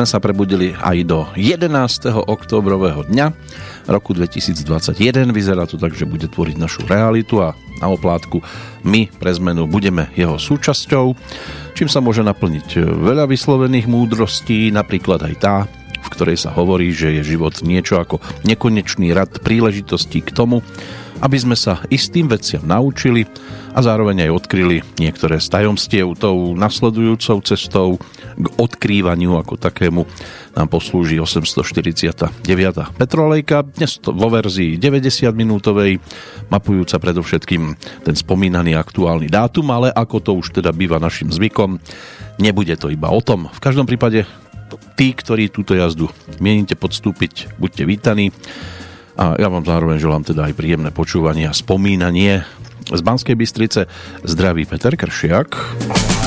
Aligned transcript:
sme 0.00 0.16
sa 0.16 0.24
prebudili 0.24 0.72
aj 0.80 0.96
do 1.04 1.28
11. 1.36 1.68
oktobrového 2.24 3.04
dňa 3.04 3.36
roku 3.84 4.16
2021. 4.16 4.96
Vyzerá 5.28 5.68
to 5.68 5.76
tak, 5.76 5.92
že 5.92 6.08
bude 6.08 6.24
tvoriť 6.24 6.56
našu 6.56 6.88
realitu 6.88 7.44
a 7.44 7.52
na 7.84 7.92
oplátku 7.92 8.40
my 8.80 9.12
pre 9.20 9.28
zmenu 9.36 9.68
budeme 9.68 10.08
jeho 10.16 10.40
súčasťou, 10.40 11.12
čím 11.76 11.92
sa 11.92 12.00
môže 12.00 12.24
naplniť 12.24 12.80
veľa 12.80 13.28
vyslovených 13.28 13.92
múdrostí, 13.92 14.72
napríklad 14.72 15.20
aj 15.20 15.34
tá, 15.36 15.68
v 16.00 16.08
ktorej 16.08 16.40
sa 16.40 16.56
hovorí, 16.56 16.96
že 16.96 17.20
je 17.20 17.36
život 17.36 17.60
niečo 17.60 18.00
ako 18.00 18.24
nekonečný 18.48 19.12
rad 19.12 19.44
príležitostí 19.44 20.24
k 20.24 20.32
tomu, 20.32 20.64
aby 21.20 21.36
sme 21.36 21.60
sa 21.60 21.84
istým 21.92 22.24
veciam 22.24 22.64
naučili 22.64 23.28
a 23.76 23.84
zároveň 23.84 24.24
aj 24.24 24.30
odkryli 24.32 24.80
niektoré 24.96 25.36
z 25.36 25.52
tajomstiev 25.52 26.16
tou 26.16 26.56
nasledujúcou 26.56 27.44
cestou 27.44 28.00
k 28.36 28.46
odkrývaniu 28.58 29.38
ako 29.38 29.58
takému 29.58 30.02
nám 30.54 30.68
poslúži 30.68 31.22
849. 31.22 32.30
Petrolejka, 32.98 33.62
dnes 33.62 34.02
vo 34.02 34.28
verzii 34.30 34.76
90 34.78 35.30
minútovej, 35.30 36.02
mapujúca 36.50 36.98
predovšetkým 36.98 37.62
ten 38.02 38.14
spomínaný 38.18 38.74
aktuálny 38.74 39.30
dátum, 39.30 39.70
ale 39.70 39.94
ako 39.94 40.16
to 40.18 40.32
už 40.38 40.58
teda 40.58 40.74
býva 40.74 40.98
našim 40.98 41.30
zvykom, 41.30 41.78
nebude 42.42 42.74
to 42.74 42.90
iba 42.90 43.08
o 43.10 43.22
tom. 43.22 43.46
V 43.50 43.60
každom 43.62 43.86
prípade 43.86 44.26
tí, 44.98 45.14
ktorí 45.14 45.50
túto 45.50 45.74
jazdu 45.74 46.10
mienite 46.42 46.74
podstúpiť, 46.74 47.58
buďte 47.58 47.82
vítaní 47.86 48.26
a 49.20 49.36
ja 49.36 49.52
vám 49.52 49.68
zároveň 49.68 50.00
želám 50.00 50.24
teda 50.24 50.48
aj 50.48 50.56
príjemné 50.56 50.90
počúvanie 50.94 51.44
a 51.44 51.52
spomínanie. 51.52 52.40
Z 52.88 53.00
Banskej 53.04 53.36
Bystrice 53.36 53.84
zdraví 54.24 54.64
Peter 54.64 54.96
Kršiak. 54.96 56.19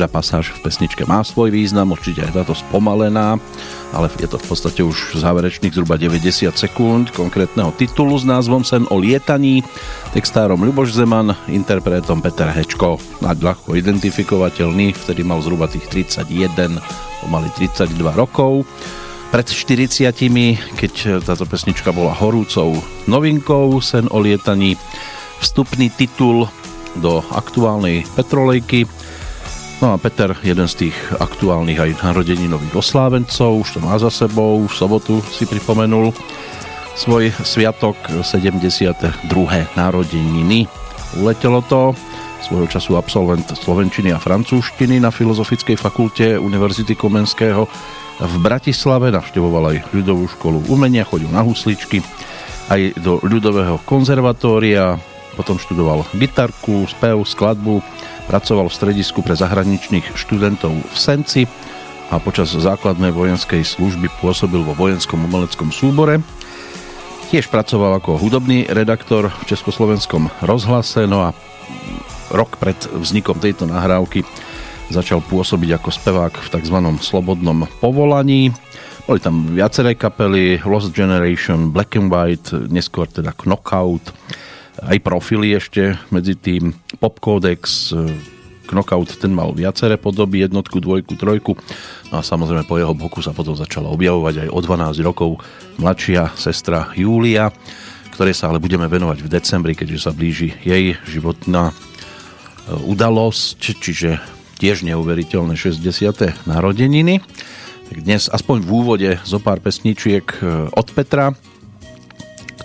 Každá 0.00 0.16
pasáž 0.16 0.56
v 0.56 0.64
pesničke 0.64 1.04
má 1.04 1.20
svoj 1.20 1.52
význam, 1.52 1.92
určite 1.92 2.24
aj 2.24 2.32
táto 2.32 2.56
spomalená, 2.56 3.36
ale 3.92 4.08
je 4.16 4.24
to 4.32 4.40
v 4.40 4.46
podstate 4.48 4.80
už 4.80 5.20
záverečných 5.20 5.76
zhruba 5.76 6.00
90 6.00 6.56
sekúnd 6.56 7.12
konkrétneho 7.12 7.68
titulu 7.76 8.16
s 8.16 8.24
názvom 8.24 8.64
Sen 8.64 8.88
o 8.88 8.96
lietaní, 8.96 9.60
textárom 10.16 10.64
Ľuboš 10.64 10.96
Zeman, 10.96 11.36
interpretom 11.52 12.24
Peter 12.24 12.48
Hečko, 12.48 12.96
ľahko 13.20 13.76
identifikovateľný, 13.76 14.96
vtedy 14.96 15.20
mal 15.20 15.44
zhruba 15.44 15.68
tých 15.68 15.84
31, 15.92 16.80
pomaly 17.20 17.52
32 17.60 18.00
rokov. 18.16 18.64
Pred 19.28 19.52
40 19.52 20.16
keď 20.80 21.20
táto 21.28 21.44
pesnička 21.44 21.92
bola 21.92 22.16
horúcou 22.16 22.72
novinkou 23.04 23.84
Sen 23.84 24.08
o 24.08 24.16
lietaní, 24.16 24.80
vstupný 25.44 25.92
titul 25.92 26.48
do 26.96 27.20
aktuálnej 27.36 28.08
Petrolejky 28.16 28.88
No 29.80 29.96
a 29.96 30.00
Peter, 30.00 30.36
jeden 30.44 30.68
z 30.68 30.92
tých 30.92 30.96
aktuálnych 31.16 31.80
aj 31.80 31.90
narodeninových 32.04 32.84
oslávencov, 32.84 33.64
už 33.64 33.68
to 33.72 33.78
má 33.80 33.96
za 33.96 34.12
sebou, 34.12 34.60
v 34.68 34.74
sobotu 34.76 35.24
si 35.32 35.48
pripomenul 35.48 36.12
svoj 36.92 37.32
sviatok 37.40 37.96
72. 38.20 39.24
narodeniny. 39.72 40.68
Uletelo 41.16 41.64
to, 41.64 41.96
svojho 42.44 42.68
času 42.68 43.00
absolvent 43.00 43.48
slovenčiny 43.56 44.12
a 44.12 44.20
francúzštiny 44.20 45.00
na 45.00 45.08
Filozofickej 45.08 45.80
fakulte 45.80 46.36
Univerzity 46.36 46.92
Komenského 46.92 47.64
v 48.20 48.34
Bratislave, 48.36 49.08
navštevoval 49.08 49.64
aj 49.72 49.96
ľudovú 49.96 50.28
školu 50.28 50.68
umenia, 50.68 51.08
chodil 51.08 51.32
na 51.32 51.40
husličky, 51.40 52.04
aj 52.68 53.00
do 53.00 53.16
ľudového 53.24 53.80
konzervatória, 53.88 55.00
potom 55.40 55.56
študoval 55.56 56.04
gitarku, 56.12 56.84
spev, 56.84 57.24
skladbu, 57.24 57.80
Pracoval 58.30 58.70
v 58.70 58.78
stredisku 58.78 59.26
pre 59.26 59.34
zahraničných 59.34 60.14
študentov 60.14 60.70
v 60.70 60.94
Senci 60.94 61.50
a 62.14 62.22
počas 62.22 62.54
základnej 62.54 63.10
vojenskej 63.10 63.66
služby 63.66 64.06
pôsobil 64.22 64.62
vo 64.62 64.70
vojenskom 64.70 65.26
umeleckom 65.26 65.74
súbore. 65.74 66.22
Tiež 67.34 67.50
pracoval 67.50 67.98
ako 67.98 68.22
hudobný 68.22 68.70
redaktor 68.70 69.34
v 69.34 69.44
Československom 69.50 70.30
rozhlase, 70.46 71.10
no 71.10 71.26
a 71.26 71.34
rok 72.30 72.54
pred 72.54 72.78
vznikom 72.94 73.42
tejto 73.42 73.66
nahrávky 73.66 74.22
začal 74.94 75.26
pôsobiť 75.26 75.82
ako 75.82 75.90
spevák 75.90 76.34
v 76.38 76.48
tzv. 76.54 76.76
slobodnom 77.02 77.66
povolaní. 77.82 78.54
Boli 79.10 79.18
tam 79.18 79.58
viaceré 79.58 79.98
kapely, 79.98 80.62
Lost 80.62 80.94
Generation, 80.94 81.74
Black 81.74 81.98
and 81.98 82.14
White, 82.14 82.54
neskôr 82.70 83.10
teda 83.10 83.34
Knockout, 83.34 84.14
aj 84.80 84.98
profily 85.04 85.56
ešte 85.56 85.96
medzi 86.08 86.36
tým 86.36 86.72
Pop 87.00 87.20
Codex, 87.20 87.92
Knockout 88.70 89.18
ten 89.18 89.34
mal 89.34 89.50
viaceré 89.50 89.98
podoby, 89.98 90.46
jednotku, 90.46 90.78
dvojku, 90.78 91.18
trojku. 91.18 91.58
No 92.14 92.14
a 92.18 92.22
samozrejme 92.22 92.62
po 92.64 92.78
jeho 92.78 92.94
boku 92.94 93.18
sa 93.18 93.34
potom 93.34 93.58
začala 93.58 93.90
objavovať 93.90 94.46
aj 94.46 94.48
o 94.54 94.58
12 94.62 95.02
rokov 95.02 95.30
mladšia 95.82 96.38
sestra 96.38 96.94
Júlia, 96.94 97.50
ktorej 98.14 98.38
sa 98.38 98.54
ale 98.54 98.62
budeme 98.62 98.86
venovať 98.86 99.18
v 99.26 99.32
decembri, 99.32 99.74
keďže 99.74 100.06
sa 100.06 100.14
blíži 100.14 100.54
jej 100.62 100.94
životná 101.02 101.70
e, 101.70 101.74
udalosť, 102.86 103.58
čiže 103.82 104.22
tiež 104.62 104.86
neuveriteľné 104.86 105.58
60. 105.58 106.46
narodeniny. 106.46 107.18
Tak 107.90 108.06
dnes 108.06 108.30
aspoň 108.30 108.56
v 108.62 108.70
úvode 108.70 109.10
zo 109.26 109.42
pár 109.42 109.58
pesničiek 109.58 110.26
e, 110.38 110.70
od 110.70 110.88
Petra, 110.94 111.34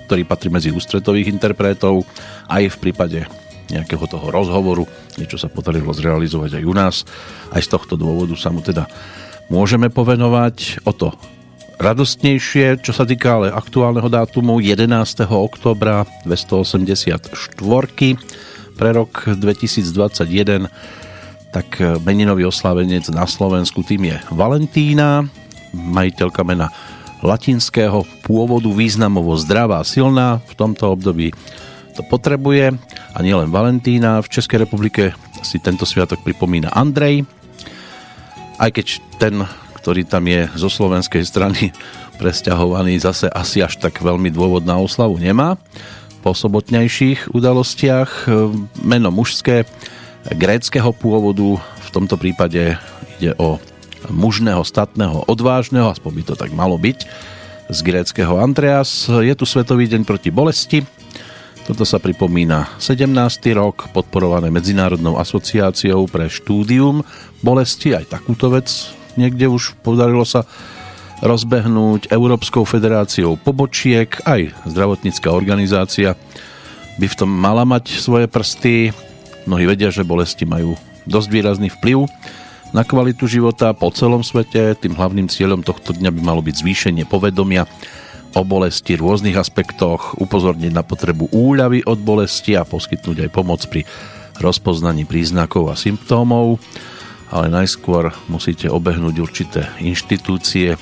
ktorý 0.06 0.24
patrí 0.24 0.54
medzi 0.54 0.70
ústretových 0.70 1.34
interpretov, 1.34 2.06
aj 2.48 2.78
v 2.78 2.78
prípade 2.78 3.20
nejakého 3.74 4.06
toho 4.06 4.30
rozhovoru. 4.30 4.86
Niečo 5.18 5.42
sa 5.42 5.50
podarilo 5.50 5.90
zrealizovať 5.90 6.62
aj 6.62 6.64
u 6.64 6.74
nás. 6.78 6.96
Aj 7.50 7.62
z 7.62 7.70
tohto 7.74 7.98
dôvodu 7.98 8.38
sa 8.38 8.54
mu 8.54 8.62
teda 8.62 8.86
môžeme 9.50 9.90
povenovať 9.90 10.86
o 10.86 10.94
to 10.94 11.10
radostnejšie, 11.76 12.80
čo 12.80 12.96
sa 12.96 13.04
týka 13.04 13.36
ale 13.36 13.48
aktuálneho 13.52 14.08
dátumu 14.08 14.64
11. 14.64 14.88
oktobra 15.28 16.08
284 16.24 17.20
pre 18.76 18.90
rok 18.96 19.12
2021 19.28 20.72
tak 21.52 21.80
meninový 22.04 22.52
oslávenec 22.52 23.08
na 23.16 23.24
Slovensku 23.24 23.80
tým 23.80 24.12
je 24.12 24.18
Valentína, 24.28 25.24
majiteľka 25.72 26.44
mena 26.44 26.68
latinského 27.26 28.06
pôvodu 28.22 28.70
významovo 28.70 29.34
zdravá, 29.36 29.82
silná 29.82 30.40
v 30.46 30.54
tomto 30.54 30.94
období 30.94 31.34
to 31.96 32.04
potrebuje 32.04 32.76
a 33.16 33.20
nielen 33.24 33.48
Valentína. 33.50 34.20
V 34.20 34.28
Českej 34.28 34.68
republike 34.68 35.16
si 35.42 35.64
tento 35.64 35.88
sviatok 35.88 36.20
pripomína 36.22 36.76
Andrej, 36.76 37.24
aj 38.60 38.70
keď 38.76 38.88
ten, 39.16 39.36
ktorý 39.80 40.04
tam 40.04 40.28
je 40.28 40.52
zo 40.60 40.68
slovenskej 40.68 41.24
strany 41.24 41.72
presťahovaný, 42.20 43.00
zase 43.00 43.32
asi 43.32 43.64
až 43.64 43.80
tak 43.80 44.04
veľmi 44.04 44.28
dôvod 44.32 44.68
na 44.68 44.76
oslavu 44.76 45.16
nemá. 45.16 45.56
Po 46.20 46.34
sobotnejších 46.34 47.32
udalostiach 47.38 48.28
meno 48.82 49.14
mužské 49.14 49.64
gréckého 50.26 50.90
pôvodu, 50.90 51.62
v 51.62 51.90
tomto 51.94 52.18
prípade 52.18 52.82
ide 53.22 53.32
o 53.38 53.62
mužného, 54.12 54.62
statného, 54.66 55.26
odvážneho, 55.30 55.90
aspoň 55.90 56.12
by 56.12 56.24
to 56.28 56.36
tak 56.36 56.52
malo 56.54 56.78
byť, 56.78 57.00
z 57.66 57.80
gréckého 57.82 58.38
Andreas. 58.38 59.10
Je 59.10 59.34
tu 59.34 59.46
Svetový 59.50 59.90
deň 59.90 60.06
proti 60.06 60.30
bolesti, 60.30 60.86
toto 61.66 61.82
sa 61.82 61.98
pripomína 61.98 62.78
17. 62.78 63.10
rok, 63.58 63.90
podporované 63.90 64.54
Medzinárodnou 64.54 65.18
asociáciou 65.18 66.06
pre 66.06 66.30
štúdium 66.30 67.02
bolesti. 67.42 67.98
Aj 67.98 68.06
takúto 68.06 68.54
vec 68.54 68.70
niekde 69.18 69.50
už 69.50 69.74
podarilo 69.82 70.22
sa 70.30 70.46
rozbehnúť 71.26 72.14
Európskou 72.14 72.70
federáciou 72.70 73.34
pobočiek, 73.42 74.14
aj 74.30 74.54
zdravotnícká 74.70 75.34
organizácia 75.34 76.14
by 77.02 77.08
v 77.10 77.18
tom 77.18 77.34
mala 77.34 77.66
mať 77.66 77.98
svoje 77.98 78.30
prsty. 78.30 78.94
Mnohí 79.50 79.66
vedia, 79.66 79.90
že 79.90 80.06
bolesti 80.06 80.46
majú 80.46 80.78
dosť 81.10 81.28
výrazný 81.34 81.74
vplyv 81.74 82.06
na 82.76 82.84
kvalitu 82.84 83.24
života 83.24 83.72
po 83.72 83.88
celom 83.96 84.20
svete. 84.20 84.76
Tým 84.76 85.00
hlavným 85.00 85.32
cieľom 85.32 85.64
tohto 85.64 85.96
dňa 85.96 86.12
by 86.12 86.20
malo 86.20 86.44
byť 86.44 86.60
zvýšenie 86.60 87.08
povedomia 87.08 87.64
o 88.36 88.44
bolesti, 88.44 89.00
rôznych 89.00 89.40
aspektoch, 89.40 90.20
upozorniť 90.20 90.76
na 90.76 90.84
potrebu 90.84 91.32
úľavy 91.32 91.88
od 91.88 92.04
bolesti 92.04 92.60
a 92.60 92.68
poskytnúť 92.68 93.24
aj 93.24 93.30
pomoc 93.32 93.64
pri 93.72 93.88
rozpoznaní 94.44 95.08
príznakov 95.08 95.72
a 95.72 95.80
symptómov, 95.80 96.60
ale 97.32 97.48
najskôr 97.48 98.12
musíte 98.28 98.68
obehnúť 98.68 99.16
určité 99.24 99.72
inštitúcie, 99.80 100.76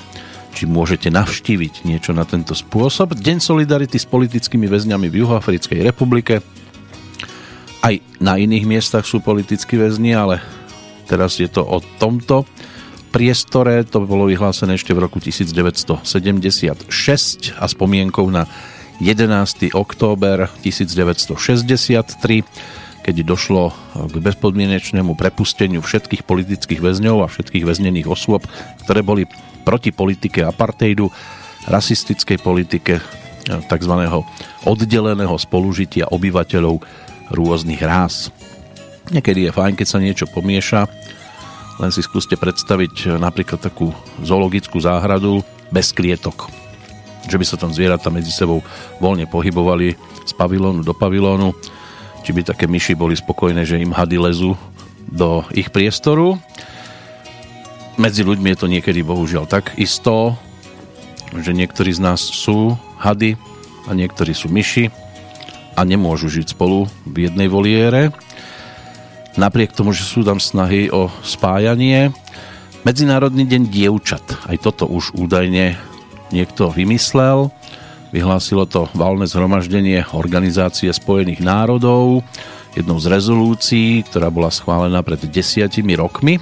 či 0.50 0.66
môžete 0.66 1.14
navštíviť 1.14 1.86
niečo 1.86 2.10
na 2.10 2.26
tento 2.26 2.58
spôsob. 2.58 3.14
Deň 3.14 3.38
solidarity 3.38 4.02
s 4.02 4.10
politickými 4.10 4.66
väzňami 4.66 5.06
v 5.06 5.22
Juhoafrickej 5.22 5.86
republike. 5.86 6.42
Aj 7.86 7.94
na 8.18 8.34
iných 8.34 8.66
miestach 8.66 9.06
sú 9.06 9.22
politickí 9.22 9.78
väzni, 9.78 10.10
ale 10.10 10.42
teraz 11.06 11.38
je 11.40 11.48
to 11.48 11.62
o 11.64 11.80
tomto 12.00 12.48
priestore. 13.14 13.86
To 13.86 14.02
bolo 14.02 14.26
vyhlásené 14.26 14.74
ešte 14.74 14.90
v 14.90 15.06
roku 15.06 15.22
1976 15.22 16.02
a 17.54 17.64
spomienkou 17.70 18.26
na 18.32 18.50
11. 18.98 19.74
október 19.74 20.50
1963, 20.62 22.42
keď 23.04 23.16
došlo 23.26 23.70
k 24.10 24.14
bezpodmienečnému 24.18 25.14
prepusteniu 25.18 25.82
všetkých 25.82 26.22
politických 26.26 26.80
väzňov 26.82 27.26
a 27.26 27.30
všetkých 27.30 27.66
väznených 27.66 28.10
osôb, 28.10 28.46
ktoré 28.86 29.02
boli 29.02 29.26
proti 29.66 29.90
politike 29.90 30.42
apartheidu, 30.46 31.10
rasistickej 31.66 32.38
politike 32.42 33.00
tzv. 33.44 33.94
oddeleného 34.64 35.36
spolužitia 35.36 36.08
obyvateľov 36.12 36.80
rôznych 37.32 37.80
rás. 37.84 38.32
Niekedy 39.12 39.48
je 39.48 39.52
fajn, 39.52 39.74
keď 39.76 39.86
sa 39.88 40.00
niečo 40.00 40.24
pomieša, 40.24 40.88
len 41.82 41.90
si 41.90 42.00
skúste 42.00 42.38
predstaviť 42.38 42.94
eh, 43.04 43.08
napríklad 43.20 43.60
takú 43.60 43.92
zoologickú 44.22 44.80
záhradu 44.80 45.44
bez 45.68 45.92
klietok. 45.92 46.48
Že 47.28 47.36
by 47.40 47.44
sa 47.44 47.56
tam 47.56 47.72
zvieratá 47.72 48.12
medzi 48.12 48.32
sebou 48.32 48.60
voľne 49.00 49.28
pohybovali 49.28 49.96
z 50.24 50.32
pavilónu 50.36 50.84
do 50.84 50.92
pavilónu, 50.96 51.52
či 52.24 52.32
by 52.32 52.44
také 52.44 52.64
myši 52.64 52.96
boli 52.96 53.16
spokojné, 53.16 53.68
že 53.68 53.80
im 53.80 53.92
hady 53.92 54.16
lezú 54.16 54.56
do 55.08 55.44
ich 55.52 55.68
priestoru. 55.68 56.40
Medzi 58.00 58.24
ľuďmi 58.24 58.48
je 58.52 58.58
to 58.58 58.68
niekedy 58.68 59.00
bohužiaľ 59.04 59.44
tak 59.46 59.76
isto, 59.76 60.34
že 61.36 61.52
niektorí 61.52 61.92
z 61.92 62.00
nás 62.00 62.20
sú 62.20 62.74
hady 62.98 63.36
a 63.86 63.90
niektorí 63.92 64.32
sú 64.32 64.48
myši 64.48 64.88
a 65.74 65.80
nemôžu 65.82 66.30
žiť 66.30 66.56
spolu 66.56 66.88
v 67.04 67.28
jednej 67.28 67.50
voliére 67.50 68.14
napriek 69.36 69.74
tomu, 69.74 69.94
že 69.94 70.06
sú 70.06 70.22
tam 70.22 70.38
snahy 70.38 70.90
o 70.90 71.10
spájanie. 71.22 72.10
Medzinárodný 72.84 73.48
deň 73.48 73.62
dievčat, 73.72 74.24
aj 74.50 74.60
toto 74.60 74.84
už 74.84 75.16
údajne 75.16 75.74
niekto 76.30 76.68
vymyslel. 76.68 77.48
Vyhlásilo 78.14 78.68
to 78.68 78.86
valné 78.94 79.26
zhromaždenie 79.26 80.06
Organizácie 80.14 80.92
spojených 80.94 81.42
národov, 81.42 82.22
jednou 82.78 82.98
z 83.02 83.10
rezolúcií, 83.10 84.06
ktorá 84.06 84.30
bola 84.30 84.54
schválená 84.54 85.02
pred 85.02 85.18
desiatimi 85.26 85.98
rokmi. 85.98 86.38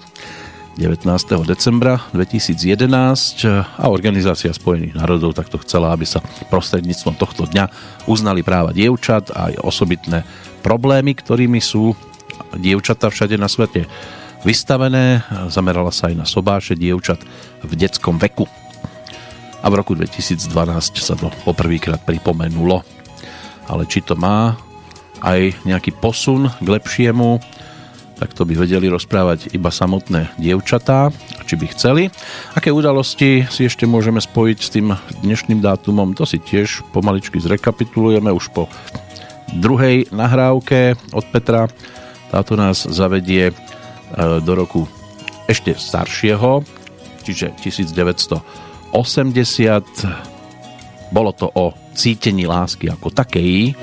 19. 0.72 1.04
decembra 1.44 2.00
2011 2.16 3.44
a 3.76 3.84
Organizácia 3.92 4.48
spojených 4.56 4.96
národov 4.96 5.36
takto 5.36 5.60
chcela, 5.60 5.92
aby 5.92 6.08
sa 6.08 6.24
prostredníctvom 6.48 7.20
tohto 7.20 7.44
dňa 7.44 7.68
uznali 8.08 8.40
práva 8.40 8.72
dievčat 8.72 9.28
a 9.36 9.52
aj 9.52 9.60
osobitné 9.60 10.24
problémy, 10.64 11.12
ktorými 11.12 11.60
sú 11.60 11.92
dievčatá 12.56 13.08
všade 13.08 13.36
na 13.40 13.48
svete 13.48 13.86
vystavené. 14.42 15.22
Zamerala 15.48 15.94
sa 15.94 16.10
aj 16.10 16.14
na 16.18 16.26
sobáše 16.26 16.74
dievčat 16.74 17.22
v 17.62 17.72
detskom 17.78 18.18
veku. 18.18 18.46
A 19.62 19.70
v 19.70 19.78
roku 19.78 19.94
2012 19.94 20.50
sa 20.98 21.14
to 21.14 21.30
poprvýkrát 21.46 22.02
pripomenulo. 22.02 22.82
Ale 23.70 23.86
či 23.86 24.02
to 24.02 24.18
má 24.18 24.58
aj 25.22 25.54
nejaký 25.62 25.94
posun 25.94 26.50
k 26.50 26.66
lepšiemu, 26.66 27.38
tak 28.18 28.34
to 28.38 28.42
by 28.46 28.54
vedeli 28.54 28.90
rozprávať 28.90 29.54
iba 29.54 29.70
samotné 29.70 30.34
dievčatá, 30.38 31.14
či 31.46 31.54
by 31.58 31.66
chceli. 31.74 32.10
Aké 32.54 32.70
udalosti 32.70 33.46
si 33.50 33.66
ešte 33.66 33.86
môžeme 33.86 34.18
spojiť 34.18 34.58
s 34.58 34.70
tým 34.70 34.94
dnešným 35.22 35.62
dátumom, 35.62 36.14
to 36.14 36.26
si 36.26 36.42
tiež 36.42 36.86
pomaličky 36.90 37.38
zrekapitulujeme 37.38 38.30
už 38.34 38.50
po 38.54 38.66
druhej 39.58 40.10
nahrávke 40.14 40.94
od 41.14 41.24
Petra 41.34 41.70
táto 42.32 42.56
nás 42.56 42.88
zavedie 42.88 43.52
e, 43.52 43.54
do 44.40 44.52
roku 44.56 44.88
ešte 45.44 45.76
staršieho, 45.76 46.64
čiže 47.28 47.52
1980. 47.60 48.96
Bolo 51.12 51.30
to 51.36 51.52
o 51.52 51.76
cítení 51.92 52.48
lásky 52.48 52.88
ako 52.88 53.12
takej. 53.12 53.76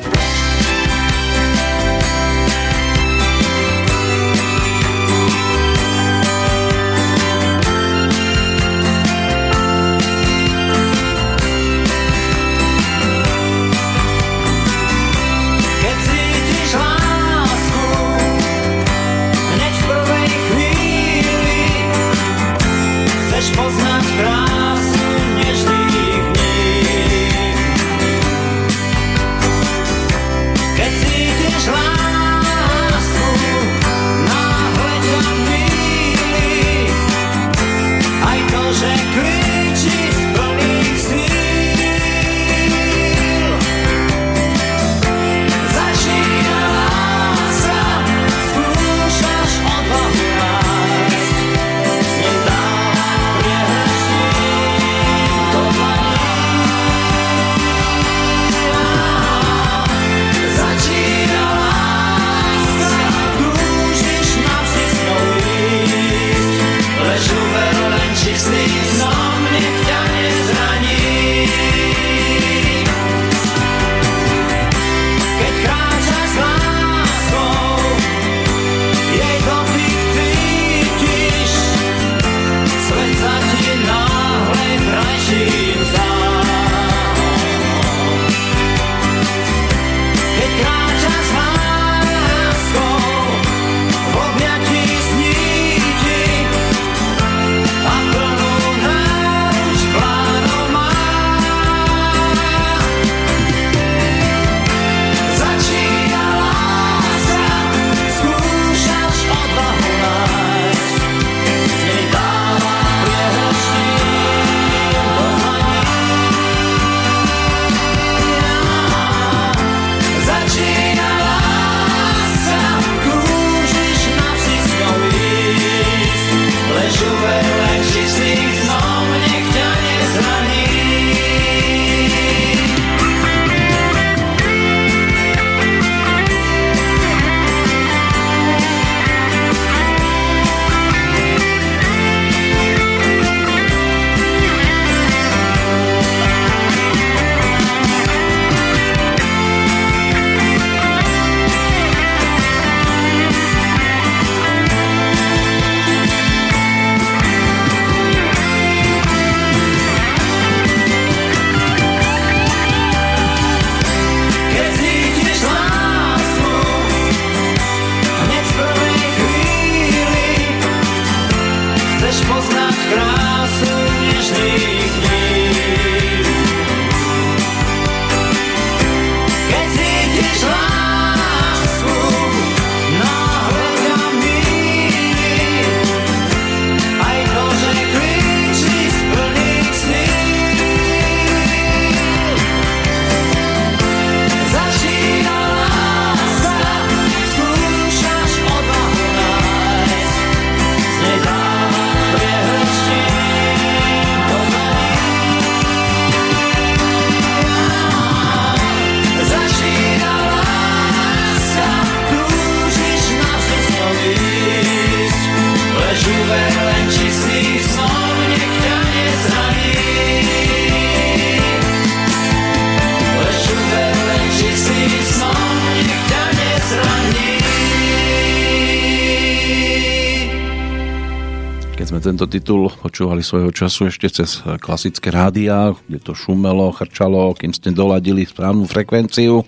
Titul 232.29 232.69
počúvali 232.69 233.25
svojho 233.25 233.49
času 233.49 233.89
ešte 233.89 234.21
cez 234.21 234.45
klasické 234.61 235.09
rádia, 235.09 235.73
kde 235.89 235.97
to 235.97 236.13
šumelo, 236.13 236.69
chrčalo, 236.69 237.33
kým 237.33 237.49
ste 237.49 237.73
doladili 237.73 238.23
správnu 238.23 238.69
frekvenciu, 238.69 239.41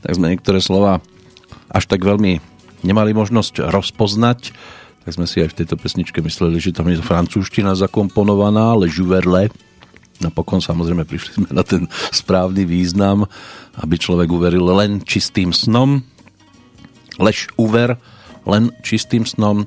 tak 0.00 0.14
sme 0.14 0.30
niektoré 0.30 0.62
slova 0.62 1.02
až 1.66 1.90
tak 1.90 2.06
veľmi 2.06 2.38
nemali 2.86 3.10
možnosť 3.10 3.66
rozpoznať, 3.66 4.54
tak 5.02 5.10
sme 5.10 5.26
si 5.26 5.42
aj 5.42 5.52
v 5.52 5.58
tejto 5.60 5.76
pesničke 5.76 6.22
mysleli, 6.22 6.62
že 6.62 6.70
tam 6.70 6.86
je 6.88 7.02
francúzština 7.02 7.74
zakomponovaná, 7.74 8.78
le 8.78 8.86
juverle. 8.86 9.50
Napokon 10.22 10.62
samozrejme 10.62 11.02
prišli 11.02 11.42
sme 11.42 11.48
na 11.50 11.66
ten 11.66 11.90
správny 12.14 12.62
význam, 12.62 13.26
aby 13.82 13.98
človek 13.98 14.30
uveril 14.30 14.64
len 14.70 15.02
čistým 15.02 15.50
snom. 15.50 16.06
Lež 17.18 17.50
uver, 17.58 17.98
len 18.46 18.70
čistým 18.86 19.26
snom 19.26 19.66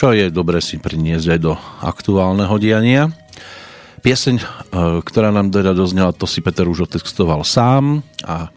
čo 0.00 0.16
je 0.16 0.32
dobre 0.32 0.64
si 0.64 0.80
priniesť 0.80 1.36
aj 1.36 1.40
do 1.44 1.52
aktuálneho 1.84 2.56
diania. 2.56 3.12
Pieseň, 4.00 4.40
e, 4.40 4.44
ktorá 5.04 5.28
nám 5.28 5.52
teda 5.52 5.76
doznela, 5.76 6.16
to 6.16 6.24
si 6.24 6.40
Peter 6.40 6.64
už 6.64 6.88
otextoval 6.88 7.44
sám 7.44 8.00
a 8.24 8.48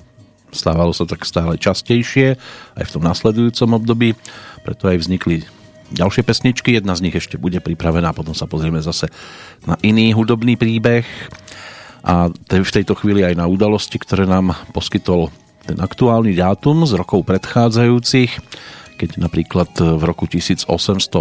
stávalo 0.55 0.95
sa 0.95 1.03
tak 1.03 1.27
stále 1.27 1.59
častejšie 1.59 2.39
aj 2.79 2.83
v 2.87 2.93
tom 2.95 3.03
nasledujúcom 3.03 3.75
období, 3.75 4.15
preto 4.63 4.87
aj 4.87 5.03
vznikli 5.03 5.43
ďalšie 5.91 6.23
pesničky, 6.23 6.79
jedna 6.79 6.95
z 6.95 7.11
nich 7.11 7.15
ešte 7.19 7.35
bude 7.35 7.59
pripravená, 7.59 8.15
potom 8.15 8.31
sa 8.31 8.47
pozrieme 8.47 8.79
zase 8.79 9.11
na 9.67 9.75
iný 9.83 10.15
hudobný 10.15 10.55
príbeh. 10.55 11.03
A 12.07 12.31
v 12.31 12.71
tejto 12.71 12.95
chvíli 12.95 13.19
aj 13.19 13.35
na 13.35 13.51
udalosti, 13.51 13.99
ktoré 13.99 14.23
nám 14.23 14.55
poskytol 14.71 15.27
ten 15.67 15.75
aktuálny 15.75 16.39
dátum 16.39 16.87
z 16.87 16.95
rokov 16.95 17.27
predchádzajúcich 17.27 18.31
keď 18.95 19.21
napríklad 19.21 19.69
v 19.75 20.03
roku 20.03 20.25
1883 20.29 21.11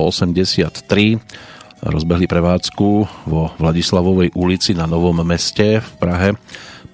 rozbehli 1.83 2.31
prevádzku 2.31 2.89
vo 3.27 3.51
Vladislavovej 3.59 4.31
ulici 4.39 4.71
na 4.71 4.87
Novom 4.87 5.19
meste 5.27 5.83
v 5.83 5.91
Prahe, 5.99 6.29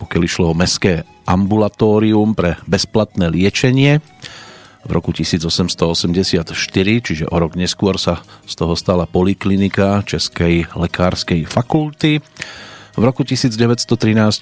pokiaľ 0.00 0.22
išlo 0.24 0.44
o 0.50 0.56
mestské 0.56 1.04
ambulatórium 1.28 2.32
pre 2.32 2.56
bezplatné 2.64 3.28
liečenie. 3.28 4.00
V 4.88 4.90
roku 4.96 5.12
1884, 5.12 6.56
čiže 7.04 7.28
o 7.28 7.36
rok 7.36 7.60
neskôr 7.60 8.00
sa 8.00 8.24
z 8.48 8.54
toho 8.56 8.72
stala 8.72 9.04
poliklinika 9.04 10.00
Českej 10.08 10.72
lekárskej 10.72 11.44
fakulty. 11.44 12.24
V 12.96 13.02
roku 13.04 13.20
1913 13.28 13.84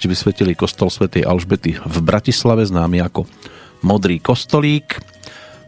vysvetili 0.07 0.55
kostol 0.55 0.87
svätej 0.87 1.27
Alžbety 1.27 1.75
v 1.75 1.97
Bratislave, 1.99 2.63
známy 2.63 3.03
ako 3.03 3.27
Modrý 3.83 4.23
kostolík. 4.23 5.16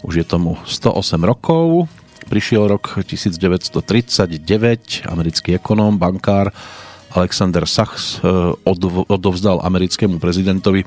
Už 0.03 0.24
je 0.24 0.25
tomu 0.27 0.56
108 0.63 1.27
rokov. 1.27 1.91
Prišiel 2.29 2.70
rok 2.70 3.01
1939, 3.03 5.10
americký 5.10 5.58
ekonóm, 5.58 5.98
bankár 5.98 6.53
Alexander 7.18 7.65
Sachs 7.65 8.22
eh, 8.22 8.29
odovzdal 9.10 9.65
americkému 9.65 10.22
prezidentovi 10.22 10.86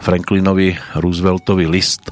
Franklinovi 0.00 0.72
Rooseveltovi 0.96 1.68
list, 1.68 2.08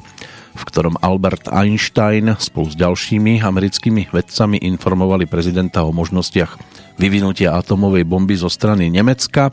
v 0.53 0.61
ktorom 0.61 1.01
Albert 1.01 1.49
Einstein 1.49 2.37
spolu 2.37 2.69
s 2.69 2.77
ďalšími 2.77 3.41
americkými 3.41 4.13
vedcami 4.13 4.61
informovali 4.61 5.25
prezidenta 5.25 5.81
o 5.81 5.89
možnostiach 5.89 6.53
vyvinutia 7.01 7.57
atomovej 7.57 8.05
bomby 8.05 8.37
zo 8.37 8.53
strany 8.53 8.93
Nemecka. 8.93 9.49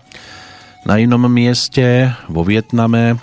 Na 0.85 1.01
inom 1.01 1.25
mieste 1.33 2.13
vo 2.29 2.45
Vietname 2.45 3.17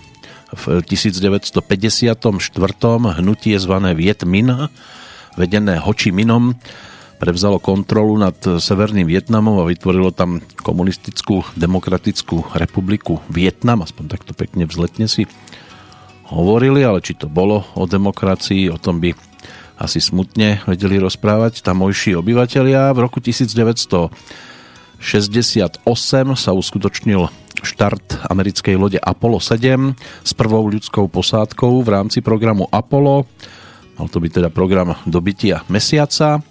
v 0.53 0.85
1954. 0.85 2.13
hnutie 3.17 3.55
zvané 3.57 3.97
Viet 3.97 4.21
Minh, 4.23 4.69
vedené 5.33 5.81
Ho 5.81 5.91
Chi 5.97 6.13
Minom, 6.13 6.53
prevzalo 7.17 7.55
kontrolu 7.57 8.19
nad 8.19 8.35
Severným 8.35 9.07
Vietnamom 9.07 9.63
a 9.63 9.69
vytvorilo 9.69 10.11
tam 10.11 10.43
komunistickú 10.59 11.47
demokratickú 11.55 12.53
republiku 12.59 13.23
Vietnam, 13.31 13.81
aspoň 13.81 14.11
takto 14.11 14.35
pekne 14.35 14.67
vzletne 14.67 15.07
si 15.07 15.23
hovorili, 16.27 16.83
ale 16.83 16.99
či 16.99 17.15
to 17.15 17.31
bolo 17.31 17.63
o 17.79 17.87
demokracii, 17.87 18.67
o 18.67 18.75
tom 18.75 18.99
by 18.99 19.15
asi 19.79 20.03
smutne 20.03 20.61
vedeli 20.67 20.99
rozprávať 20.99 21.63
tamojší 21.63 22.19
obyvateľia. 22.19 22.91
V 22.91 22.99
roku 22.99 23.23
1968 23.23 24.11
sa 26.35 26.51
uskutočnil 26.51 27.42
štart 27.61 28.25
americkej 28.31 28.73
lode 28.73 28.97
Apollo 28.97 29.37
7 29.43 29.93
s 30.25 30.31
prvou 30.33 30.65
ľudskou 30.65 31.05
posádkou 31.05 31.85
v 31.85 31.89
rámci 31.93 32.25
programu 32.25 32.65
Apollo. 32.73 33.29
Mal 34.01 34.07
to 34.09 34.17
byť 34.17 34.31
teda 34.41 34.49
program 34.49 34.97
dobytia 35.05 35.61
mesiaca. 35.69 36.41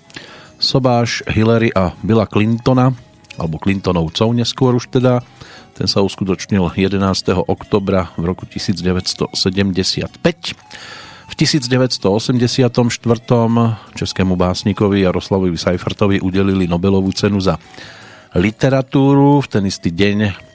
Sobáš 0.63 1.27
Hillary 1.27 1.75
a 1.75 1.91
Billa 2.07 2.31
Clintona, 2.31 2.95
alebo 3.35 3.59
Clintonovcov 3.59 4.31
neskôr 4.31 4.79
už 4.79 4.95
teda, 4.95 5.19
ten 5.73 5.91
sa 5.91 6.05
uskutočnil 6.05 6.79
11. 6.79 7.03
oktobra 7.49 8.15
v 8.15 8.25
roku 8.31 8.47
1975. 8.47 10.07
V 11.33 11.35
1984. 11.35 12.77
českému 13.97 14.37
básnikovi 14.37 15.03
Jaroslavovi 15.03 15.57
Seifertovi 15.57 16.21
udelili 16.21 16.69
Nobelovú 16.69 17.09
cenu 17.17 17.41
za 17.41 17.57
literatúru. 18.37 19.41
V 19.41 19.49
ten 19.49 19.65
istý 19.65 19.89
deň 19.89 20.52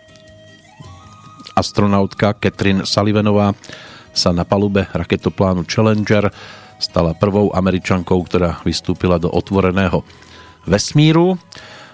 astronautka 1.57 2.37
Catherine 2.37 2.85
Sullivanová 2.85 3.57
sa 4.13 4.29
na 4.29 4.45
palube 4.45 4.85
raketoplánu 4.93 5.65
Challenger 5.65 6.29
stala 6.77 7.17
prvou 7.17 7.49
američankou, 7.57 8.21
ktorá 8.21 8.61
vystúpila 8.61 9.17
do 9.17 9.33
otvoreného 9.33 10.05
vesmíru. 10.69 11.41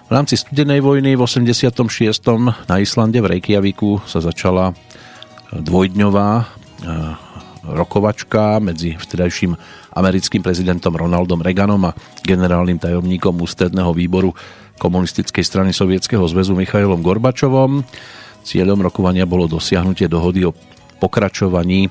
V 0.04 0.10
rámci 0.12 0.36
studenej 0.36 0.84
vojny 0.84 1.16
v 1.16 1.24
86. 1.24 1.80
na 2.68 2.76
Islande 2.76 3.24
v 3.24 3.36
Reykjaviku 3.36 4.04
sa 4.04 4.20
začala 4.20 4.76
dvojdňová 5.48 6.30
eh, 6.36 6.44
rokovačka 7.64 8.60
medzi 8.60 8.92
vtedajším 9.00 9.56
americkým 9.96 10.44
prezidentom 10.44 10.92
Ronaldom 10.92 11.40
Reaganom 11.40 11.88
a 11.88 11.96
generálnym 12.20 12.76
tajomníkom 12.76 13.40
ústredného 13.40 13.96
výboru 13.96 14.36
komunistickej 14.76 15.44
strany 15.46 15.70
Sovietskeho 15.72 16.20
zväzu 16.28 16.52
Michailom 16.52 17.00
Gorbačovom. 17.00 17.86
Cieľom 18.44 18.84
rokovania 18.84 19.24
bolo 19.24 19.48
dosiahnutie 19.48 20.04
dohody 20.04 20.44
o 20.44 20.52
pokračovaní 21.00 21.88
e, 21.88 21.90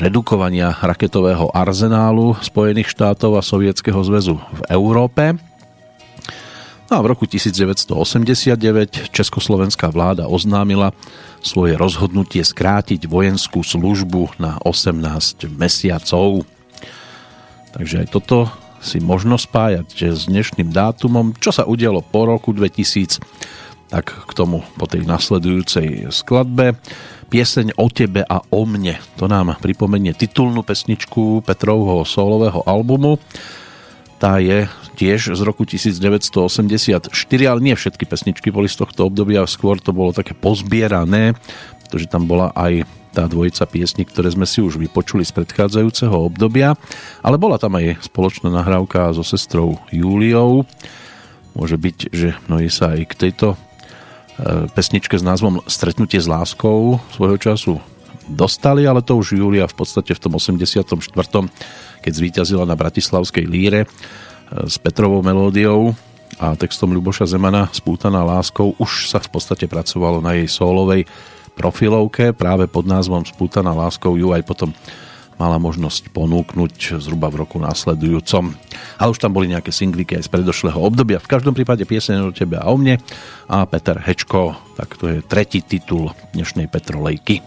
redukovania 0.00 0.72
raketového 0.80 1.52
arzenálu 1.52 2.40
Spojených 2.40 2.88
štátov 2.88 3.36
a 3.36 3.44
Sovietskeho 3.44 4.00
zväzu 4.00 4.40
v 4.40 4.60
Európe. 4.72 5.36
No 6.88 7.00
a 7.00 7.04
v 7.04 7.12
roku 7.12 7.28
1989 7.28 9.12
československá 9.12 9.88
vláda 9.88 10.28
oznámila 10.28 10.96
svoje 11.44 11.76
rozhodnutie 11.76 12.44
skrátiť 12.44 13.08
vojenskú 13.08 13.60
službu 13.60 14.40
na 14.40 14.56
18 14.64 15.52
mesiacov. 15.52 16.48
Takže 17.72 18.04
aj 18.04 18.08
toto 18.12 18.48
si 18.82 19.00
možno 19.00 19.40
spájať 19.40 20.16
s 20.16 20.28
dnešným 20.28 20.68
dátumom, 20.68 21.32
čo 21.38 21.48
sa 21.48 21.64
udialo 21.64 22.02
po 22.04 22.28
roku 22.28 22.52
2000 22.52 23.24
tak 23.92 24.08
k 24.24 24.32
tomu 24.32 24.64
po 24.80 24.88
tej 24.88 25.04
nasledujúcej 25.04 26.08
skladbe. 26.08 26.80
Pieseň 27.28 27.76
o 27.76 27.92
tebe 27.92 28.24
a 28.24 28.40
o 28.48 28.64
mne. 28.64 28.96
To 29.20 29.28
nám 29.28 29.60
pripomenie 29.60 30.16
titulnú 30.16 30.64
pesničku 30.64 31.44
Petrovho 31.44 32.00
solového 32.08 32.64
albumu. 32.64 33.20
Tá 34.16 34.40
je 34.40 34.64
tiež 34.96 35.36
z 35.36 35.40
roku 35.44 35.68
1984, 35.68 37.12
ale 37.44 37.60
nie 37.60 37.76
všetky 37.76 38.08
pesničky 38.08 38.48
boli 38.48 38.72
z 38.72 38.80
tohto 38.80 39.12
obdobia, 39.12 39.44
skôr 39.44 39.76
to 39.76 39.92
bolo 39.92 40.16
také 40.16 40.32
pozbierané, 40.32 41.36
pretože 41.84 42.08
tam 42.08 42.24
bola 42.24 42.54
aj 42.56 42.88
tá 43.12 43.28
dvojica 43.28 43.68
piesní, 43.68 44.08
ktoré 44.08 44.32
sme 44.32 44.48
si 44.48 44.64
už 44.64 44.80
vypočuli 44.80 45.20
z 45.26 45.36
predchádzajúceho 45.36 46.16
obdobia, 46.16 46.78
ale 47.20 47.36
bola 47.36 47.60
tam 47.60 47.76
aj 47.76 48.00
spoločná 48.08 48.48
nahrávka 48.48 49.12
so 49.12 49.20
sestrou 49.20 49.76
Júliou. 49.92 50.64
Môže 51.52 51.76
byť, 51.76 51.98
že 52.08 52.32
mnohí 52.48 52.72
sa 52.72 52.96
aj 52.96 53.12
k 53.12 53.28
tejto 53.28 53.60
pesničke 54.72 55.14
s 55.14 55.24
názvom 55.24 55.60
Stretnutie 55.68 56.18
s 56.18 56.26
láskou 56.26 56.98
svojho 57.12 57.38
času 57.38 57.74
dostali, 58.30 58.86
ale 58.86 59.02
to 59.02 59.18
už 59.18 59.36
Julia 59.36 59.66
v 59.66 59.76
podstate 59.76 60.14
v 60.14 60.20
tom 60.20 60.32
84. 60.38 60.88
keď 62.02 62.12
zvíťazila 62.12 62.64
na 62.64 62.78
Bratislavskej 62.78 63.44
líre 63.46 63.84
e, 63.84 63.86
s 64.66 64.78
Petrovou 64.78 65.20
melódiou 65.20 65.94
a 66.40 66.56
textom 66.56 66.90
Ľuboša 66.96 67.28
Zemana 67.28 67.68
Spútaná 67.74 68.24
láskou 68.24 68.72
už 68.80 69.12
sa 69.12 69.20
v 69.20 69.28
podstate 69.28 69.68
pracovalo 69.68 70.24
na 70.24 70.38
jej 70.38 70.48
solovej 70.48 71.04
profilovke 71.52 72.32
práve 72.32 72.64
pod 72.64 72.88
názvom 72.88 73.26
Spútaná 73.26 73.76
láskou 73.76 74.16
ju 74.16 74.32
aj 74.32 74.42
potom 74.46 74.72
mala 75.42 75.58
možnosť 75.58 76.14
ponúknuť 76.14 77.02
zhruba 77.02 77.26
v 77.26 77.42
roku 77.42 77.58
následujúcom. 77.58 78.54
Ale 79.02 79.10
už 79.10 79.18
tam 79.18 79.34
boli 79.34 79.50
nejaké 79.50 79.74
singliky 79.74 80.14
aj 80.14 80.30
z 80.30 80.32
predošlého 80.38 80.78
obdobia. 80.78 81.18
V 81.18 81.26
každom 81.26 81.50
prípade 81.50 81.82
pieseň 81.82 82.30
o 82.30 82.30
tebe 82.30 82.62
a 82.62 82.70
o 82.70 82.78
mne 82.78 83.02
a 83.50 83.66
Peter 83.66 83.98
Hečko, 83.98 84.54
tak 84.78 84.94
to 84.94 85.10
je 85.10 85.18
tretí 85.26 85.66
titul 85.66 86.14
dnešnej 86.30 86.70
Petrolejky. 86.70 87.42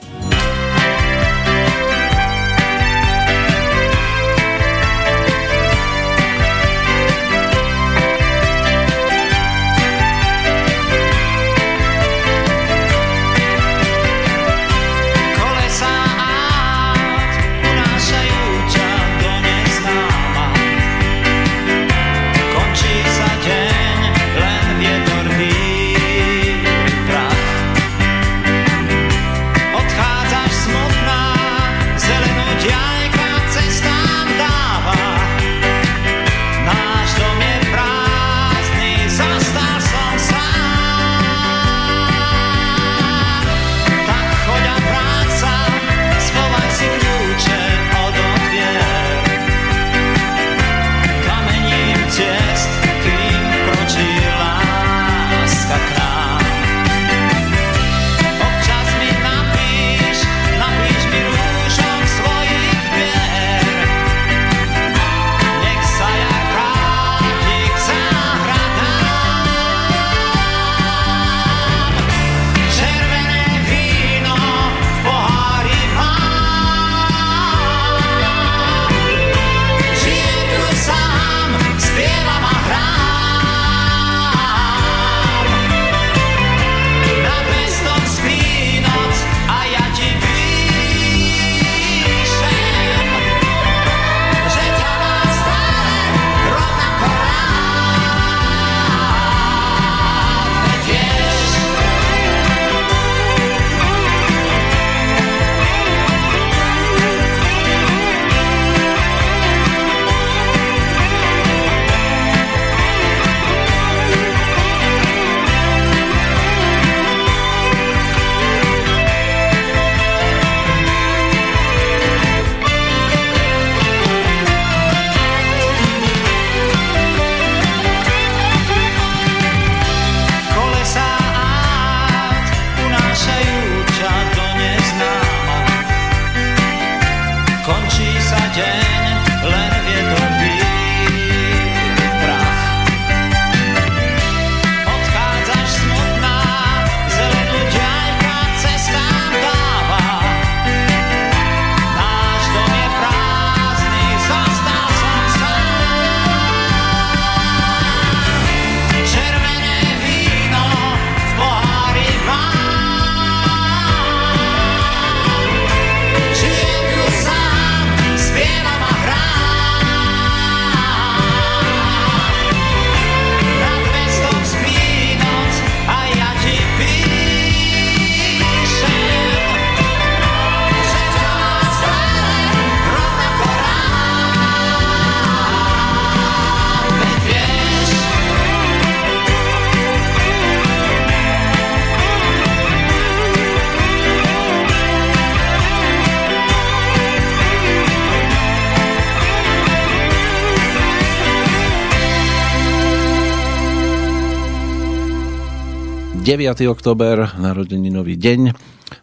Október, 206.43 207.31
narodeninový 207.39 208.19
deň 208.19 208.51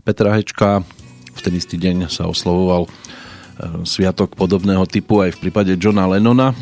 Petra 0.04 0.36
Hečka. 0.36 0.84
V 1.32 1.40
ten 1.40 1.56
istý 1.56 1.80
deň 1.80 2.12
sa 2.12 2.28
oslovoval 2.28 2.84
e, 2.84 2.88
sviatok 3.88 4.36
podobného 4.36 4.84
typu 4.84 5.24
aj 5.24 5.40
v 5.40 5.48
prípade 5.48 5.72
Johna 5.80 6.04
Lennona. 6.04 6.52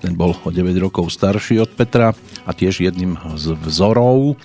Ten 0.00 0.16
bol 0.16 0.32
o 0.40 0.48
9 0.48 0.72
rokov 0.80 1.12
starší 1.12 1.60
od 1.60 1.76
Petra 1.76 2.16
a 2.48 2.50
tiež 2.56 2.80
jedným 2.80 3.20
z 3.36 3.52
vzorov, 3.60 4.40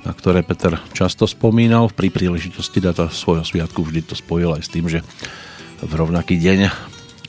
na 0.00 0.16
ktoré 0.16 0.40
Peter 0.40 0.80
často 0.96 1.28
spomínal. 1.28 1.92
Pri 1.92 2.08
príležitosti 2.08 2.80
data 2.80 3.12
svojho 3.12 3.44
sviatku 3.44 3.84
vždy 3.84 4.00
to 4.00 4.16
spojil 4.16 4.56
aj 4.56 4.64
s 4.64 4.72
tým, 4.72 4.88
že 4.88 5.04
v 5.84 5.92
rovnaký 5.92 6.40
deň 6.40 6.72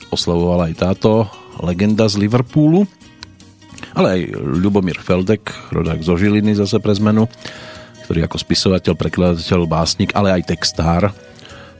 oslavovala 0.08 0.72
aj 0.72 0.88
táto 0.88 1.28
legenda 1.60 2.08
z 2.08 2.16
Liverpoolu 2.16 2.88
ale 3.98 4.08
aj 4.14 4.22
Ľubomír 4.38 5.02
Feldek, 5.02 5.50
rodák 5.74 5.98
zo 6.06 6.14
Žiliny 6.14 6.54
zase 6.54 6.78
pre 6.78 6.94
zmenu, 6.94 7.26
ktorý 8.06 8.30
ako 8.30 8.38
spisovateľ, 8.38 8.94
prekladateľ, 8.94 9.66
básnik, 9.66 10.14
ale 10.14 10.38
aj 10.38 10.54
textár 10.54 11.10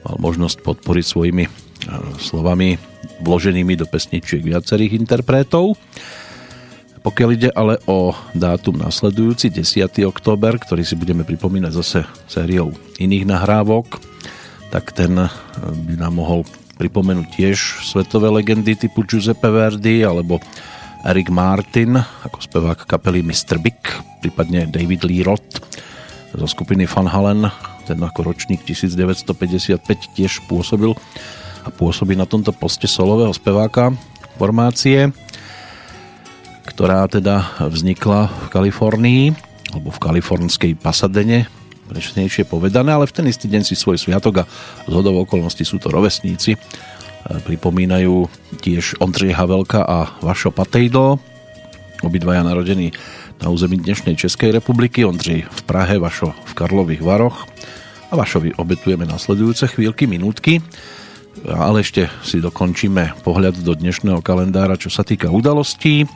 mal 0.02 0.16
možnosť 0.18 0.66
podporiť 0.66 1.04
svojimi 1.06 1.46
e, 1.46 1.50
slovami 2.18 2.74
vloženými 3.22 3.78
do 3.78 3.86
pesničiek 3.86 4.42
viacerých 4.42 4.98
interpretov. 4.98 5.78
Pokiaľ 7.06 7.28
ide 7.38 7.50
ale 7.54 7.78
o 7.86 8.10
dátum 8.34 8.82
nasledujúci, 8.82 9.54
10. 9.54 10.02
október, 10.10 10.58
ktorý 10.58 10.82
si 10.82 10.98
budeme 10.98 11.22
pripomínať 11.22 11.70
zase 11.70 12.02
sériou 12.26 12.74
iných 12.98 13.30
nahrávok, 13.30 14.02
tak 14.74 14.90
ten 14.90 15.14
e, 15.14 15.30
by 15.62 15.94
nám 16.02 16.18
mohol 16.18 16.42
pripomenúť 16.82 17.26
tiež 17.30 17.58
svetové 17.86 18.30
legendy 18.30 18.74
typu 18.74 19.06
Giuseppe 19.06 19.50
Verdi 19.50 20.02
alebo 20.02 20.42
Eric 21.06 21.30
Martin 21.30 21.94
ako 21.98 22.38
spevák 22.42 22.82
kapely 22.82 23.22
Mr. 23.22 23.62
Big, 23.62 23.78
prípadne 24.18 24.66
David 24.66 25.06
Lee 25.06 25.22
Roth 25.22 25.62
zo 26.34 26.46
skupiny 26.46 26.90
Van 26.90 27.06
Halen, 27.06 27.46
ten 27.86 27.98
ako 28.02 28.34
ročník 28.34 28.66
1955 28.66 29.78
tiež 30.12 30.42
pôsobil 30.50 30.92
a 31.62 31.68
pôsobí 31.70 32.18
na 32.18 32.26
tomto 32.26 32.50
poste 32.50 32.90
solového 32.90 33.30
speváka 33.30 33.94
formácie, 34.36 35.10
ktorá 36.66 37.06
teda 37.06 37.46
vznikla 37.62 38.28
v 38.28 38.46
Kalifornii 38.50 39.22
alebo 39.74 39.92
v 39.92 39.98
kalifornskej 40.00 40.72
Pasadene, 40.80 41.44
presnejšie 41.88 42.44
povedané, 42.44 42.92
ale 42.92 43.08
v 43.08 43.16
ten 43.16 43.26
istý 43.28 43.48
deň 43.48 43.62
si 43.64 43.74
svoj 43.76 43.96
sviatok 43.96 44.44
a 44.44 44.48
z 44.84 44.92
hodov 44.92 45.24
okolností 45.28 45.64
sú 45.64 45.80
to 45.80 45.88
rovesníci 45.88 46.56
pripomínajú 47.26 48.30
tiež 48.62 49.00
Ondřej 49.02 49.32
Havelka 49.34 49.82
a 49.84 50.18
Vašo 50.22 50.50
Patejdl, 50.50 51.18
obidvaja 52.02 52.42
narodení 52.46 52.94
na 53.42 53.50
území 53.50 53.78
dnešnej 53.78 54.18
Českej 54.18 54.50
republiky, 54.54 55.04
Ondřej 55.04 55.46
v 55.46 55.60
Prahe, 55.66 55.98
Vašo 55.98 56.34
v 56.34 56.52
Karlových 56.54 57.02
Varoch 57.02 57.46
a 58.08 58.16
Vašovi 58.16 58.56
obetujeme 58.56 59.04
nasledujúce 59.04 59.68
chvíľky, 59.68 60.08
minútky, 60.08 60.64
ale 61.46 61.86
ešte 61.86 62.10
si 62.24 62.42
dokončíme 62.42 63.22
pohľad 63.22 63.62
do 63.62 63.72
dnešného 63.76 64.24
kalendára, 64.24 64.80
čo 64.80 64.90
sa 64.90 65.06
týka 65.06 65.30
udalostí. 65.30 66.08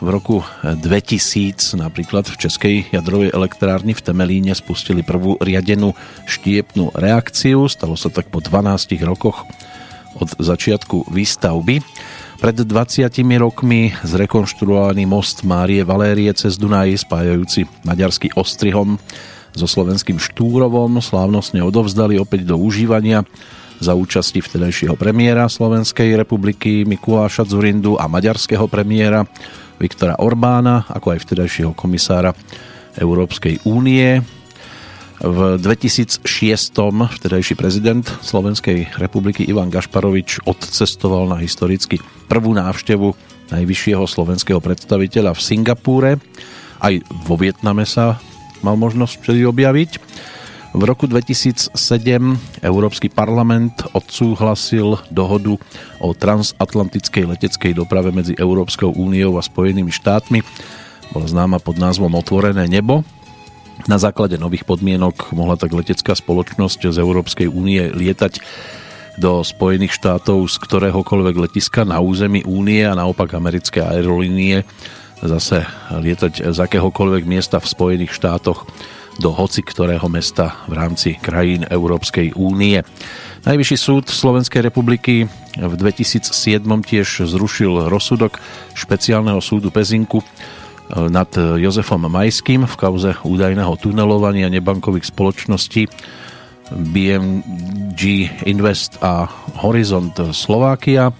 V 0.00 0.08
roku 0.08 0.40
2000 0.64 1.76
napríklad 1.76 2.24
v 2.24 2.36
Českej 2.40 2.74
jadrovej 2.88 3.36
elektrárni 3.36 3.92
v 3.92 4.00
Temelíne 4.00 4.56
spustili 4.56 5.04
prvú 5.04 5.36
riadenú 5.36 5.92
štiepnú 6.24 6.88
reakciu. 6.96 7.68
Stalo 7.68 8.00
sa 8.00 8.08
tak 8.08 8.32
po 8.32 8.40
12 8.40 8.96
rokoch 9.04 9.44
od 10.18 10.28
začiatku 10.40 11.12
výstavby. 11.12 11.84
Pred 12.40 12.56
20 12.64 13.12
rokmi 13.36 13.92
zrekonštruovaný 14.00 15.04
most 15.04 15.44
Márie 15.44 15.84
Valérie 15.84 16.32
cez 16.32 16.56
Dunaj 16.56 17.04
spájajúci 17.04 17.68
maďarský 17.84 18.32
Ostrihom 18.32 18.96
so 19.52 19.66
slovenským 19.68 20.16
Štúrovom 20.16 21.04
slávnostne 21.04 21.60
odovzdali 21.60 22.16
opäť 22.16 22.48
do 22.48 22.56
užívania 22.56 23.28
za 23.80 23.96
účasti 23.96 24.40
vtedajšieho 24.40 24.96
premiéra 24.96 25.48
Slovenskej 25.48 26.16
republiky 26.16 26.84
Mikuláša 26.84 27.48
Zurindu 27.48 27.96
a 27.96 28.08
maďarského 28.08 28.68
premiéra 28.68 29.24
Viktora 29.80 30.20
Orbána, 30.20 30.84
ako 30.88 31.16
aj 31.16 31.18
vtedajšieho 31.24 31.72
komisára 31.72 32.36
Európskej 32.96 33.64
únie 33.64 34.39
v 35.20 35.60
2006 35.60 36.24
vtedajší 37.20 37.52
prezident 37.52 38.08
Slovenskej 38.24 38.96
republiky 38.96 39.44
Ivan 39.44 39.68
Gašparovič 39.68 40.48
odcestoval 40.48 41.28
na 41.28 41.36
historicky 41.36 42.00
prvú 42.24 42.56
návštevu 42.56 43.12
najvyššieho 43.52 44.04
slovenského 44.08 44.64
predstaviteľa 44.64 45.36
v 45.36 45.40
Singapúre. 45.44 46.10
Aj 46.80 46.94
vo 47.28 47.36
Vietname 47.36 47.84
sa 47.84 48.16
mal 48.64 48.80
možnosť 48.80 49.20
vtedy 49.20 49.44
objaviť. 49.44 49.90
V 50.72 50.82
roku 50.88 51.04
2007 51.04 51.76
Európsky 52.64 53.12
parlament 53.12 53.76
odsúhlasil 53.92 55.04
dohodu 55.12 55.52
o 56.00 56.16
transatlantickej 56.16 57.28
leteckej 57.36 57.76
doprave 57.76 58.08
medzi 58.08 58.32
Európskou 58.40 58.96
úniou 58.96 59.36
a 59.36 59.44
Spojenými 59.44 59.92
štátmi. 59.92 60.40
Bola 61.12 61.26
známa 61.28 61.60
pod 61.60 61.76
názvom 61.76 62.16
Otvorené 62.16 62.70
nebo 62.70 63.04
na 63.86 63.96
základe 63.96 64.36
nových 64.36 64.68
podmienok 64.68 65.32
mohla 65.32 65.56
tak 65.56 65.72
letecká 65.72 66.12
spoločnosť 66.12 66.90
z 66.92 66.96
Európskej 67.00 67.48
únie 67.48 67.88
lietať 67.92 68.42
do 69.20 69.44
Spojených 69.44 69.96
štátov 69.96 70.48
z 70.48 70.56
ktoréhokoľvek 70.60 71.36
letiska 71.36 71.84
na 71.84 72.00
území 72.00 72.44
únie 72.48 72.84
a 72.84 72.96
naopak 72.96 73.36
americké 73.36 73.84
aerolínie 73.84 74.64
zase 75.20 75.68
lietať 75.92 76.52
z 76.52 76.58
akéhokoľvek 76.58 77.28
miesta 77.28 77.60
v 77.60 77.68
Spojených 77.68 78.16
štátoch 78.16 78.64
do 79.20 79.28
hoci 79.36 79.60
ktorého 79.60 80.08
mesta 80.08 80.56
v 80.64 80.80
rámci 80.80 81.20
krajín 81.20 81.68
Európskej 81.68 82.32
únie. 82.40 82.80
Najvyšší 83.44 83.76
súd 83.76 84.04
Slovenskej 84.08 84.64
republiky 84.64 85.28
v 85.60 85.74
2007 85.76 86.32
tiež 86.64 87.28
zrušil 87.28 87.92
rozsudok 87.92 88.40
špeciálneho 88.72 89.44
súdu 89.44 89.68
Pezinku 89.68 90.24
nad 90.90 91.30
Jozefom 91.36 92.10
Majským 92.10 92.66
v 92.66 92.74
kauze 92.74 93.14
údajného 93.22 93.74
tunelovania 93.78 94.50
nebankových 94.50 95.10
spoločností 95.10 95.86
BMG 96.70 98.02
Invest 98.46 98.98
a 99.02 99.26
Horizont 99.62 100.14
Slovakia. 100.34 101.10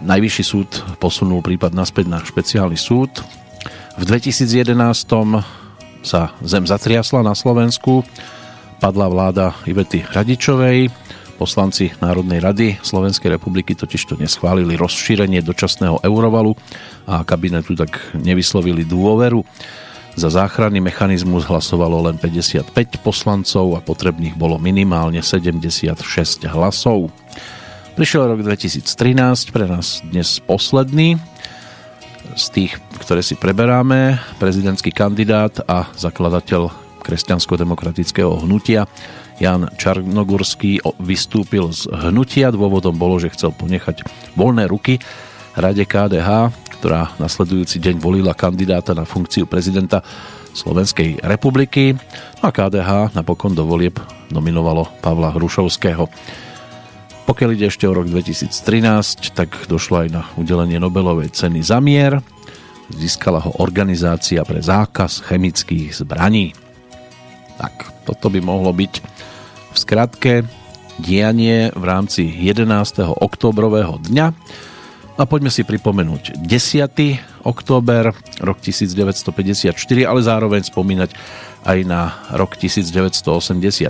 Najvyšší 0.00 0.44
súd 0.44 0.70
posunul 1.00 1.44
prípad 1.44 1.76
naspäť 1.76 2.08
na 2.08 2.20
špeciálny 2.20 2.76
súd. 2.76 3.12
V 4.00 4.02
2011 4.08 4.72
sa 6.02 6.32
zem 6.40 6.64
zatriasla 6.64 7.20
na 7.20 7.36
Slovensku, 7.36 8.02
padla 8.80 9.06
vláda 9.06 9.54
Ivety 9.68 10.02
Radičovej, 10.02 10.90
Poslanci 11.42 11.90
Národnej 11.98 12.38
rady 12.38 12.78
Slovenskej 12.86 13.34
republiky 13.34 13.74
totiž 13.74 14.06
to 14.06 14.14
neschválili 14.14 14.78
rozšírenie 14.78 15.42
dočasného 15.42 15.98
eurovalu 16.06 16.54
a 17.02 17.26
kabinetu 17.26 17.74
tak 17.74 17.98
nevyslovili 18.14 18.86
dôveru. 18.86 19.42
Za 20.14 20.30
záchranný 20.30 20.78
mechanizmus 20.78 21.42
hlasovalo 21.42 22.06
len 22.06 22.14
55 22.14 22.70
poslancov 23.02 23.74
a 23.74 23.82
potrebných 23.82 24.38
bolo 24.38 24.54
minimálne 24.62 25.18
76 25.18 26.46
hlasov. 26.46 27.10
Prišiel 27.98 28.30
rok 28.30 28.46
2013, 28.46 29.50
pre 29.50 29.66
nás 29.66 29.98
dnes 30.06 30.38
posledný 30.46 31.18
z 32.38 32.44
tých, 32.54 32.78
ktoré 33.02 33.18
si 33.18 33.34
preberáme, 33.34 34.22
prezidentský 34.38 34.94
kandidát 34.94 35.58
a 35.66 35.90
zakladateľ 35.98 36.70
kresťansko-demokratického 37.02 38.46
hnutia 38.46 38.86
Jan 39.42 39.66
Čarnogurský 39.74 40.78
vystúpil 41.02 41.74
z 41.74 41.90
hnutia. 41.90 42.54
Dôvodom 42.54 42.94
bolo, 42.94 43.18
že 43.18 43.34
chcel 43.34 43.50
ponechať 43.50 44.06
voľné 44.38 44.70
ruky 44.70 45.02
Rade 45.58 45.82
KDH, 45.82 46.54
ktorá 46.78 47.10
nasledujúci 47.18 47.82
deň 47.82 47.98
volila 47.98 48.38
kandidáta 48.38 48.94
na 48.94 49.02
funkciu 49.02 49.50
prezidenta 49.50 50.06
Slovenskej 50.54 51.26
republiky. 51.26 51.98
No 52.38 52.44
a 52.48 52.54
KDH 52.54 53.18
napokon 53.18 53.50
do 53.58 53.66
volieb 53.66 53.98
nominovalo 54.30 54.86
Pavla 55.02 55.34
Hrušovského. 55.34 56.06
Pokiaľ 57.26 57.50
ide 57.58 57.66
ešte 57.66 57.90
o 57.90 57.98
rok 57.98 58.06
2013, 58.06 59.34
tak 59.34 59.50
došlo 59.66 60.06
aj 60.06 60.08
na 60.14 60.22
udelenie 60.38 60.78
Nobelovej 60.78 61.34
ceny 61.34 61.66
za 61.66 61.82
mier. 61.82 62.22
Získala 62.94 63.42
ho 63.42 63.58
Organizácia 63.58 64.46
pre 64.46 64.62
zákaz 64.62 65.26
chemických 65.26 65.98
zbraní. 65.98 66.54
Tak, 67.58 68.06
toto 68.06 68.30
by 68.30 68.38
mohlo 68.38 68.70
byť 68.70 68.94
v 69.72 69.76
skratke 69.80 70.32
dianie 71.00 71.72
v 71.72 71.84
rámci 71.88 72.28
11. 72.28 72.68
oktobrového 73.16 73.96
dňa. 74.04 74.26
A 75.16 75.24
poďme 75.24 75.48
si 75.48 75.64
pripomenúť 75.64 76.44
10. 76.44 77.44
október, 77.44 78.12
rok 78.44 78.58
1954, 78.60 79.72
ale 80.04 80.20
zároveň 80.20 80.68
spomínať 80.68 81.10
aj 81.64 81.78
na 81.88 82.12
rok 82.36 82.56
1981. 82.60 83.88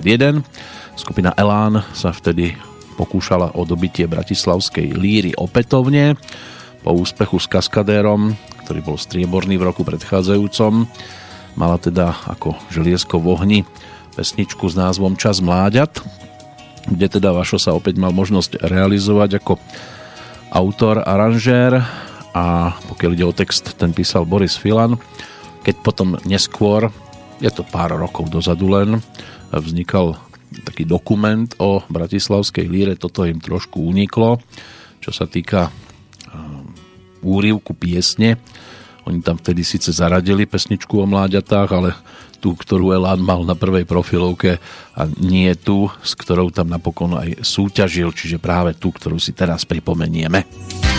Skupina 0.95 1.35
Elán 1.35 1.83
sa 1.95 2.15
vtedy 2.15 2.55
pokúšala 2.95 3.55
o 3.59 3.67
dobitie 3.67 4.07
bratislavskej 4.07 4.95
líry 4.95 5.35
opätovne 5.35 6.15
po 6.83 6.95
úspechu 6.95 7.39
s 7.39 7.47
Kaskadérom, 7.47 8.35
ktorý 8.67 8.81
bol 8.83 8.99
strieborný 8.99 9.59
v 9.59 9.67
roku 9.67 9.83
predchádzajúcom 9.83 10.87
mala 11.57 11.77
teda 11.77 12.17
ako 12.29 12.57
želiesko 12.73 13.21
v 13.21 13.27
ohni 13.29 13.59
pesničku 14.13 14.69
s 14.69 14.77
názvom 14.77 15.17
Čas 15.17 15.41
mláďat, 15.41 16.05
kde 16.89 17.07
teda 17.19 17.33
Vašo 17.33 17.57
sa 17.57 17.73
opäť 17.73 17.97
mal 17.97 18.13
možnosť 18.13 18.61
realizovať 18.61 19.41
ako 19.41 19.57
autor, 20.53 21.01
aranžér 21.01 21.81
a 22.37 22.77
pokiaľ 22.93 23.11
ide 23.17 23.25
o 23.25 23.33
text, 23.33 23.77
ten 23.81 23.97
písal 23.97 24.29
Boris 24.29 24.57
Filan. 24.57 25.01
Keď 25.65 25.75
potom 25.81 26.19
neskôr, 26.29 26.93
je 27.41 27.49
to 27.49 27.65
pár 27.65 27.97
rokov 27.97 28.29
dozadu 28.29 28.69
len, 28.73 29.01
vznikal 29.53 30.21
taký 30.65 30.85
dokument 30.85 31.49
o 31.57 31.81
bratislavskej 31.89 32.69
líre, 32.69 32.95
toto 33.01 33.25
im 33.25 33.41
trošku 33.41 33.81
uniklo, 33.81 34.41
čo 35.01 35.09
sa 35.09 35.25
týka 35.25 35.73
um, 36.29 36.69
úrivku 37.25 37.73
piesne. 37.73 38.37
Oni 39.09 39.25
tam 39.25 39.41
vtedy 39.41 39.65
síce 39.67 39.91
zaradili 39.91 40.47
pesničku 40.47 41.01
o 41.01 41.07
mláďatách, 41.09 41.69
ale 41.73 41.97
tú, 42.43 42.59
ktorú 42.59 42.91
Elán 42.91 43.23
mal 43.23 43.47
na 43.47 43.55
prvej 43.55 43.87
profilovke 43.87 44.59
a 44.99 45.07
nie 45.23 45.55
tú, 45.55 45.87
s 46.03 46.19
ktorou 46.19 46.51
tam 46.51 46.75
napokon 46.75 47.15
aj 47.15 47.47
súťažil, 47.47 48.11
čiže 48.11 48.43
práve 48.43 48.75
tú, 48.75 48.91
ktorú 48.91 49.23
si 49.23 49.31
teraz 49.31 49.63
pripomenieme. 49.63 50.92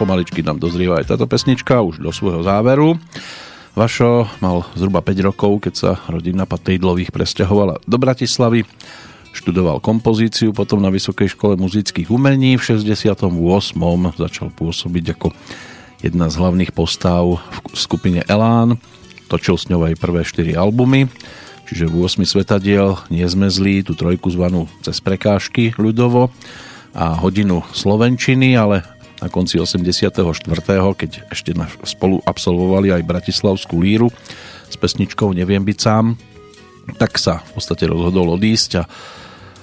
Pomaličky 0.00 0.40
nám 0.40 0.56
dozrieva 0.56 0.96
aj 0.96 1.12
táto 1.12 1.28
pesnička 1.28 1.84
už 1.84 2.00
do 2.00 2.08
svojho 2.08 2.40
záveru. 2.40 2.96
Vašo 3.76 4.24
mal 4.40 4.64
zhruba 4.72 5.04
5 5.04 5.28
rokov, 5.28 5.68
keď 5.68 5.74
sa 5.76 5.90
rodina 6.08 6.48
Patejdlových 6.48 7.12
presťahovala 7.12 7.84
do 7.84 7.96
Bratislavy. 8.00 8.64
Študoval 9.36 9.84
kompozíciu, 9.84 10.56
potom 10.56 10.80
na 10.80 10.88
Vysokej 10.88 11.36
škole 11.36 11.60
muzických 11.60 12.08
umení. 12.08 12.56
V 12.56 12.80
68. 12.80 13.28
začal 14.16 14.48
pôsobiť 14.56 15.04
ako 15.20 15.36
jedna 16.00 16.32
z 16.32 16.34
hlavných 16.40 16.72
postav 16.72 17.36
v 17.36 17.76
skupine 17.76 18.24
Elán. 18.24 18.80
Točil 19.28 19.60
s 19.60 19.68
ňou 19.68 19.84
aj 19.84 20.00
prvé 20.00 20.24
4 20.24 20.56
albumy 20.56 21.06
čiže 21.70 21.86
v 21.86 22.02
8 22.02 22.26
svetadiel 22.26 22.98
nie 23.14 23.22
sme 23.30 23.46
zlí, 23.46 23.86
tú 23.86 23.94
trojku 23.94 24.26
zvanú 24.34 24.66
cez 24.82 24.98
prekážky 24.98 25.70
ľudovo 25.78 26.34
a 26.90 27.14
hodinu 27.14 27.62
slovenčiny, 27.70 28.58
ale 28.58 28.82
na 29.20 29.28
konci 29.28 29.60
84., 29.60 30.00
keď 30.96 31.10
ešte 31.28 31.52
spolu 31.84 32.24
absolvovali 32.24 32.90
aj 32.90 33.06
Bratislavskú 33.06 33.78
líru 33.80 34.08
s 34.66 34.76
pesničkou 34.80 35.36
Neviem 35.36 35.62
byť 35.62 35.78
sám, 35.78 36.16
tak 36.96 37.20
sa 37.20 37.44
v 37.52 37.60
podstate 37.60 37.84
rozhodol 37.86 38.34
odísť 38.34 38.70
a 38.80 38.84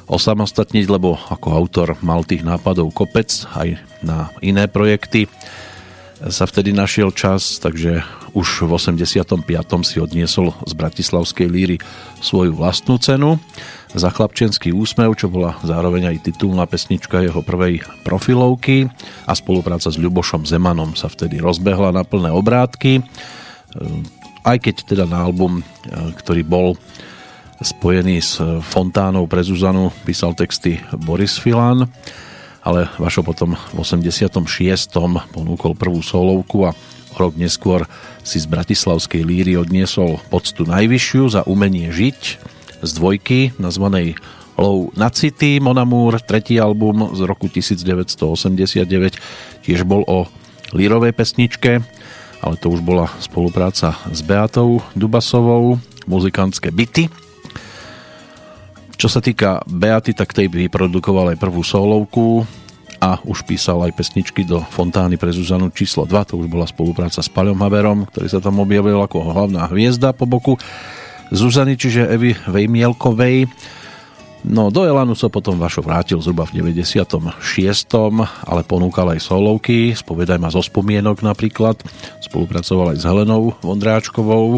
osamostatniť, 0.08 0.86
lebo 0.88 1.20
ako 1.20 1.48
autor 1.52 1.88
mal 2.00 2.24
tých 2.24 2.46
nápadov 2.46 2.96
kopec 2.96 3.28
aj 3.58 3.76
na 4.00 4.32
iné 4.40 4.72
projekty 4.72 5.28
sa 6.18 6.50
vtedy 6.50 6.74
našiel 6.74 7.14
čas, 7.14 7.62
takže 7.62 8.02
už 8.34 8.66
v 8.66 8.72
85. 8.74 9.46
si 9.86 10.02
odniesol 10.02 10.50
z 10.66 10.74
Bratislavskej 10.74 11.46
líry 11.46 11.78
svoju 12.22 12.58
vlastnú 12.58 12.98
cenu 12.98 13.38
za 13.94 14.10
chlapčenský 14.10 14.74
úsmev, 14.74 15.14
čo 15.14 15.30
bola 15.30 15.58
zároveň 15.62 16.10
aj 16.14 16.26
titulná 16.26 16.66
pesnička 16.66 17.22
jeho 17.22 17.46
prvej 17.46 17.86
profilovky 18.02 18.90
a 19.30 19.34
spolupráca 19.38 19.94
s 19.94 20.02
Ľubošom 20.02 20.50
Zemanom 20.50 20.98
sa 20.98 21.06
vtedy 21.06 21.38
rozbehla 21.38 21.94
na 21.94 22.02
plné 22.02 22.34
obrátky. 22.34 23.06
Aj 24.42 24.58
keď 24.58 24.90
teda 24.90 25.06
na 25.06 25.22
album, 25.22 25.62
ktorý 26.18 26.42
bol 26.42 26.74
spojený 27.62 28.18
s 28.22 28.38
Fontánou 28.66 29.26
pre 29.30 29.42
Zuzanu, 29.46 29.94
písal 30.06 30.34
texty 30.38 30.82
Boris 30.94 31.38
Filan, 31.42 31.90
ale 32.68 32.92
Vašo 33.00 33.24
potom 33.24 33.56
v 33.56 33.80
86. 33.80 34.28
ponúkol 35.32 35.72
prvú 35.72 36.04
solovku 36.04 36.68
a 36.68 36.76
rok 37.16 37.40
neskôr 37.40 37.88
si 38.28 38.44
z 38.44 38.46
Bratislavskej 38.52 39.24
líry 39.24 39.56
odniesol 39.56 40.20
poctu 40.28 40.68
najvyššiu 40.68 41.24
za 41.32 41.42
umenie 41.48 41.88
žiť 41.96 42.20
z 42.84 42.90
dvojky 42.92 43.56
nazvanej 43.56 44.20
Low 44.60 44.92
na 45.00 45.08
City, 45.14 45.64
Monamur, 45.64 46.20
tretí 46.20 46.60
album 46.60 47.16
z 47.16 47.24
roku 47.24 47.48
1989, 47.48 49.64
tiež 49.64 49.88
bol 49.88 50.04
o 50.04 50.28
lírovej 50.76 51.16
pesničke, 51.16 51.80
ale 52.44 52.56
to 52.60 52.68
už 52.74 52.84
bola 52.84 53.08
spolupráca 53.24 53.96
s 54.12 54.20
Beatou 54.26 54.84
Dubasovou, 54.98 55.80
muzikantské 56.10 56.74
byty. 56.74 57.27
Čo 58.98 59.14
sa 59.14 59.22
týka 59.22 59.62
Beaty, 59.70 60.18
tak 60.18 60.34
tej 60.34 60.50
vyprodukoval 60.50 61.30
aj 61.30 61.38
prvú 61.38 61.62
solovku 61.62 62.50
a 62.98 63.22
už 63.22 63.46
písal 63.46 63.86
aj 63.86 63.94
pesničky 63.94 64.42
do 64.42 64.58
Fontány 64.74 65.22
pre 65.22 65.30
Zuzanu 65.30 65.70
číslo 65.70 66.10
2, 66.10 66.34
to 66.34 66.42
už 66.42 66.50
bola 66.50 66.66
spolupráca 66.66 67.22
s 67.22 67.30
Paľom 67.30 67.62
Haverom, 67.62 68.10
ktorý 68.10 68.26
sa 68.26 68.42
tam 68.42 68.58
objavil 68.58 68.98
ako 68.98 69.22
hlavná 69.22 69.70
hviezda 69.70 70.18
po 70.18 70.26
boku 70.26 70.58
Zuzany, 71.30 71.78
čiže 71.78 72.10
Evy 72.10 72.34
Vejmielkovej. 72.50 73.46
No 74.50 74.74
do 74.74 74.82
Elanu 74.82 75.14
sa 75.14 75.30
potom 75.30 75.62
Vašo 75.62 75.86
vrátil 75.86 76.18
zhruba 76.18 76.50
v 76.50 76.66
96. 76.66 77.22
ale 78.50 78.62
ponúkal 78.66 79.14
aj 79.14 79.22
solovky, 79.22 79.94
spovedaj 79.94 80.42
ma 80.42 80.50
zo 80.50 80.66
spomienok 80.66 81.22
napríklad. 81.22 81.78
Spolupracoval 82.26 82.98
aj 82.98 82.98
s 82.98 83.06
Helenou 83.06 83.54
Vondráčkovou 83.62 84.58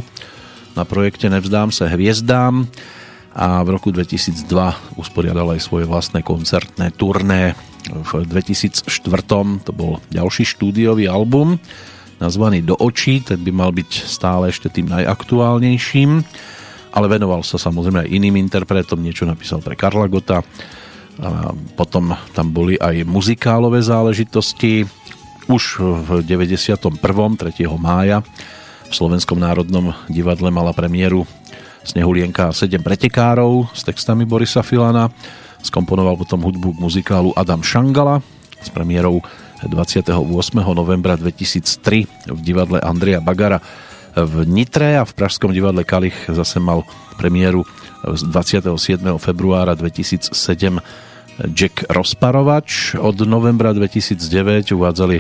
na 0.80 0.88
projekte 0.88 1.28
Nevzdám 1.28 1.76
sa 1.76 1.92
hviezdám 1.92 2.72
a 3.36 3.62
v 3.62 3.70
roku 3.78 3.94
2002 3.94 4.46
usporiadal 4.98 5.54
aj 5.54 5.62
svoje 5.62 5.86
vlastné 5.86 6.26
koncertné 6.26 6.94
turné. 6.96 7.54
V 7.90 8.26
2004 8.26 8.86
to 9.64 9.72
bol 9.72 10.04
ďalší 10.10 10.44
štúdiový 10.46 11.06
album 11.08 11.62
nazvaný 12.20 12.62
Do 12.62 12.76
očí, 12.76 13.24
ten 13.24 13.40
by 13.40 13.52
mal 13.56 13.72
byť 13.72 13.92
stále 14.06 14.52
ešte 14.52 14.68
tým 14.68 14.92
najaktuálnejším, 14.92 16.12
ale 16.92 17.08
venoval 17.08 17.42
sa 17.48 17.56
samozrejme 17.56 18.06
aj 18.06 18.12
iným 18.12 18.36
interpretom, 18.44 19.00
niečo 19.00 19.24
napísal 19.24 19.64
pre 19.64 19.80
Karla 19.80 20.12
Gota, 20.12 20.44
a 21.20 21.52
potom 21.76 22.16
tam 22.32 22.48
boli 22.56 22.80
aj 22.80 23.04
muzikálové 23.04 23.84
záležitosti. 23.84 24.88
Už 25.52 25.84
v 25.84 26.24
91. 26.24 26.80
3. 26.80 26.96
mája 27.76 28.24
v 28.88 28.94
Slovenskom 28.94 29.36
národnom 29.36 29.92
divadle 30.08 30.48
mala 30.48 30.72
premiéru 30.72 31.28
Snehulienka 31.90 32.54
a 32.54 32.54
7 32.54 32.86
pretekárov 32.86 33.74
s 33.74 33.82
textami 33.82 34.22
Borisa 34.22 34.62
Filana. 34.62 35.10
Skomponoval 35.66 36.22
potom 36.22 36.38
hudbu 36.46 36.78
k 36.78 36.82
muzikálu 36.86 37.34
Adam 37.34 37.66
Šangala 37.66 38.22
s 38.62 38.70
premiérou 38.70 39.26
28. 39.66 40.14
novembra 40.70 41.18
2003 41.18 42.30
v 42.30 42.40
divadle 42.46 42.78
Andreja 42.78 43.26
Bagara 43.26 43.58
v 44.14 44.46
Nitre 44.46 45.02
a 45.02 45.04
v 45.04 45.18
Pražskom 45.18 45.50
divadle 45.50 45.82
Kalich 45.82 46.30
zase 46.30 46.62
mal 46.62 46.86
premiéru 47.18 47.66
27. 48.06 48.70
februára 49.18 49.74
2007 49.74 50.30
Jack 51.58 51.90
Rozparovač. 51.90 53.02
Od 53.02 53.18
novembra 53.26 53.74
2009 53.74 54.78
uvádzali 54.78 55.18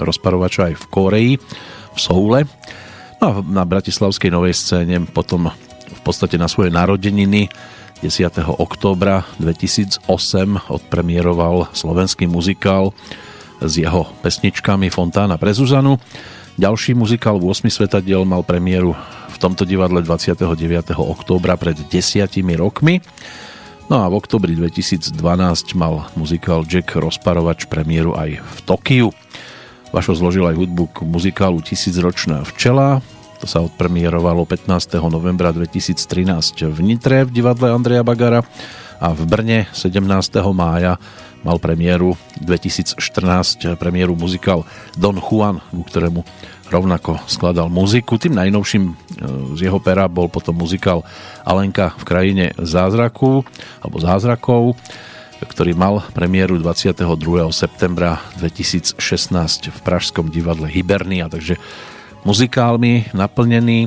Rozparovača 0.00 0.72
aj 0.72 0.74
v 0.80 0.84
Koreji, 0.88 1.32
v 1.92 1.98
Soule. 2.00 2.48
No 3.20 3.24
a 3.28 3.32
na 3.44 3.68
bratislavskej 3.68 4.32
novej 4.32 4.56
scéne 4.56 5.04
potom 5.04 5.52
v 5.86 6.00
podstate 6.02 6.36
na 6.36 6.50
svoje 6.50 6.74
narodeniny 6.74 7.48
10. 8.04 8.28
októbra 8.60 9.24
2008 9.40 10.04
odpremieroval 10.68 11.72
slovenský 11.72 12.28
muzikál 12.28 12.92
s 13.56 13.80
jeho 13.80 14.04
pesničkami 14.20 14.92
Fontána 14.92 15.40
pre 15.40 15.56
Zuzanu. 15.56 15.96
Ďalší 16.56 16.92
muzikál 16.96 17.40
v 17.40 17.52
8 17.52 17.68
svetadiel 17.68 18.24
mal 18.28 18.44
premiéru 18.44 18.92
v 19.32 19.36
tomto 19.40 19.68
divadle 19.68 20.00
29. 20.04 20.44
októbra 20.96 21.56
pred 21.56 21.76
desiatimi 21.88 22.56
rokmi. 22.56 23.00
No 23.86 24.02
a 24.02 24.10
v 24.10 24.18
oktobri 24.18 24.58
2012 24.58 25.14
mal 25.78 26.10
muzikál 26.18 26.66
Jack 26.66 26.96
Rozparovač 26.96 27.70
premiéru 27.70 28.18
aj 28.18 28.40
v 28.40 28.58
Tokiu. 28.66 29.08
Vašo 29.94 30.18
zložil 30.18 30.44
aj 30.48 30.58
hudbu 30.58 30.84
k 30.90 30.96
muzikálu 31.06 31.62
Tisícročná 31.62 32.42
včela, 32.44 32.98
to 33.36 33.46
sa 33.48 33.60
odpremierovalo 33.60 34.48
15. 34.48 34.96
novembra 35.12 35.52
2013 35.52 36.72
v 36.72 36.78
Nitre 36.80 37.28
v 37.28 37.30
divadle 37.30 37.72
Andreja 37.72 38.00
Bagara 38.00 38.40
a 39.00 39.12
v 39.12 39.22
Brne 39.28 39.58
17. 39.76 40.00
mája 40.56 40.96
mal 41.44 41.60
premiéru 41.60 42.16
2014 42.42 43.76
premiéru 43.78 44.16
muzikál 44.16 44.64
Don 44.96 45.20
Juan, 45.20 45.62
ku 45.70 45.84
ktorému 45.84 46.24
rovnako 46.72 47.22
skladal 47.30 47.70
muziku. 47.70 48.18
Tým 48.18 48.34
najnovším 48.34 48.84
e, 48.90 48.92
z 49.54 49.70
jeho 49.70 49.78
pera 49.78 50.10
bol 50.10 50.26
potom 50.26 50.58
muzikál 50.58 51.06
Alenka 51.46 51.94
v 51.94 52.02
krajine 52.02 52.44
zázraku 52.58 53.46
alebo 53.78 53.96
zázrakov, 54.02 54.74
ktorý 55.38 55.76
mal 55.78 56.02
premiéru 56.16 56.58
22. 56.58 57.06
septembra 57.54 58.18
2016 58.40 58.98
v 59.70 59.78
Pražskom 59.84 60.32
divadle 60.32 60.66
Hibernia, 60.66 61.30
takže 61.30 61.60
muzikálmi 62.26 63.14
naplnený 63.14 63.86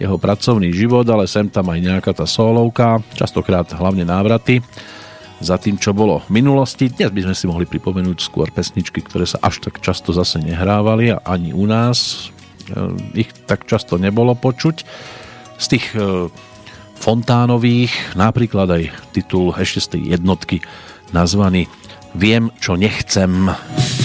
jeho 0.00 0.16
pracovný 0.16 0.72
život, 0.74 1.04
ale 1.06 1.28
sem 1.28 1.46
tam 1.46 1.70
aj 1.70 1.78
nejaká 1.78 2.12
tá 2.16 2.26
solovka, 2.26 2.98
častokrát 3.14 3.68
hlavne 3.76 4.02
návraty 4.02 4.64
za 5.38 5.60
tým, 5.60 5.76
čo 5.76 5.92
bolo 5.92 6.24
v 6.24 6.40
minulosti. 6.40 6.88
Dnes 6.88 7.12
by 7.12 7.30
sme 7.30 7.34
si 7.36 7.44
mohli 7.44 7.68
pripomenúť 7.68 8.18
skôr 8.24 8.48
pesničky, 8.48 9.04
ktoré 9.04 9.28
sa 9.28 9.38
až 9.44 9.60
tak 9.68 9.84
často 9.84 10.10
zase 10.16 10.40
nehrávali 10.40 11.12
a 11.12 11.22
ani 11.22 11.52
u 11.52 11.68
nás 11.68 12.30
e, 12.72 13.22
ich 13.22 13.30
tak 13.44 13.68
často 13.68 14.00
nebolo 14.00 14.32
počuť. 14.34 14.76
Z 15.60 15.66
tých 15.68 15.86
e, 15.94 16.26
fontánových 16.98 18.16
napríklad 18.16 18.72
aj 18.72 18.82
titul 19.12 19.52
ešte 19.54 19.80
z 19.84 19.88
tej 19.98 20.02
jednotky 20.18 20.64
nazvaný 21.12 21.68
Viem, 22.14 22.54
čo 22.62 22.78
nechcem. 22.78 23.50
Viem, 23.50 23.50
čo 23.50 23.50
nechcem. 23.50 24.03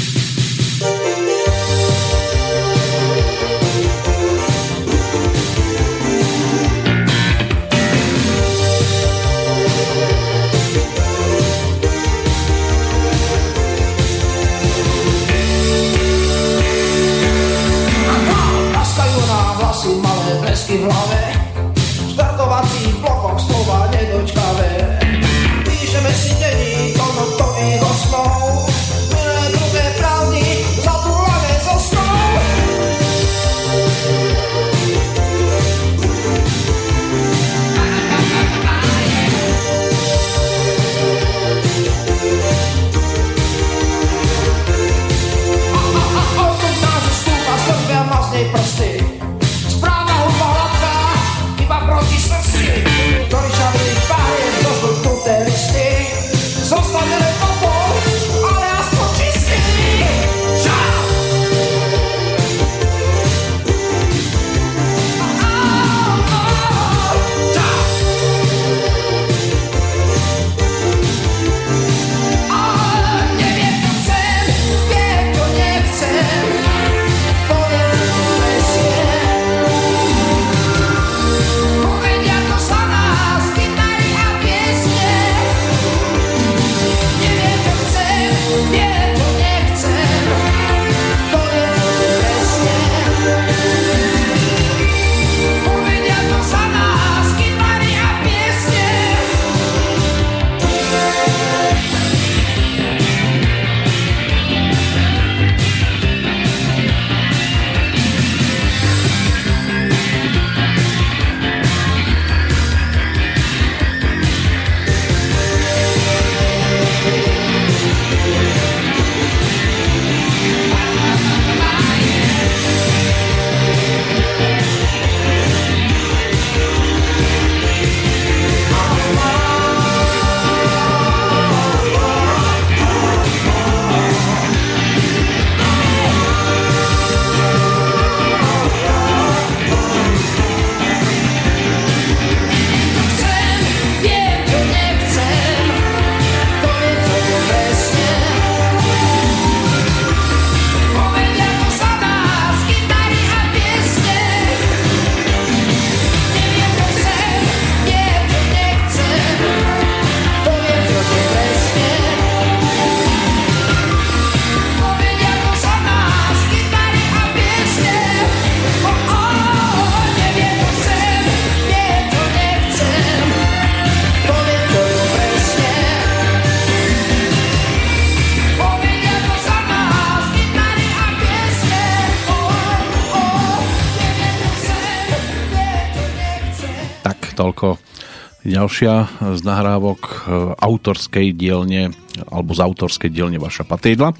Ďalšia 188.69 189.25
z 189.33 189.41
nahrávok 189.41 190.01
e, 190.05 190.13
autorskej 190.61 191.33
dielne 191.33 191.89
alebo 192.29 192.53
z 192.53 192.61
autorskej 192.61 193.09
dielne 193.09 193.41
Vaša 193.41 193.65
Patejdla. 193.65 194.13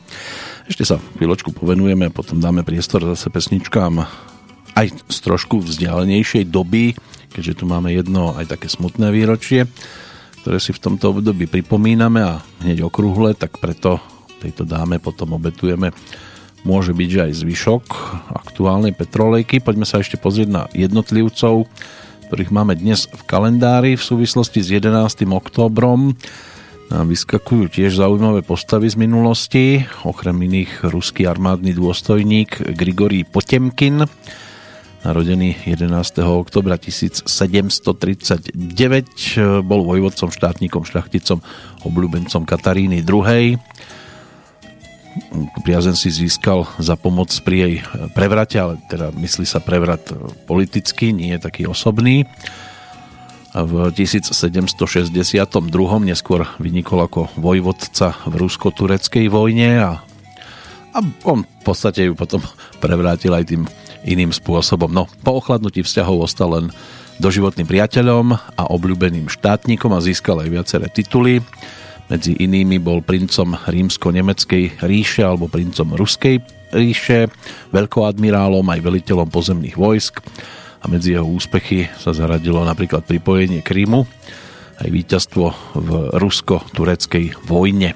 Ešte 0.65 0.89
sa 0.89 0.97
chvíľočku 0.97 1.53
povenujeme, 1.53 2.09
potom 2.09 2.41
dáme 2.41 2.65
priestor 2.65 3.05
zase 3.13 3.29
pesničkám 3.29 4.01
aj 4.73 4.89
z 5.05 5.17
trošku 5.21 5.61
vzdialenejšej 5.61 6.49
doby, 6.49 6.97
keďže 7.29 7.61
tu 7.61 7.69
máme 7.69 7.93
jedno 7.93 8.33
aj 8.33 8.57
také 8.57 8.73
smutné 8.73 9.13
výročie, 9.13 9.69
ktoré 10.41 10.57
si 10.57 10.73
v 10.73 10.81
tomto 10.81 11.13
období 11.13 11.45
pripomíname 11.45 12.25
a 12.25 12.41
hneď 12.65 12.89
okrúhle, 12.89 13.37
tak 13.37 13.61
preto 13.61 14.01
tejto 14.41 14.65
dáme 14.65 14.97
potom 14.97 15.37
obetujeme 15.37 15.93
môže 16.65 16.97
byť, 16.97 17.09
že 17.13 17.21
aj 17.29 17.33
zvyšok 17.45 17.83
aktuálnej 18.49 18.97
petrolejky. 18.97 19.61
Poďme 19.61 19.85
sa 19.85 20.01
ešte 20.01 20.17
pozrieť 20.17 20.49
na 20.49 20.63
jednotlivcov, 20.73 21.69
ktorých 22.29 22.53
máme 22.53 22.77
dnes 22.77 23.09
v 23.09 23.25
kalendári 23.25 23.97
v 23.97 24.05
súvislosti 24.05 24.61
s 24.61 24.69
11. 24.69 25.25
októbrom. 25.33 26.13
Nám 26.93 27.05
vyskakujú 27.09 27.73
tiež 27.73 27.97
zaujímavé 27.97 28.45
postavy 28.45 28.85
z 28.85 29.01
minulosti, 29.01 29.81
okrem 30.05 30.37
iných 30.37 30.85
ruský 30.93 31.25
armádny 31.25 31.73
dôstojník 31.73 32.77
Grigory 32.77 33.25
Potemkin, 33.25 34.05
narodený 35.01 35.57
11. 35.65 35.89
oktobra 36.21 36.77
1739, 36.77 38.53
bol 39.65 39.81
vojvodcom, 39.89 40.29
štátnikom, 40.29 40.85
šľachticom, 40.85 41.41
obľúbencom 41.81 42.45
Kataríny 42.45 43.01
II 43.01 43.57
priazen 45.65 45.97
si 45.97 46.13
získal 46.13 46.65
za 46.77 46.95
pomoc 46.95 47.33
pri 47.41 47.57
jej 47.57 47.73
prevrate, 48.13 48.57
ale 48.61 48.77
teda 48.89 49.09
myslí 49.13 49.45
sa 49.45 49.61
prevrat 49.61 50.01
politicky, 50.45 51.11
nie 51.11 51.35
je 51.37 51.41
taký 51.41 51.63
osobný. 51.65 52.25
V 53.49 53.89
1762. 53.89 54.69
neskôr 56.05 56.45
vynikol 56.61 56.99
ako 57.09 57.33
vojvodca 57.33 58.13
v 58.29 58.33
rusko-tureckej 58.45 59.25
vojne 59.25 59.69
a, 59.81 59.91
a 60.93 60.97
on 61.25 61.41
v 61.41 61.63
podstate 61.65 62.05
ju 62.05 62.13
potom 62.13 62.45
prevrátil 62.83 63.33
aj 63.33 63.49
tým 63.49 63.65
iným 64.05 64.31
spôsobom. 64.31 64.93
No, 64.93 65.09
po 65.25 65.41
ochladnutí 65.41 65.81
vzťahov 65.81 66.29
ostal 66.29 66.49
len 66.55 66.65
doživotným 67.19 67.67
priateľom 67.67 68.31
a 68.55 68.63
obľúbeným 68.71 69.27
štátnikom 69.27 69.91
a 69.91 69.99
získal 69.99 70.39
aj 70.39 70.49
viaceré 70.49 70.87
tituly. 70.87 71.43
Medzi 72.09 72.41
inými 72.41 72.81
bol 72.81 73.05
princom 73.05 73.53
rímsko-nemeckej 73.53 74.81
ríše 74.81 75.21
alebo 75.21 75.45
princom 75.45 75.93
ruskej 75.93 76.41
ríše, 76.73 77.29
veľkoadmirálom 77.73 78.65
aj 78.65 78.79
veliteľom 78.81 79.29
pozemných 79.29 79.77
vojsk 79.77 80.21
a 80.79 80.85
medzi 80.89 81.13
jeho 81.13 81.25
úspechy 81.25 81.89
sa 81.97 82.13
zaradilo 82.13 82.65
napríklad 82.65 83.05
pripojenie 83.05 83.61
Krímu 83.61 84.05
aj 84.79 84.89
víťazstvo 84.89 85.45
v 85.75 85.89
rusko-tureckej 86.17 87.45
vojne 87.45 87.93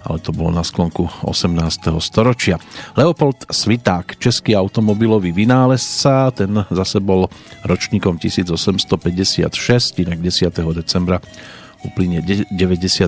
ale 0.00 0.16
to 0.24 0.32
bolo 0.32 0.48
na 0.48 0.64
sklonku 0.64 1.28
18. 1.28 1.92
storočia. 2.00 2.56
Leopold 2.96 3.52
Sviták, 3.52 4.16
český 4.16 4.56
automobilový 4.56 5.28
vynálezca, 5.28 6.32
ten 6.32 6.56
zase 6.72 7.04
bol 7.04 7.28
ročníkom 7.68 8.16
1856, 8.16 10.00
inak 10.00 10.18
10. 10.24 10.56
decembra 10.72 11.20
uplynie 11.84 12.20
90 12.22 12.52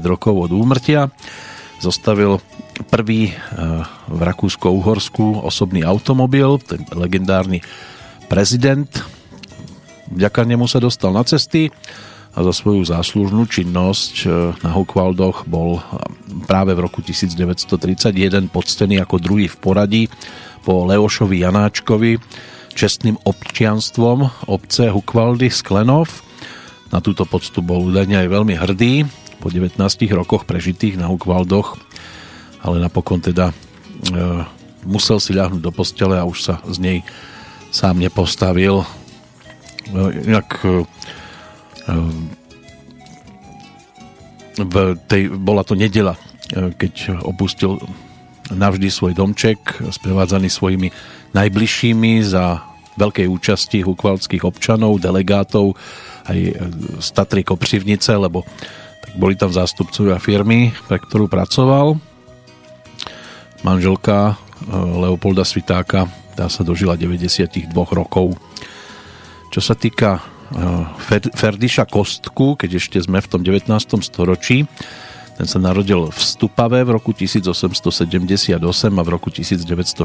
rokov 0.04 0.48
od 0.48 0.50
úmrtia. 0.52 1.12
Zostavil 1.82 2.38
prvý 2.88 3.30
eh, 3.30 3.34
v 4.08 4.20
Rakúsko-Uhorsku 4.22 5.42
osobný 5.42 5.82
automobil, 5.82 6.58
ten 6.62 6.86
legendárny 6.94 7.60
prezident. 8.30 8.88
Vďaka 10.12 10.44
nemu 10.44 10.68
sa 10.68 10.78
dostal 10.80 11.12
na 11.12 11.24
cesty 11.24 11.72
a 12.32 12.38
za 12.40 12.52
svoju 12.52 12.88
záslužnú 12.88 13.44
činnosť 13.44 14.14
eh, 14.24 14.30
na 14.64 14.70
Hukvaldoch 14.72 15.44
bol 15.44 15.78
eh, 15.78 15.82
práve 16.48 16.72
v 16.72 16.80
roku 16.80 17.04
1931 17.04 18.48
poctený 18.48 19.02
ako 19.02 19.16
druhý 19.20 19.46
v 19.50 19.56
poradí 19.60 20.02
po 20.62 20.86
Leošovi 20.86 21.42
Janáčkovi 21.42 22.16
čestným 22.72 23.20
občianstvom 23.20 24.48
obce 24.48 24.88
Hukvaldy 24.88 25.52
Sklenov 25.52 26.24
na 26.92 27.00
túto 27.00 27.24
poctu 27.24 27.64
bol 27.64 27.88
údajne 27.88 28.20
aj 28.20 28.28
veľmi 28.28 28.54
hrdý 28.54 29.08
po 29.40 29.48
19 29.48 29.80
rokoch 30.14 30.44
prežitých 30.44 31.00
na 31.00 31.08
Hukvaldoch, 31.08 31.80
ale 32.62 32.78
napokon 32.78 33.18
teda 33.18 33.50
e, 33.50 33.54
musel 34.86 35.18
si 35.18 35.34
ľahnuť 35.34 35.58
do 35.58 35.72
postele 35.74 36.20
a 36.20 36.28
už 36.28 36.38
sa 36.38 36.54
z 36.68 36.78
nej 36.78 36.98
sám 37.72 37.98
nepostavil. 37.98 38.84
E, 38.84 38.86
inak 40.30 40.48
e, 40.62 40.68
v 44.62 44.74
tej, 45.08 45.32
bola 45.32 45.64
to 45.64 45.74
nedela, 45.74 46.14
e, 46.52 46.70
keď 46.76 47.24
opustil 47.24 47.80
navždy 48.52 48.92
svoj 48.92 49.16
domček, 49.16 49.58
sprevádzaný 49.88 50.52
svojimi 50.52 50.92
najbližšími 51.32 52.20
za 52.20 52.60
veľkej 53.00 53.24
účasti 53.24 53.80
hukvaldských 53.80 54.44
občanov, 54.44 55.00
delegátov 55.00 55.72
aj 56.26 56.38
z 57.02 57.08
Tatry 57.14 57.42
Kopřivnice, 57.42 58.16
lebo 58.16 58.46
tak 59.02 59.12
boli 59.18 59.34
tam 59.34 59.50
zástupcovia 59.50 60.22
firmy, 60.22 60.70
pre 60.86 61.02
ktorú 61.02 61.26
pracoval. 61.26 61.98
Manželka 63.66 64.34
e, 64.34 64.34
Leopolda 64.74 65.42
Svitáka, 65.42 66.06
tá 66.38 66.46
sa 66.46 66.62
dožila 66.62 66.94
92 66.98 67.70
rokov. 67.74 68.38
Čo 69.50 69.60
sa 69.60 69.74
týka 69.74 70.18
e, 70.18 70.20
Ferdiša 71.34 71.90
Kostku, 71.90 72.54
keď 72.54 72.78
ešte 72.78 72.98
sme 73.02 73.18
v 73.18 73.28
tom 73.30 73.42
19. 73.42 73.70
storočí, 74.02 74.66
ten 75.32 75.48
sa 75.48 75.58
narodil 75.58 76.12
v 76.12 76.20
Stupave 76.20 76.84
v 76.84 76.94
roku 76.94 77.10
1878 77.16 78.62
a 78.62 79.02
v 79.02 79.08
roku 79.08 79.32
1946 79.32 80.04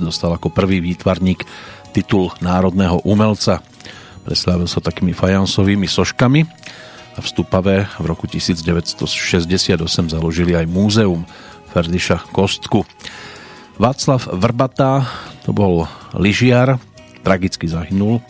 dostal 0.00 0.30
ako 0.32 0.48
prvý 0.48 0.78
výtvarník 0.78 1.42
titul 1.90 2.30
národného 2.38 3.02
umelca. 3.02 3.60
Preslávil 4.24 4.64
sa 4.64 4.80
takými 4.80 5.12
fajansovými 5.12 5.84
soškami 5.84 6.40
a 7.14 7.18
v 7.20 7.26
Stupave 7.28 7.84
v 8.00 8.04
roku 8.08 8.24
1968 8.24 9.04
založili 10.08 10.56
aj 10.56 10.64
múzeum 10.64 11.28
Ferdiša 11.70 12.32
Kostku. 12.32 12.88
Václav 13.76 14.24
Vrbata, 14.32 15.04
to 15.44 15.52
bol 15.52 15.84
lyžiar, 16.16 16.80
tragicky 17.20 17.68
zahynul 17.68 18.24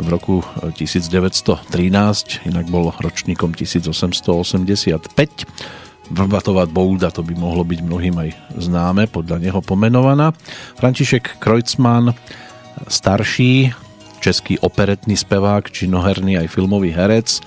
v 0.00 0.06
roku 0.08 0.42
1913, 0.74 2.48
inak 2.48 2.66
bol 2.66 2.90
ročníkom 2.96 3.52
1885. 3.54 5.06
Vrbatová 6.10 6.66
bouda, 6.66 7.14
to 7.14 7.22
by 7.22 7.36
mohlo 7.38 7.62
byť 7.62 7.80
mnohým 7.84 8.16
aj 8.18 8.30
známe, 8.58 9.06
podľa 9.06 9.38
neho 9.38 9.60
pomenovaná. 9.62 10.34
František 10.80 11.38
Kreutzmann, 11.38 12.16
starší, 12.88 13.70
český 14.22 14.62
operetný 14.62 15.18
spevák, 15.18 15.66
činoherný 15.66 16.38
aj 16.38 16.46
filmový 16.54 16.94
herec. 16.94 17.42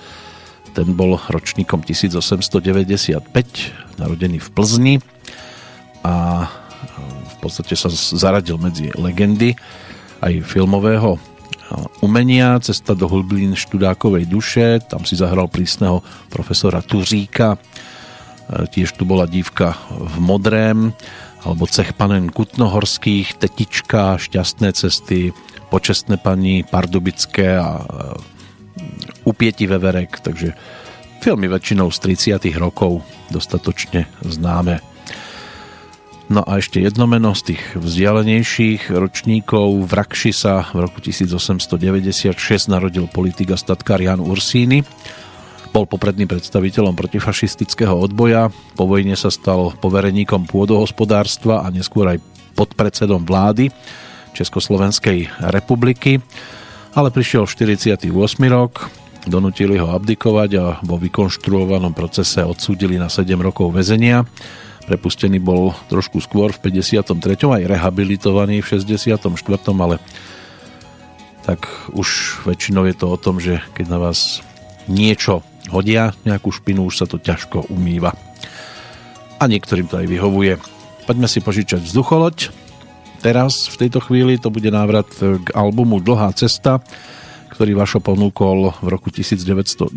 Ten 0.76 0.92
bol 0.92 1.16
ročníkom 1.16 1.80
1895, 1.80 3.24
narodený 3.96 4.38
v 4.44 4.48
Plzni. 4.52 4.94
A 6.04 6.46
v 7.26 7.36
podstate 7.40 7.72
sa 7.72 7.88
zaradil 7.90 8.60
medzi 8.60 8.92
legendy 8.92 9.56
aj 10.20 10.44
filmového 10.44 11.16
umenia, 11.98 12.62
cesta 12.62 12.94
do 12.94 13.10
hlblín 13.10 13.58
študákovej 13.58 14.28
duše, 14.30 14.78
tam 14.86 15.02
si 15.02 15.18
zahral 15.18 15.50
prísneho 15.50 16.04
profesora 16.30 16.78
Tuříka, 16.78 17.58
tiež 18.46 18.94
tu 18.94 19.02
bola 19.02 19.26
dívka 19.26 19.74
v 19.90 20.16
modrém, 20.22 20.94
alebo 21.42 21.66
cech 21.66 21.94
panen 21.98 22.30
Kutnohorských, 22.30 23.34
Tetička, 23.38 24.18
Šťastné 24.18 24.70
cesty, 24.78 25.34
počestné 25.68 26.16
paní 26.16 26.62
Pardubické 26.62 27.58
a 27.58 27.82
Upieti 29.26 29.66
Veverek, 29.66 30.22
takže 30.22 30.54
filmy 31.18 31.50
väčšinou 31.50 31.90
z 31.90 31.98
30 32.38 32.38
rokov 32.60 33.02
dostatočne 33.34 34.06
známe. 34.22 34.78
No 36.26 36.42
a 36.42 36.58
ešte 36.58 36.82
jedno 36.82 37.06
meno 37.06 37.38
z 37.38 37.54
tých 37.54 37.62
vzdialenejších 37.78 38.90
ročníkov. 38.90 39.86
V 39.86 39.92
Rakši 39.94 40.32
sa 40.34 40.66
v 40.74 40.86
roku 40.86 40.98
1896 40.98 42.34
narodil 42.66 43.06
politik 43.06 43.54
a 43.54 43.58
statkár 43.58 44.02
Jan 44.02 44.18
Ursíny. 44.18 44.82
Bol 45.70 45.86
popredným 45.86 46.26
predstaviteľom 46.26 46.98
protifašistického 46.98 47.94
odboja. 47.94 48.50
Po 48.74 48.90
vojne 48.90 49.14
sa 49.14 49.30
stal 49.30 49.70
povereníkom 49.78 50.50
pôdohospodárstva 50.50 51.62
a 51.62 51.70
neskôr 51.70 52.10
aj 52.10 52.18
podpredsedom 52.58 53.22
vlády 53.22 53.70
Československej 54.36 55.48
republiky, 55.48 56.20
ale 56.92 57.08
prišiel 57.08 57.48
48. 57.48 58.12
rok, 58.52 58.92
donutili 59.26 59.80
ho 59.80 59.90
abdikovať 59.92 60.50
a 60.60 60.64
vo 60.84 60.96
vykonštruovanom 61.00 61.92
procese 61.96 62.44
odsúdili 62.44 63.00
na 63.00 63.10
7 63.10 63.36
rokov 63.40 63.74
väzenia. 63.74 64.28
Prepustený 64.86 65.42
bol 65.42 65.74
trošku 65.90 66.22
skôr 66.22 66.54
v 66.54 66.70
53. 66.70 67.18
aj 67.42 67.62
rehabilitovaný 67.66 68.62
v 68.62 68.78
64. 68.78 69.26
ale 69.82 69.98
tak 71.42 71.66
už 71.94 72.42
väčšinou 72.42 72.86
je 72.90 72.94
to 72.94 73.06
o 73.06 73.18
tom, 73.18 73.38
že 73.38 73.62
keď 73.74 73.86
na 73.86 73.98
vás 74.02 74.42
niečo 74.90 75.46
hodia, 75.70 76.14
nejakú 76.26 76.50
špinu, 76.50 76.86
už 76.86 77.02
sa 77.02 77.06
to 77.06 77.18
ťažko 77.18 77.70
umýva. 77.70 78.14
A 79.38 79.46
niektorým 79.46 79.86
to 79.90 79.98
aj 79.98 80.06
vyhovuje. 80.06 80.58
Poďme 81.06 81.30
si 81.30 81.38
požičať 81.38 81.86
vzducholoď. 81.86 82.65
Teraz, 83.26 83.66
v 83.66 83.82
tejto 83.82 83.98
chvíli, 83.98 84.38
to 84.38 84.54
bude 84.54 84.70
návrat 84.70 85.10
k 85.18 85.50
albumu 85.50 85.98
Dlhá 85.98 86.30
cesta, 86.38 86.78
ktorý 87.50 87.74
Vašo 87.74 87.98
ponúkol 87.98 88.70
v 88.78 88.86
roku 88.86 89.10
1990 89.10 89.90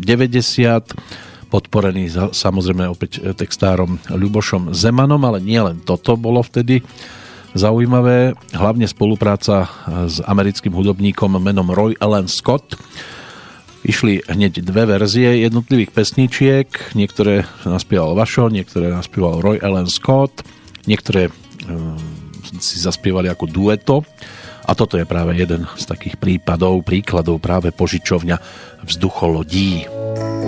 podporený 1.46 2.10
samozrejme 2.34 2.90
opäť 2.90 3.22
textárom 3.38 4.02
Ľubošom 4.10 4.74
Zemanom, 4.74 5.22
ale 5.22 5.38
nie 5.38 5.62
len 5.62 5.78
toto 5.78 6.18
bolo 6.18 6.42
vtedy 6.42 6.82
zaujímavé, 7.54 8.34
hlavne 8.50 8.90
spolupráca 8.90 9.70
s 10.10 10.18
americkým 10.26 10.74
hudobníkom 10.74 11.38
menom 11.38 11.70
Roy 11.70 11.94
Allen 12.02 12.26
Scott. 12.26 12.74
Išli 13.86 14.26
hneď 14.26 14.58
dve 14.66 14.90
verzie 14.90 15.46
jednotlivých 15.46 15.94
pesničiek, 15.94 16.66
niektoré 16.98 17.46
naspieval 17.62 18.18
Vašo, 18.18 18.50
niektoré 18.50 18.90
naspieval 18.90 19.38
Roy 19.38 19.62
Allen 19.62 19.86
Scott, 19.86 20.42
niektoré 20.90 21.30
si 22.60 22.78
zaspievali 22.78 23.26
ako 23.32 23.44
dueto 23.48 23.96
a 24.64 24.72
toto 24.76 25.00
je 25.00 25.08
práve 25.08 25.34
jeden 25.34 25.66
z 25.74 25.84
takých 25.88 26.20
prípadov, 26.20 26.86
príkladov 26.86 27.42
práve 27.42 27.74
požičovňa 27.74 28.36
vzducholodí. 28.86 29.88
lodí. 29.88 30.39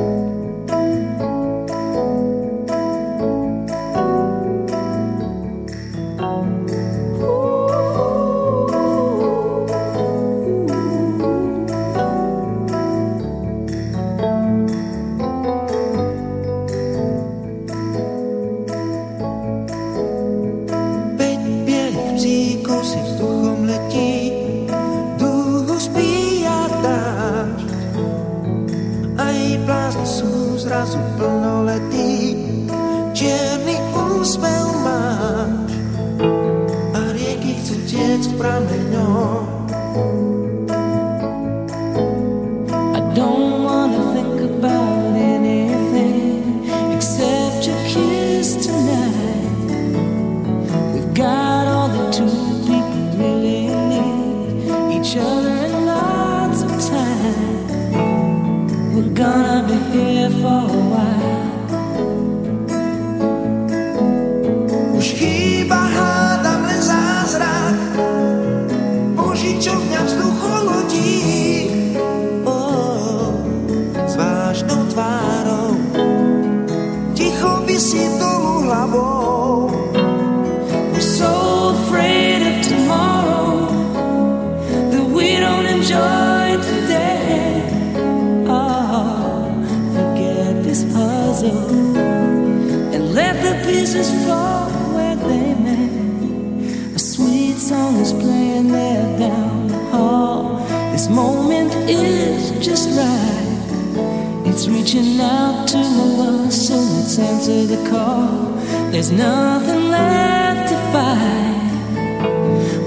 answer 107.19 107.67
the 107.67 107.91
call. 107.91 108.53
There's 108.91 109.11
nothing 109.11 109.91
left 109.91 110.69
to 110.71 110.77
fight. 110.93 111.73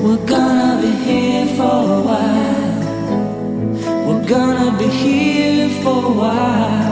We're 0.01 0.25
gonna 0.25 0.81
be 0.81 0.91
here 1.07 1.47
for 1.57 1.77
a 1.97 2.01
while. 2.09 2.75
We're 4.07 4.27
gonna 4.27 4.77
be 4.77 4.87
here 4.87 5.69
for 5.83 6.05
a 6.05 6.15
while. 6.21 6.84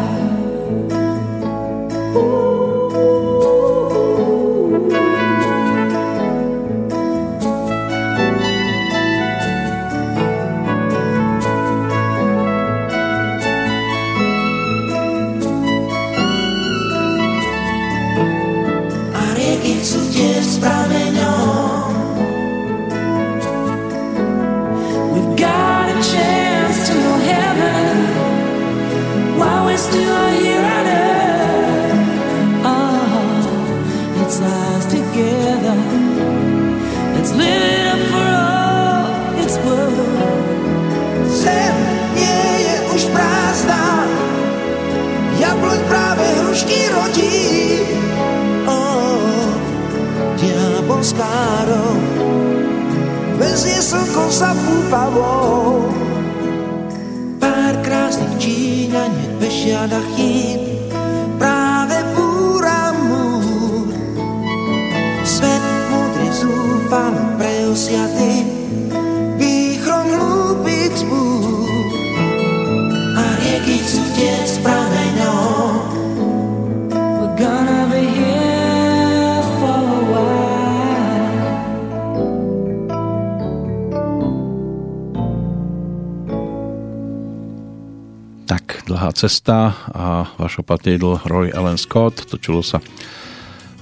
Cesta 89.23 89.71
a 89.87 90.27
vaša 90.35 90.67
patriedl 90.67 91.15
Roy 91.23 91.47
Allen 91.55 91.79
Scott. 91.79 92.27
Točilo 92.27 92.59
sa 92.59 92.83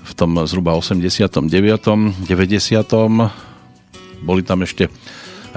v 0.06 0.14
tom 0.14 0.38
zhruba 0.46 0.78
89. 0.78 1.50
90. 2.30 2.30
Boli 4.22 4.42
tam 4.46 4.62
ešte 4.62 4.94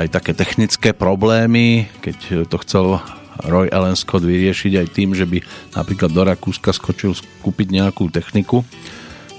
aj 0.01 0.09
také 0.09 0.32
technické 0.32 0.97
problémy, 0.97 1.93
keď 2.01 2.49
to 2.49 2.57
chcel 2.64 2.97
Roy 3.45 3.68
Allen 3.68 3.93
Scott 3.93 4.24
vyriešiť 4.24 4.72
aj 4.80 4.87
tým, 4.89 5.12
že 5.12 5.28
by 5.28 5.45
napríklad 5.76 6.16
do 6.16 6.24
Rakúska 6.24 6.72
skočil 6.72 7.12
skúpiť 7.12 7.76
nejakú 7.76 8.09
techniku, 8.09 8.64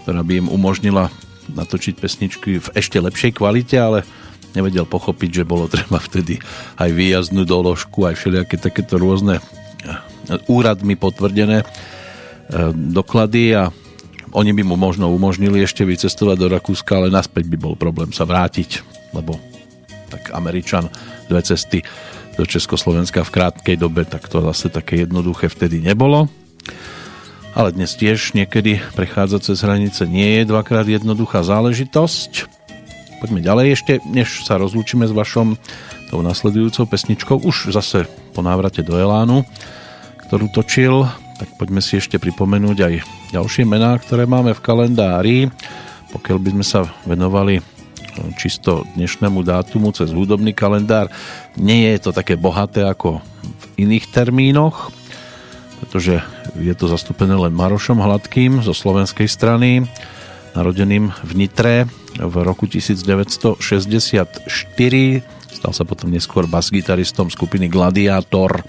ktorá 0.06 0.22
by 0.22 0.46
im 0.46 0.48
umožnila 0.54 1.10
natočiť 1.58 1.98
pesničky 1.98 2.62
v 2.62 2.68
ešte 2.78 3.02
lepšej 3.02 3.42
kvalite, 3.42 3.82
ale 3.82 4.06
nevedel 4.54 4.86
pochopiť, 4.86 5.42
že 5.42 5.50
bolo 5.50 5.66
treba 5.74 5.98
vtedy 5.98 6.38
aj 6.78 6.90
výjazdnú 6.94 7.50
doložku, 7.50 8.06
aj 8.06 8.14
všelijaké 8.22 8.62
takéto 8.62 9.02
rôzne 9.02 9.42
úradmi 10.50 10.96
potvrdené 10.98 11.62
e, 11.62 11.66
doklady 12.74 13.56
a 13.56 13.70
oni 14.36 14.52
by 14.52 14.64
mu 14.68 14.76
možno 14.76 15.08
umožnili 15.16 15.64
ešte 15.64 15.88
vycestovať 15.88 16.36
do 16.36 16.48
Rakúska, 16.52 17.00
ale 17.00 17.08
naspäť 17.08 17.48
by 17.48 17.58
bol 17.58 17.74
problém 17.80 18.12
sa 18.12 18.28
vrátiť, 18.28 18.84
lebo 19.16 19.40
tak 20.12 20.36
Američan 20.36 20.92
dve 21.32 21.42
cesty 21.42 21.82
do 22.36 22.44
Československa 22.44 23.24
v 23.24 23.32
krátkej 23.32 23.80
dobe, 23.80 24.04
tak 24.04 24.28
to 24.28 24.44
zase 24.44 24.68
také 24.68 25.08
jednoduché 25.08 25.48
vtedy 25.48 25.80
nebolo. 25.80 26.28
Ale 27.56 27.72
dnes 27.72 27.96
tiež 27.96 28.36
niekedy 28.36 28.84
prechádzať 29.00 29.42
cez 29.48 29.64
hranice 29.64 30.04
nie 30.04 30.44
je 30.44 30.52
dvakrát 30.52 30.84
jednoduchá 30.84 31.40
záležitosť. 31.40 32.52
Poďme 33.24 33.40
ďalej 33.40 33.80
ešte, 33.80 33.94
než 34.04 34.44
sa 34.44 34.60
rozlúčime 34.60 35.08
s 35.08 35.16
vašom 35.16 35.56
tou 36.12 36.20
nasledujúcou 36.20 36.84
pesničkou, 36.92 37.40
už 37.40 37.72
zase 37.72 38.12
po 38.36 38.44
návrate 38.44 38.84
do 38.84 39.00
Elánu, 39.00 39.48
ktorú 40.28 40.50
točil, 40.50 41.06
tak 41.36 41.50
poďme 41.60 41.84
si 41.84 42.00
ešte 42.00 42.18
pripomenúť 42.18 42.78
aj 42.82 42.94
ďalšie 43.36 43.64
mená, 43.68 43.98
ktoré 44.00 44.26
máme 44.26 44.56
v 44.56 44.64
kalendári. 44.64 45.38
Pokiaľ 46.16 46.38
by 46.40 46.50
sme 46.56 46.66
sa 46.66 46.88
venovali 47.04 47.60
čisto 48.40 48.88
dnešnému 48.96 49.44
dátumu 49.44 49.92
cez 49.92 50.12
hudobný 50.16 50.56
kalendár. 50.56 51.12
Nie 51.60 51.96
je 51.96 52.10
to 52.10 52.12
také 52.16 52.40
bohaté 52.40 52.88
ako 52.88 53.20
v 53.44 53.64
iných 53.88 54.08
termínoch, 54.12 54.92
pretože 55.84 56.24
je 56.56 56.74
to 56.76 56.88
zastúpené 56.88 57.36
len 57.36 57.52
Marošom 57.52 58.00
Hladkým 58.00 58.64
zo 58.64 58.72
slovenskej 58.72 59.28
strany, 59.28 59.84
narodeným 60.56 61.12
v 61.12 61.32
Nitre 61.36 61.76
v 62.16 62.36
roku 62.48 62.64
1964. 62.72 63.60
Stal 65.52 65.72
sa 65.76 65.84
potom 65.84 66.08
neskôr 66.12 66.48
bas-gitaristom 66.48 67.28
skupiny 67.28 67.68
Gladiátor, 67.68 68.64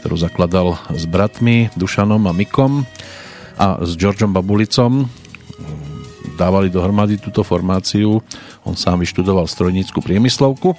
ktorú 0.00 0.16
zakladal 0.16 0.80
s 0.88 1.04
bratmi 1.04 1.68
Dušanom 1.76 2.24
a 2.24 2.32
Mikom 2.32 2.88
a 3.60 3.84
s 3.84 3.92
Georgeom 4.00 4.32
Babulicom 4.32 5.04
dávali 6.40 6.72
dohromady 6.72 7.20
túto 7.20 7.44
formáciu. 7.44 8.24
On 8.64 8.72
sám 8.72 9.04
vyštudoval 9.04 9.44
strojnícku 9.44 10.00
priemyslovku. 10.00 10.72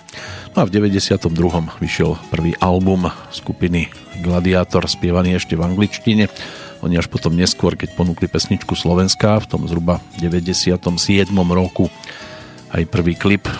No 0.53 0.57
a 0.57 0.65
v 0.65 0.73
92. 0.73 1.29
vyšiel 1.77 2.17
prvý 2.33 2.57
album 2.57 3.05
skupiny 3.29 3.93
Gladiator, 4.25 4.89
spievaný 4.89 5.37
ešte 5.37 5.53
v 5.53 5.69
angličtine. 5.69 6.25
Oni 6.81 6.97
až 6.97 7.13
potom 7.13 7.37
neskôr, 7.37 7.77
keď 7.77 7.93
ponúkli 7.93 8.25
pesničku 8.25 8.73
Slovenska 8.73 9.37
v 9.37 9.45
tom 9.45 9.61
zhruba 9.69 10.01
97. 10.17 10.73
roku 11.53 11.93
aj 12.73 12.83
prvý 12.89 13.13
klip 13.13 13.45
e, 13.45 13.53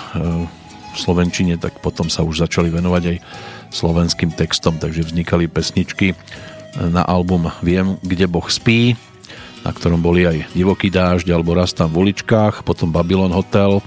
v 0.92 0.98
Slovenčine, 0.98 1.62
tak 1.62 1.78
potom 1.86 2.10
sa 2.10 2.26
už 2.26 2.50
začali 2.50 2.74
venovať 2.74 3.04
aj 3.14 3.18
slovenským 3.72 4.36
textom, 4.36 4.78
takže 4.78 5.08
vznikali 5.08 5.48
pesničky 5.48 6.14
na 6.78 7.04
album 7.04 7.52
Viem, 7.60 8.00
kde 8.04 8.28
Boh 8.28 8.48
spí, 8.48 8.96
na 9.64 9.72
ktorom 9.72 10.00
boli 10.00 10.28
aj 10.28 10.52
Divoký 10.56 10.88
dážď 10.88 11.36
alebo 11.36 11.56
Raz 11.56 11.76
tam 11.76 11.92
v 11.92 12.08
uličkách, 12.08 12.64
potom 12.64 12.92
Babylon 12.92 13.32
Hotel 13.32 13.84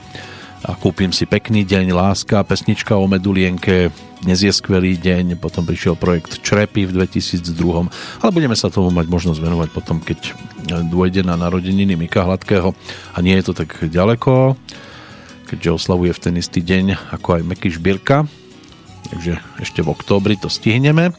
a 0.65 0.73
Kúpim 0.73 1.13
si 1.13 1.29
pekný 1.29 1.69
deň, 1.69 1.93
Láska, 1.93 2.41
pesnička 2.41 2.97
o 2.97 3.05
Medulienke, 3.05 3.93
Dnes 4.25 4.41
je 4.41 4.49
skvelý 4.49 4.97
deň, 4.97 5.37
potom 5.37 5.69
prišiel 5.69 6.01
projekt 6.01 6.41
Črepy 6.41 6.89
v 6.89 7.05
2002, 7.05 7.45
ale 8.25 8.31
budeme 8.33 8.57
sa 8.57 8.73
tomu 8.73 8.89
mať 8.89 9.05
možnosť 9.13 9.41
venovať 9.45 9.69
potom, 9.77 10.01
keď 10.01 10.33
dôjde 10.89 11.21
na 11.29 11.37
narodeniny 11.37 12.01
Mika 12.01 12.25
Hladkého. 12.25 12.73
A 13.13 13.21
nie 13.21 13.37
je 13.37 13.45
to 13.45 13.53
tak 13.53 13.77
ďaleko, 13.85 14.57
keďže 15.53 15.77
oslavuje 15.77 16.17
v 16.17 16.23
ten 16.25 16.35
istý 16.41 16.65
deň 16.65 17.13
ako 17.13 17.37
aj 17.37 17.43
Meky 17.45 17.69
Šbírka, 17.69 18.25
takže 19.11 19.41
ešte 19.61 19.81
v 19.85 19.93
októbri 19.93 20.39
to 20.39 20.53
stihneme. 20.53 21.13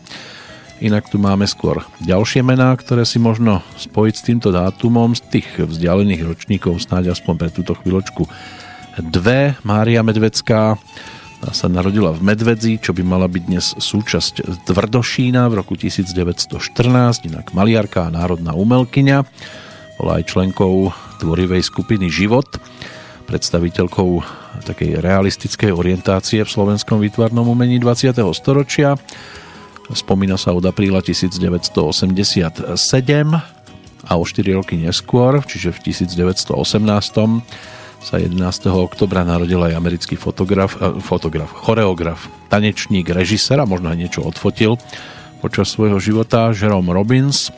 Inak 0.84 1.08
tu 1.08 1.16
máme 1.16 1.48
skôr 1.48 1.88
ďalšie 2.04 2.44
mená, 2.44 2.76
ktoré 2.76 3.08
si 3.08 3.16
možno 3.16 3.64
spojiť 3.80 4.16
s 4.16 4.26
týmto 4.28 4.52
dátumom 4.52 5.16
z 5.16 5.40
tých 5.40 5.48
vzdialených 5.64 6.28
ročníkov, 6.28 6.84
snáď 6.84 7.16
aspoň 7.16 7.34
pre 7.40 7.50
túto 7.50 7.80
chvíľočku 7.80 8.28
dve. 9.00 9.56
Mária 9.64 10.04
Medvecká 10.04 10.76
sa 11.52 11.68
narodila 11.72 12.12
v 12.12 12.26
Medvedzi, 12.26 12.76
čo 12.80 12.92
by 12.96 13.04
mala 13.06 13.28
byť 13.30 13.44
dnes 13.48 13.66
súčasť 13.78 14.66
Tvrdošína 14.66 15.48
v 15.48 15.54
roku 15.62 15.80
1914, 15.80 17.30
inak 17.30 17.56
maliarka 17.56 18.08
a 18.08 18.14
národná 18.14 18.52
umelkyňa. 18.58 19.18
Bola 19.96 20.20
aj 20.20 20.28
členkou 20.28 20.92
tvorivej 21.24 21.64
skupiny 21.64 22.12
Život, 22.12 22.60
predstaviteľkou 23.30 24.44
takej 24.64 25.04
realistickej 25.04 25.76
orientácie 25.76 26.46
v 26.46 26.50
slovenskom 26.50 27.04
výtvarnom 27.04 27.50
umení 27.50 27.82
20. 27.82 28.16
storočia 28.32 28.96
Spomína 29.94 30.34
sa 30.34 30.50
od 30.50 30.66
apríla 30.66 31.06
1987 31.06 32.74
a 34.06 34.12
o 34.18 34.24
4 34.26 34.58
roky 34.58 34.82
neskôr, 34.82 35.46
čiže 35.46 35.70
v 35.78 35.94
1918 35.94 36.58
sa 38.02 38.22
11. 38.22 38.38
oktobra 38.70 39.26
narodil 39.26 39.62
aj 39.62 39.78
americký 39.78 40.18
fotograf, 40.18 40.78
eh, 40.78 40.98
fotograf, 41.02 41.54
choreograf, 41.54 42.30
tanečník, 42.50 43.10
režisér 43.14 43.62
a 43.62 43.70
možno 43.70 43.94
aj 43.94 43.98
niečo 43.98 44.22
odfotil 44.26 44.78
počas 45.42 45.70
svojho 45.70 46.02
života 46.02 46.50
Jerome 46.50 46.90
Robbins, 46.90 47.54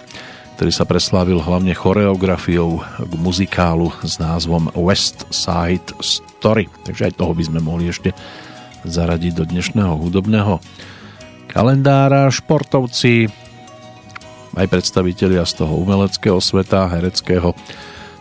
ktorý 0.59 0.71
sa 0.75 0.83
preslávil 0.83 1.39
hlavne 1.39 1.71
choreografiou 1.71 2.83
k 2.83 3.13
muzikálu 3.15 3.95
s 4.03 4.19
názvom 4.19 4.67
West 4.75 5.23
Side 5.31 5.95
Story. 6.37 6.69
Takže 6.85 7.09
aj 7.09 7.17
toho 7.17 7.33
by 7.33 7.43
sme 7.49 7.59
mohli 7.65 7.89
ešte 7.89 8.13
zaradiť 8.85 9.33
do 9.33 9.43
dnešného 9.49 9.97
hudobného 9.97 10.61
kalendára, 11.49 12.29
športovci, 12.29 13.25
aj 14.53 14.67
predstavitelia 14.69 15.41
z 15.45 15.65
toho 15.65 15.73
umeleckého 15.81 16.37
sveta, 16.37 16.89
hereckého, 16.93 17.57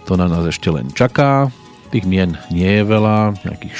to 0.09 0.17
na 0.17 0.29
nás 0.31 0.49
ešte 0.49 0.73
len 0.73 0.89
čaká. 0.93 1.53
Tých 1.93 2.09
mien 2.09 2.41
nie 2.49 2.81
je 2.81 2.85
veľa, 2.89 3.37
nejakých 3.45 3.77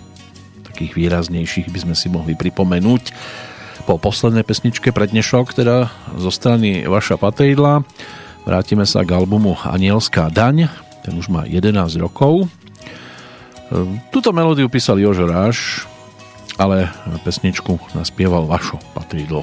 6 0.00 0.72
takých 0.74 0.92
výraznejších 0.98 1.70
by 1.70 1.78
sme 1.86 1.94
si 1.94 2.08
mohli 2.10 2.34
pripomenúť. 2.34 3.14
Po 3.84 4.00
poslednej 4.00 4.42
pesničke 4.42 4.90
pre 4.90 5.06
dnešok, 5.06 5.54
teda 5.54 5.92
zo 6.16 6.30
strany 6.32 6.88
Vaša 6.88 7.20
Patejdla, 7.20 7.84
vrátime 8.48 8.88
sa 8.88 9.04
k 9.04 9.12
albumu 9.12 9.60
Anielská 9.60 10.32
daň, 10.32 10.72
ten 11.04 11.14
už 11.14 11.28
má 11.28 11.44
11 11.44 11.76
rokov. 12.00 12.48
Tuto 14.12 14.30
melódiu 14.36 14.68
písal 14.68 15.00
Jožo 15.00 15.24
Ráš, 15.24 15.88
ale 16.60 16.92
pesničku 17.24 17.80
naspieval 17.96 18.44
Vašo 18.44 18.78
Patrídlo 18.92 19.42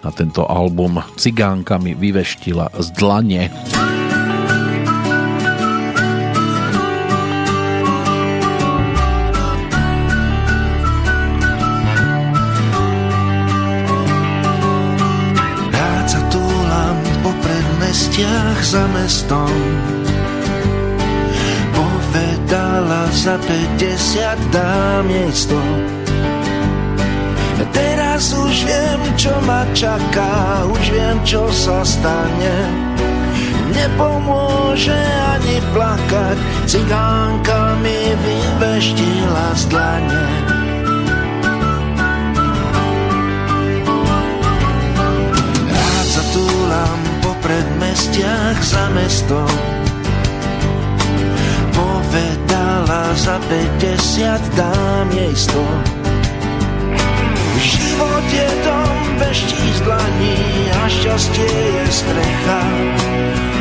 na 0.00 0.10
tento 0.10 0.48
album 0.48 0.98
Cigánka 1.14 1.76
mi 1.76 1.92
vyveštila 1.92 2.72
z 2.72 2.86
dlane. 2.96 3.42
Rád 15.70 16.06
sa 16.08 16.20
túlam 16.32 16.96
po 17.20 17.30
predmestiach 17.44 18.58
za 18.64 18.84
mestom 18.96 19.52
Povedala 22.50 23.06
za 23.14 23.38
50 23.46 24.50
dám 24.50 25.06
jej 25.06 25.30
stop 25.38 25.86
Teraz 27.70 28.34
už 28.34 28.66
viem, 28.66 29.00
čo 29.14 29.30
ma 29.46 29.62
čaká, 29.70 30.66
už 30.66 30.82
viem, 30.90 31.14
čo 31.22 31.46
sa 31.54 31.86
stane. 31.86 32.58
Nepomôže 33.70 34.98
ani 35.38 35.62
plakať, 35.70 36.36
cigánka 36.66 37.78
mi 37.86 38.18
vyveštila 38.18 39.46
z 39.54 39.62
dlane. 39.70 40.26
Rád 45.70 46.06
sa 46.18 46.22
túlam 46.34 46.98
po 47.22 47.30
predmestiach 47.46 48.58
za 48.58 48.90
mestom, 48.90 49.54
povedala 52.10 53.14
za 53.14 53.38
50 53.38 54.58
dám 54.58 55.06
jej 55.14 55.30
stop 55.38 55.82
Život 57.62 58.26
je 58.34 58.50
dom 58.66 58.98
veští 59.22 59.62
z 59.78 59.80
dlaní 59.86 60.38
a 60.74 60.82
šťastie 60.90 61.46
je 61.46 61.86
strecha. 61.92 62.62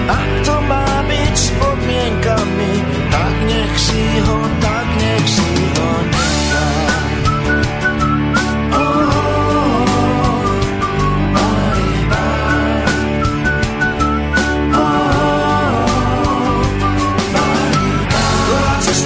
Ak 0.09 0.29
to 0.47 0.55
má 0.65 0.87
byť 1.05 1.35
s 1.35 1.47
podmienkami, 1.61 2.73
tak 3.13 3.33
nech 3.45 3.73
si 3.77 4.05
ho, 4.25 4.39
tak 4.63 4.87
nech 4.97 5.27
si 5.29 5.53
ho 5.77 5.91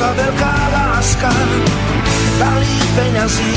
nechá. 0.04 0.20
veľká 0.20 0.56
láska, 0.74 1.32
dalí 2.40 2.78
peňazí, 2.96 3.56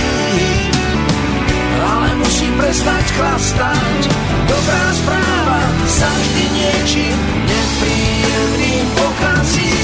ale 1.83 2.09
musím 2.23 2.53
prestať 2.55 3.05
chlastať. 3.19 4.01
Dobrá 4.47 4.85
správa 4.95 5.61
sa 5.91 6.07
vždy 6.07 6.45
niečím 6.55 7.19
nepríjemným 7.51 8.87
pokazí. 8.95 9.75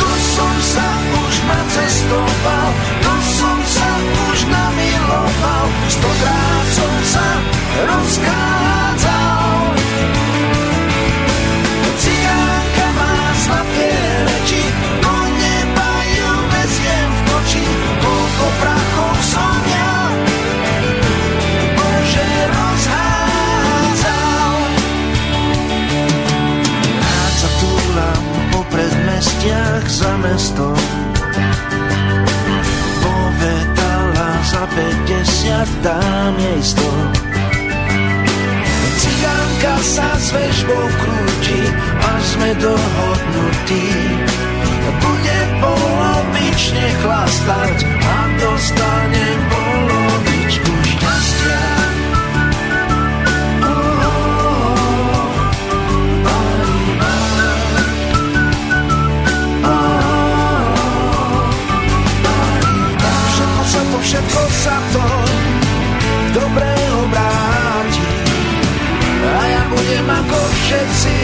Tu 0.00 0.10
som 0.36 0.54
sa 0.64 0.88
už 1.20 1.34
nacestoval, 1.44 2.68
tu 3.04 3.14
som 3.36 3.58
sa 3.68 3.90
už 4.32 4.38
namiloval, 4.48 5.64
stokrát 5.88 6.50
mesto. 30.22 30.70
Povedala 33.02 34.30
za 34.46 34.64
50 34.70 35.82
dám 35.82 36.34
jej 36.38 36.62
sto. 36.62 36.90
Cigánka 39.02 39.74
sa 39.82 40.08
s 40.14 40.30
vežbou 40.30 40.84
krúti 41.02 41.62
a 42.06 42.10
sme 42.22 42.50
dohodnutí. 42.62 43.86
Bude 45.00 45.38
polovične 45.58 46.86
chlastať 47.02 47.76
a 47.98 48.16
dostane 48.38 49.26
polovičku 49.50 49.59
sa 64.60 64.76
to 64.92 65.06
dobrého 66.36 67.00
vráti 67.08 68.12
a 69.24 69.42
ja 69.48 69.62
budem 69.72 70.04
ako 70.04 70.36
všetci 70.36 71.16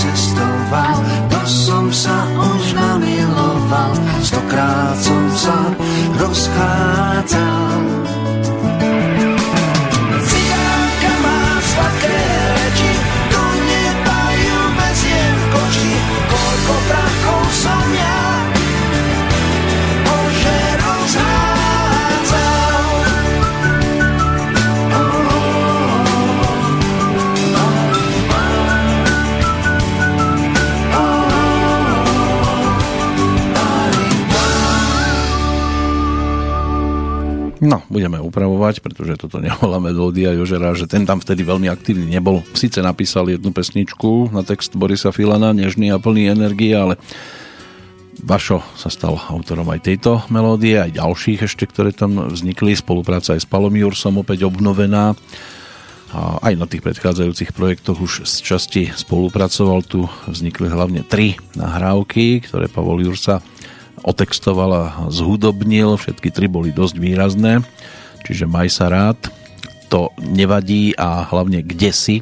už 0.00 0.08
nacestoval, 0.08 0.96
to 1.28 1.40
som 1.44 1.92
sa 1.92 2.24
už 2.56 2.72
namiloval, 2.72 3.92
stokrát 4.24 4.96
som 4.96 5.24
sa 5.36 5.56
rozchádzal. 6.16 6.99
Budeme 37.90 38.22
upravovať, 38.22 38.80
pretože 38.80 39.18
toto 39.18 39.42
nebola 39.42 39.82
melódia 39.82 40.30
Jožera, 40.32 40.72
že 40.78 40.86
ten 40.86 41.02
tam 41.02 41.18
vtedy 41.18 41.42
veľmi 41.42 41.66
aktívny 41.66 42.06
nebol. 42.06 42.46
Sice 42.54 42.80
napísal 42.80 43.28
jednu 43.28 43.50
pesničku 43.50 44.30
na 44.30 44.46
text 44.46 44.78
Borisa 44.78 45.10
Filana, 45.10 45.50
nežný 45.50 45.90
a 45.90 45.98
plný 45.98 46.30
energie, 46.30 46.72
ale 46.72 46.96
Vašo 48.20 48.60
sa 48.76 48.92
stal 48.92 49.16
autorom 49.16 49.64
aj 49.72 49.80
tejto 49.80 50.28
melódie, 50.28 50.76
aj 50.76 50.92
ďalších 51.00 51.48
ešte, 51.48 51.64
ktoré 51.64 51.90
tam 51.90 52.20
vznikli. 52.28 52.76
Spolupráca 52.76 53.32
aj 53.32 53.42
s 53.42 53.48
Palom 53.48 53.72
Jursom 53.72 54.20
opäť 54.20 54.44
obnovená. 54.44 55.16
A 56.10 56.42
aj 56.42 56.54
na 56.58 56.66
tých 56.66 56.82
predchádzajúcich 56.84 57.54
projektoch 57.54 58.02
už 58.02 58.26
z 58.28 58.34
časti 58.44 58.82
spolupracoval. 58.92 59.86
Tu 59.86 60.04
vznikli 60.28 60.68
hlavne 60.68 61.06
tri 61.06 61.38
nahrávky, 61.56 62.44
ktoré 62.44 62.68
Pavol 62.68 63.00
Jursa 63.00 63.40
otextoval 64.02 64.70
a 64.72 64.84
zhudobnil. 65.12 65.96
Všetky 66.00 66.32
tri 66.32 66.46
boli 66.48 66.72
dosť 66.72 66.96
výrazné. 66.96 67.60
Čiže 68.24 68.48
Maj 68.48 68.68
sa 68.72 68.86
rád, 68.92 69.18
To 69.90 70.14
nevadí 70.22 70.94
a 70.94 71.26
hlavne 71.26 71.66
Kde 71.66 71.90
si, 71.90 72.16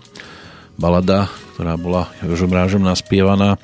balada, 0.81 1.29
ktorá 1.55 1.77
bola 1.77 2.09
Jožom 2.25 2.55
Rážom 2.55 2.81
naspievaná 2.81 3.61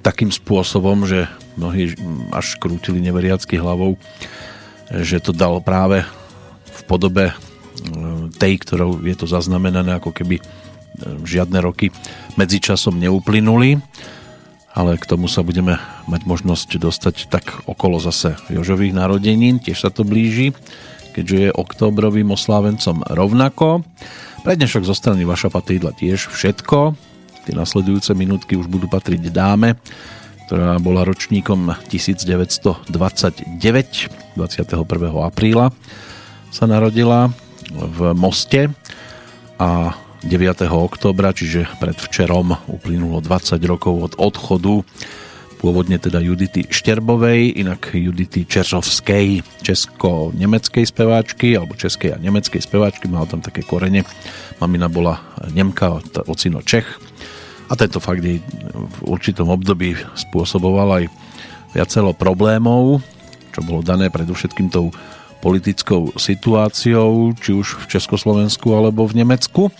takým 0.00 0.30
spôsobom, 0.30 1.04
že 1.04 1.26
mnohí 1.58 1.98
až 2.30 2.54
krútili 2.62 3.02
neveriacky 3.02 3.58
hlavou, 3.58 3.98
že 4.88 5.18
to 5.18 5.34
dal 5.34 5.58
práve 5.58 6.06
v 6.70 6.82
podobe 6.86 7.34
tej, 8.38 8.54
ktorou 8.62 9.02
je 9.02 9.16
to 9.18 9.26
zaznamenané, 9.26 9.98
ako 9.98 10.14
keby 10.14 10.38
žiadne 11.26 11.58
roky 11.60 11.90
medzičasom 12.38 12.96
neuplynuli, 12.96 13.82
ale 14.76 15.00
k 15.00 15.08
tomu 15.08 15.24
sa 15.24 15.40
budeme 15.40 15.80
mať 16.04 16.28
možnosť 16.28 16.76
dostať 16.76 17.32
tak 17.32 17.64
okolo 17.64 17.96
zase 17.96 18.36
Jožových 18.52 18.92
narodenín, 18.92 19.56
tiež 19.56 19.80
sa 19.80 19.90
to 19.90 20.04
blíži, 20.04 20.52
keďže 21.16 21.48
je 21.48 21.56
októbrovým 21.56 22.28
oslávencom 22.28 23.00
rovnako. 23.08 23.88
Pre 24.44 24.52
dnešok 24.52 24.84
zo 24.84 24.92
strany 24.92 25.24
Vaša 25.24 25.48
Patrídla 25.48 25.96
tiež 25.96 26.28
všetko. 26.28 26.92
Tie 27.48 27.56
nasledujúce 27.56 28.12
minútky 28.12 28.60
už 28.60 28.68
budú 28.68 28.84
patriť 28.84 29.32
dáme, 29.32 29.80
ktorá 30.44 30.76
bola 30.76 31.08
ročníkom 31.08 31.72
1929, 31.88 32.84
21. 34.36 34.76
apríla 35.24 35.72
sa 36.52 36.64
narodila 36.68 37.32
v 37.72 38.12
Moste 38.12 38.70
a 39.56 39.96
9. 40.26 40.66
októbra, 40.66 41.30
čiže 41.30 41.70
predvčerom 41.78 42.58
uplynulo 42.66 43.22
20 43.22 43.62
rokov 43.62 43.94
od 44.10 44.12
odchodu 44.18 44.82
pôvodne 45.62 46.02
teda 46.02 46.18
Judity 46.18 46.66
Šterbovej, 46.66 47.54
inak 47.62 47.94
Judity 47.94 48.42
Čeřovskej, 48.42 49.46
česko-nemeckej 49.62 50.82
speváčky, 50.82 51.54
alebo 51.54 51.78
českej 51.78 52.18
a 52.18 52.20
nemeckej 52.20 52.58
speváčky, 52.58 53.06
mala 53.06 53.30
tam 53.30 53.38
také 53.38 53.62
korene. 53.62 54.02
Mamina 54.58 54.90
bola 54.90 55.22
Nemka, 55.54 56.02
ocino 56.26 56.58
Čech 56.58 56.98
a 57.70 57.78
tento 57.78 58.02
fakt 58.02 58.26
jej 58.26 58.42
v 58.74 58.98
určitom 59.06 59.46
období 59.46 59.94
spôsoboval 60.18 61.02
aj 61.02 61.04
viacelo 61.70 62.10
problémov, 62.18 62.98
čo 63.54 63.62
bolo 63.62 63.78
dané 63.78 64.10
predovšetkým 64.10 64.74
tou 64.74 64.90
politickou 65.38 66.18
situáciou, 66.18 67.30
či 67.38 67.54
už 67.54 67.86
v 67.86 67.94
Československu 67.94 68.74
alebo 68.74 69.06
v 69.06 69.22
Nemecku, 69.22 69.70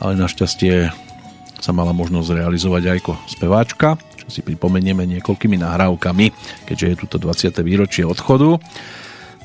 ale 0.00 0.18
našťastie 0.18 0.92
sa 1.56 1.70
mala 1.72 1.96
možnosť 1.96 2.36
realizovať 2.36 2.82
aj 2.92 2.96
ako 3.00 3.12
speváčka, 3.26 3.88
čo 4.20 4.28
si 4.28 4.40
pripomenieme 4.44 5.02
niekoľkými 5.08 5.56
nahrávkami, 5.56 6.26
keďže 6.68 6.86
je 6.86 7.00
tuto 7.00 7.16
20. 7.16 7.52
výročie 7.64 8.04
odchodu. 8.04 8.60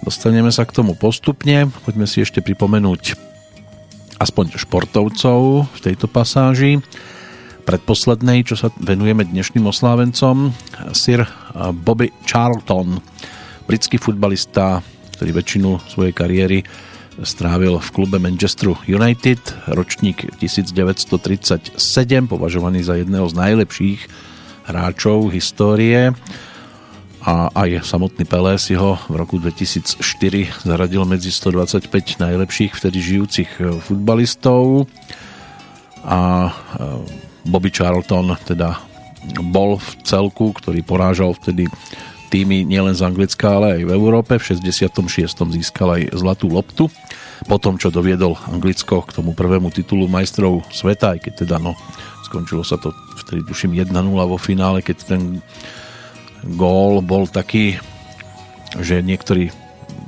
Dostaneme 0.02 0.50
sa 0.50 0.66
k 0.68 0.76
tomu 0.76 0.98
postupne, 0.98 1.70
poďme 1.86 2.10
si 2.10 2.26
ešte 2.26 2.42
pripomenúť 2.42 3.16
aspoň 4.22 4.58
športovcov 4.58 5.66
v 5.66 5.80
tejto 5.82 6.06
pasáži 6.06 6.82
predposlednej, 7.62 8.42
čo 8.42 8.58
sa 8.58 8.74
venujeme 8.82 9.22
dnešným 9.26 9.70
oslávencom. 9.70 10.50
Sir 10.98 11.30
Bobby 11.86 12.10
Charlton, 12.26 12.98
britský 13.70 14.02
futbalista, 14.02 14.82
ktorý 15.18 15.30
väčšinu 15.38 15.70
svojej 15.86 16.14
kariéry 16.14 16.60
strávil 17.20 17.84
v 17.84 17.90
klube 17.92 18.16
Manchester 18.16 18.72
United, 18.88 19.40
ročník 19.68 20.24
1937, 20.40 21.76
považovaný 22.32 22.88
za 22.88 22.96
jedného 22.96 23.28
z 23.28 23.36
najlepších 23.36 24.00
hráčov 24.72 25.28
histórie. 25.36 26.16
A 27.22 27.54
aj 27.54 27.86
samotný 27.86 28.26
Pelé 28.26 28.58
si 28.58 28.74
ho 28.74 28.98
v 29.06 29.14
roku 29.14 29.38
2004 29.38 30.02
zaradil 30.66 31.06
medzi 31.06 31.30
125 31.30 32.18
najlepších 32.18 32.74
vtedy 32.74 32.98
žijúcich 32.98 33.52
futbalistov. 33.86 34.90
A 36.02 36.50
Bobby 37.46 37.70
Charlton 37.70 38.34
teda 38.42 38.82
bol 39.54 39.78
v 39.78 39.90
celku, 40.02 40.50
ktorý 40.50 40.82
porážal 40.82 41.38
vtedy 41.38 41.70
týmy 42.32 42.64
nielen 42.64 42.96
z 42.96 43.04
Anglicka, 43.04 43.60
ale 43.60 43.78
aj 43.78 43.82
v 43.84 43.92
Európe. 43.92 44.40
V 44.40 44.56
66. 44.56 45.36
získal 45.52 46.00
aj 46.00 46.16
zlatú 46.16 46.48
loptu. 46.48 46.88
Po 47.44 47.60
tom, 47.60 47.76
čo 47.76 47.92
doviedol 47.92 48.40
Anglicko 48.48 49.04
k 49.04 49.12
tomu 49.20 49.36
prvému 49.36 49.68
titulu 49.76 50.08
majstrov 50.08 50.64
sveta, 50.72 51.18
aj 51.18 51.20
keď 51.28 51.34
teda 51.44 51.56
no, 51.60 51.76
skončilo 52.24 52.64
sa 52.64 52.80
to 52.80 52.96
vtedy 53.20 53.44
tuším 53.44 53.76
1-0 53.76 53.92
vo 54.08 54.40
finále, 54.40 54.80
keď 54.80 54.98
ten 55.04 55.44
gól 56.56 57.04
bol 57.04 57.28
taký, 57.28 57.76
že 58.80 59.04
niektorí 59.04 59.52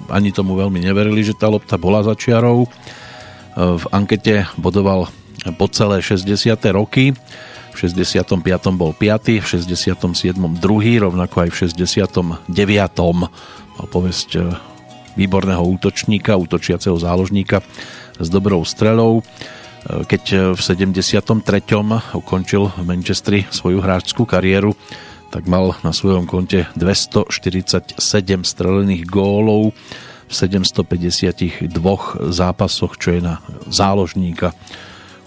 ani 0.08 0.32
tomu 0.32 0.56
veľmi 0.56 0.80
neverili, 0.80 1.26
že 1.26 1.36
tá 1.36 1.52
lopta 1.52 1.76
bola 1.76 2.06
za 2.06 2.16
čiarou. 2.16 2.70
V 3.54 3.86
ankete 3.94 4.48
bodoval 4.56 5.12
po 5.60 5.68
celé 5.68 6.00
60. 6.00 6.56
roky. 6.72 7.12
V 7.74 7.90
65. 7.90 8.38
bol 8.78 8.94
5., 8.94 9.42
v 9.42 9.46
67. 9.46 10.38
druhý, 10.62 11.02
rovnako 11.02 11.44
aj 11.44 11.50
v 11.50 11.56
69. 11.66 12.54
mal 13.74 13.86
povesť 13.90 14.30
e, 14.38 14.40
výborného 15.18 15.66
útočníka, 15.66 16.38
útočiaceho 16.38 16.94
záložníka 17.02 17.66
s 18.22 18.28
dobrou 18.30 18.62
strelou. 18.62 19.20
E, 19.20 20.06
keď 20.06 20.54
v 20.54 20.62
73. 20.62 21.34
ukončil 22.14 22.70
v 22.70 22.84
Manchestri 22.86 23.50
svoju 23.50 23.82
hráčskú 23.82 24.30
kariéru, 24.30 24.78
tak 25.34 25.50
mal 25.50 25.74
na 25.82 25.90
svojom 25.90 26.30
konte 26.30 26.70
247 26.78 27.98
strelených 28.46 29.10
gólov 29.10 29.74
v 30.30 30.34
752 30.34 31.74
zápasoch, 32.30 33.02
čo 33.02 33.18
je 33.18 33.22
na 33.26 33.42
záložníka 33.66 34.54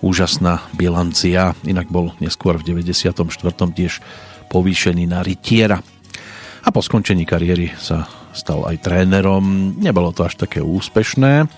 úžasná 0.01 0.65
bilancia. 0.77 1.57
Inak 1.65 1.89
bol 1.89 2.13
neskôr 2.21 2.61
v 2.61 2.77
94. 2.77 3.23
tiež 3.73 4.01
povýšený 4.49 5.05
na 5.09 5.21
rytiera. 5.25 5.81
A 6.67 6.69
po 6.75 6.83
skončení 6.83 7.23
kariéry 7.23 7.71
sa 7.79 8.11
stal 8.35 8.67
aj 8.67 8.83
trénerom. 8.85 9.77
Nebolo 9.79 10.13
to 10.13 10.27
až 10.27 10.37
také 10.37 10.61
úspešné, 10.61 11.47
eh, 11.47 11.49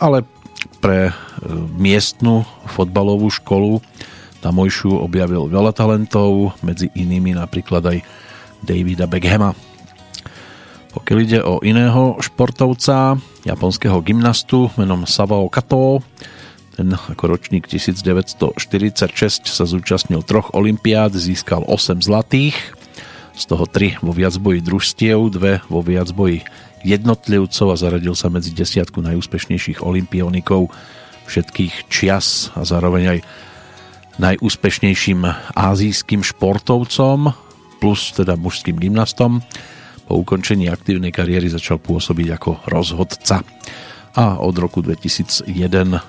ale 0.00 0.18
pre 0.82 1.10
eh, 1.10 1.14
miestnu 1.78 2.44
fotbalovú 2.68 3.30
školu 3.32 3.80
Tamojšiu 4.46 5.02
objavil 5.02 5.50
veľa 5.50 5.74
talentov, 5.74 6.54
medzi 6.62 6.86
inými 6.94 7.34
napríklad 7.34 7.82
aj 7.82 7.98
Davida 8.62 9.10
Beckhama. 9.10 9.56
Pokiaľ 10.96 11.18
ide 11.20 11.40
o 11.44 11.60
iného 11.60 12.16
športovca, 12.24 13.20
japonského 13.44 14.00
gymnastu 14.00 14.72
menom 14.80 15.04
Savao 15.04 15.44
Kato, 15.52 16.00
ten 16.72 16.88
ako 16.96 17.36
ročník 17.36 17.68
1946 17.68 18.56
sa 19.44 19.64
zúčastnil 19.68 20.24
troch 20.24 20.56
olimpiád, 20.56 21.12
získal 21.12 21.68
8 21.68 22.00
zlatých, 22.00 22.56
z 23.36 23.44
toho 23.44 23.68
3 23.68 24.00
vo 24.00 24.16
viacboji 24.16 24.64
družstiev, 24.64 25.28
2 25.28 25.68
vo 25.68 25.80
viacboji 25.84 26.48
jednotlivcov 26.80 27.66
a 27.68 27.76
zaradil 27.76 28.16
sa 28.16 28.32
medzi 28.32 28.56
desiatku 28.56 29.04
najúspešnejších 29.04 29.84
olimpionikov 29.84 30.72
všetkých 31.28 31.92
čias 31.92 32.48
a 32.56 32.64
zároveň 32.64 33.04
aj 33.12 33.18
najúspešnejším 34.16 35.28
azijským 35.52 36.24
športovcom 36.24 37.36
plus 37.76 38.16
teda 38.16 38.40
mužským 38.40 38.80
gymnastom. 38.80 39.44
Po 40.06 40.14
ukončení 40.14 40.70
aktívnej 40.70 41.10
kariéry 41.10 41.50
začal 41.50 41.82
pôsobiť 41.82 42.28
ako 42.38 42.50
rozhodca 42.70 43.42
a 44.16 44.40
od 44.40 44.56
roku 44.56 44.80
2001 44.80 45.52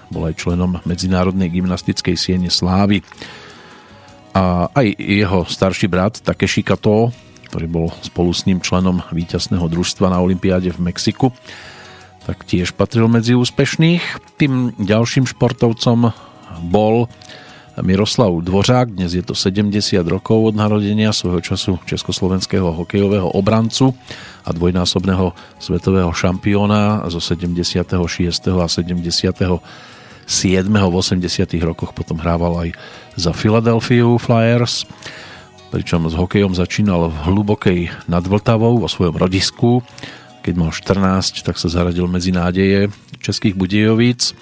bol 0.08 0.24
aj 0.32 0.40
členom 0.40 0.80
Medzinárodnej 0.88 1.52
gymnastickej 1.52 2.16
siene 2.16 2.48
Slávy. 2.48 3.04
A 4.32 4.72
aj 4.72 4.88
jeho 4.96 5.44
starší 5.44 5.92
brat 5.92 6.24
Takeshi 6.24 6.64
Kato, 6.64 7.12
ktorý 7.52 7.68
bol 7.68 7.88
spolu 8.00 8.32
s 8.32 8.48
ním 8.48 8.64
členom 8.64 9.04
víťazného 9.12 9.68
družstva 9.68 10.08
na 10.08 10.24
Olympiáde 10.24 10.72
v 10.72 10.88
Mexiku, 10.88 11.36
tak 12.24 12.48
tiež 12.48 12.72
patril 12.80 13.12
medzi 13.12 13.36
úspešných. 13.36 14.40
Tým 14.40 14.72
ďalším 14.80 15.28
športovcom 15.28 16.16
bol 16.64 17.12
Miroslav 17.82 18.34
Dvořák, 18.42 18.92
dnes 18.92 19.14
je 19.14 19.22
to 19.22 19.38
70 19.38 20.02
rokov 20.10 20.50
od 20.50 20.56
narodenia 20.58 21.14
svojho 21.14 21.46
času 21.46 21.78
československého 21.86 22.74
hokejového 22.74 23.30
obrancu 23.30 23.94
a 24.42 24.50
dvojnásobného 24.50 25.38
svetového 25.62 26.10
šampióna 26.10 27.06
zo 27.06 27.22
76. 27.22 27.86
a 28.50 28.66
77. 28.66 29.62
v 30.74 30.94
80. 30.98 31.22
rokoch 31.62 31.94
potom 31.94 32.18
hrával 32.18 32.66
aj 32.66 32.70
za 33.14 33.30
Philadelphia 33.38 34.10
Flyers 34.18 34.90
pričom 35.70 36.10
s 36.10 36.18
hokejom 36.18 36.58
začínal 36.58 37.14
v 37.14 37.18
hlubokej 37.30 37.80
nad 38.10 38.26
Vltavou 38.26 38.82
vo 38.82 38.90
svojom 38.90 39.20
rodisku. 39.20 39.86
Keď 40.42 40.54
mal 40.58 40.74
14, 40.74 41.46
tak 41.46 41.60
sa 41.60 41.70
zaradil 41.70 42.10
medzi 42.10 42.34
nádeje 42.34 42.90
Českých 43.22 43.54
Budejovíc 43.54 44.34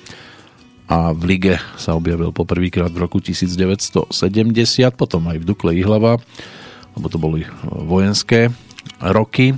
a 0.85 1.13
v 1.13 1.37
lige 1.37 1.55
sa 1.81 1.97
objavil 1.97 2.29
poprvýkrát 2.29 2.93
v 2.93 3.01
roku 3.01 3.17
1970, 3.17 4.13
potom 4.93 5.21
aj 5.29 5.37
v 5.41 5.47
Dukle 5.47 5.71
Ihlava, 5.73 6.21
lebo 6.93 7.07
to 7.09 7.17
boli 7.17 7.41
vojenské 7.65 8.53
roky 9.01 9.57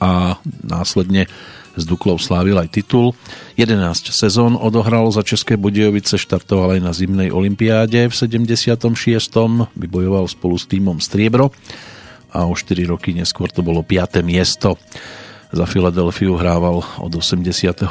a 0.00 0.40
následne 0.64 1.28
s 1.74 1.82
Duklou 1.82 2.22
slávil 2.22 2.54
aj 2.54 2.70
titul. 2.70 3.18
11 3.58 4.14
sezón 4.14 4.54
odohral 4.54 5.10
za 5.10 5.26
České 5.26 5.58
Budějovice, 5.58 6.18
štartoval 6.18 6.78
aj 6.78 6.80
na 6.80 6.92
zimnej 6.94 7.34
olympiáde 7.34 8.06
v 8.06 8.14
76. 8.14 8.78
Vybojoval 9.74 10.30
spolu 10.30 10.54
s 10.54 10.70
týmom 10.70 11.02
Striebro 11.02 11.50
a 12.30 12.46
o 12.46 12.54
4 12.54 12.86
roky 12.86 13.14
neskôr 13.14 13.50
to 13.50 13.62
bolo 13.62 13.82
5. 13.82 14.22
miesto. 14.22 14.78
Za 15.52 15.68
Filadelfiu 15.68 16.40
hrával 16.40 16.80
od 16.80 17.12
82. 17.12 17.84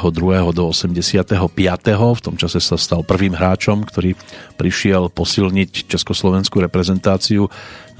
do 0.50 0.62
85. 0.72 1.52
V 1.94 2.20
tom 2.20 2.34
čase 2.34 2.58
sa 2.58 2.74
stal 2.74 3.06
prvým 3.06 3.36
hráčom, 3.36 3.86
ktorý 3.86 4.18
prišiel 4.58 5.12
posilniť 5.12 5.86
československú 5.86 6.58
reprezentáciu 6.58 7.46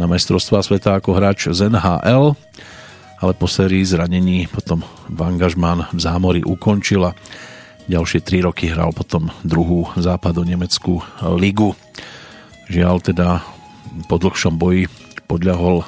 na 0.01 0.11
majstrovstvá 0.11 0.65
sveta 0.65 0.99
ako 0.99 1.15
hráč 1.15 1.55
z 1.55 1.71
NHL, 1.71 2.35
ale 3.23 3.33
po 3.39 3.47
sérii 3.47 3.87
zranení 3.87 4.51
potom 4.51 4.83
Vangažman 5.09 5.87
v 5.95 6.01
zámori 6.03 6.43
ukončila. 6.43 7.15
Ďalšie 7.85 8.25
tri 8.25 8.41
roky 8.41 8.73
hral 8.73 8.97
potom 8.97 9.29
druhú 9.45 9.93
západo-nemeckú 9.95 11.05
ligu. 11.37 11.77
Žiaľ 12.73 12.97
teda 13.05 13.29
po 14.09 14.17
dlhšom 14.17 14.57
boji 14.57 14.89
podľahol 15.29 15.85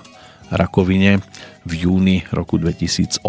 rakovine 0.52 1.24
v 1.66 1.72
júni 1.82 2.22
roku 2.30 2.62
2008. 2.62 3.26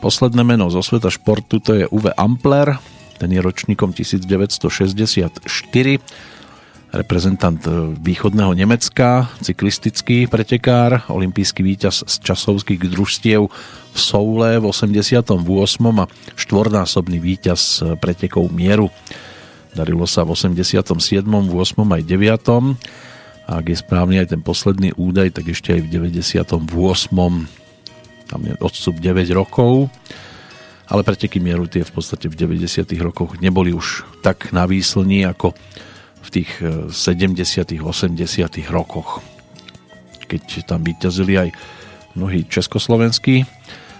Posledné 0.00 0.42
meno 0.46 0.72
zo 0.72 0.80
sveta 0.80 1.12
športu 1.12 1.60
to 1.60 1.76
je 1.76 1.84
Uwe 1.92 2.16
Ampler, 2.16 2.80
ten 3.20 3.28
je 3.28 3.44
ročníkom 3.44 3.92
1964, 3.92 5.44
reprezentant 6.88 7.60
východného 8.00 8.56
Nemecka, 8.56 9.28
cyklistický 9.44 10.24
pretekár, 10.24 11.04
olimpijský 11.12 11.60
víťaz 11.60 12.08
z 12.08 12.14
časovských 12.24 12.80
družstiev 12.88 13.44
v 13.92 13.98
Soule 13.98 14.56
v 14.56 14.64
88. 14.64 15.28
a 16.00 16.04
štvornásobný 16.38 17.20
víťaz 17.20 17.84
pretekov 18.00 18.48
mieru. 18.48 18.88
Darilo 19.76 20.08
sa 20.08 20.24
v 20.24 20.32
87., 20.32 20.80
8. 21.28 21.28
aj 21.76 22.02
9 22.08 22.88
a 23.48 23.64
ak 23.64 23.72
je 23.72 23.80
správny 23.80 24.20
aj 24.20 24.36
ten 24.36 24.44
posledný 24.44 24.92
údaj, 25.00 25.40
tak 25.40 25.48
ešte 25.48 25.72
aj 25.72 25.88
v 25.88 26.12
98. 26.12 26.52
tam 28.28 28.40
je 28.44 28.54
odstup 28.60 29.00
9 29.00 29.24
rokov, 29.32 29.88
ale 30.84 31.00
preteky 31.00 31.40
mieru 31.40 31.64
tie 31.64 31.80
v 31.80 31.92
podstate 31.92 32.28
v 32.28 32.36
90. 32.36 32.92
rokoch 33.00 33.40
neboli 33.40 33.72
už 33.72 34.04
tak 34.20 34.52
na 34.52 34.68
výslní 34.68 35.24
ako 35.24 35.56
v 36.20 36.28
tých 36.28 36.50
70. 36.92 37.72
Eh, 37.72 37.80
80. 37.80 38.68
rokoch 38.68 39.24
keď 40.28 40.68
tam 40.68 40.84
vyťazili 40.84 41.34
aj 41.40 41.48
mnohí 42.12 42.44
československí 42.44 43.48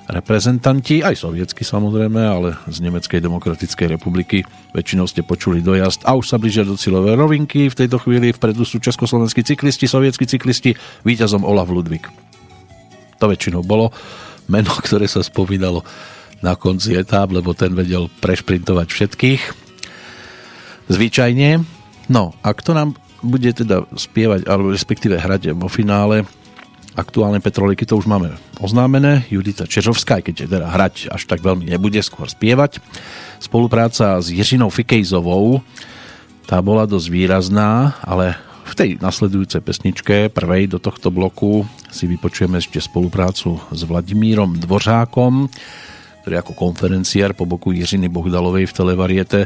reprezentanti, 0.09 1.05
aj 1.05 1.21
sovietsky 1.21 1.69
samozrejme, 1.69 2.17
ale 2.17 2.57
z 2.65 2.81
Nemeckej 2.81 3.21
demokratickej 3.21 4.01
republiky 4.01 4.41
väčšinou 4.73 5.05
ste 5.05 5.21
počuli 5.21 5.61
dojazd 5.61 6.09
a 6.09 6.17
už 6.17 6.33
sa 6.33 6.41
blížia 6.41 6.65
do 6.65 6.81
cieľové 6.81 7.13
rovinky. 7.13 7.69
V 7.69 7.77
tejto 7.77 8.01
chvíli 8.01 8.33
vpredu 8.33 8.65
sú 8.65 8.81
československí 8.81 9.45
cyklisti, 9.45 9.85
sovietskí 9.85 10.25
cyklisti, 10.25 10.73
víťazom 11.05 11.45
Olaf 11.45 11.69
Ludvík. 11.69 12.09
To 13.21 13.29
väčšinou 13.29 13.61
bolo 13.61 13.93
meno, 14.49 14.73
ktoré 14.81 15.05
sa 15.05 15.21
spomínalo 15.21 15.85
na 16.41 16.57
konci 16.57 16.97
etáp, 16.97 17.29
lebo 17.29 17.53
ten 17.53 17.77
vedel 17.77 18.09
prešprintovať 18.25 18.89
všetkých. 18.89 19.43
Zvyčajne. 20.89 21.69
No 22.09 22.33
a 22.41 22.57
kto 22.57 22.73
nám 22.73 22.97
bude 23.21 23.51
teda 23.53 23.85
spievať, 23.93 24.49
alebo 24.49 24.73
respektíve 24.73 25.21
hrať 25.21 25.53
vo 25.53 25.69
finále 25.69 26.25
aktuálne 26.99 27.39
Petroliky 27.39 27.87
to 27.87 27.95
už 27.95 28.11
máme 28.11 28.35
oznámené. 28.59 29.23
Judita 29.31 29.71
Čežovská, 29.71 30.19
keď 30.19 30.51
teda 30.51 30.67
hrať 30.67 31.15
až 31.15 31.23
tak 31.31 31.39
veľmi 31.47 31.71
nebude, 31.71 32.03
skôr 32.03 32.27
spievať. 32.27 32.83
Spolupráca 33.39 34.19
s 34.19 34.35
Jiřinou 34.35 34.67
Fikejzovou, 34.75 35.63
tá 36.51 36.59
bola 36.59 36.91
dosť 36.91 37.07
výrazná, 37.07 37.95
ale 38.03 38.35
v 38.67 38.75
tej 38.75 38.91
nasledujúcej 38.99 39.63
pesničke, 39.63 40.29
prvej 40.29 40.69
do 40.69 40.83
tohto 40.83 41.09
bloku, 41.15 41.65
si 41.89 42.05
vypočujeme 42.11 42.59
ešte 42.59 42.83
spoluprácu 42.83 43.63
s 43.71 43.81
Vladimírom 43.87 44.59
Dvořákom, 44.59 45.49
ktorý 46.21 46.35
ako 46.45 46.53
konferenciár 46.53 47.33
po 47.33 47.49
boku 47.49 47.73
Jiřiny 47.73 48.13
Bohdalovej 48.13 48.69
v 48.69 48.77
televariete 48.77 49.41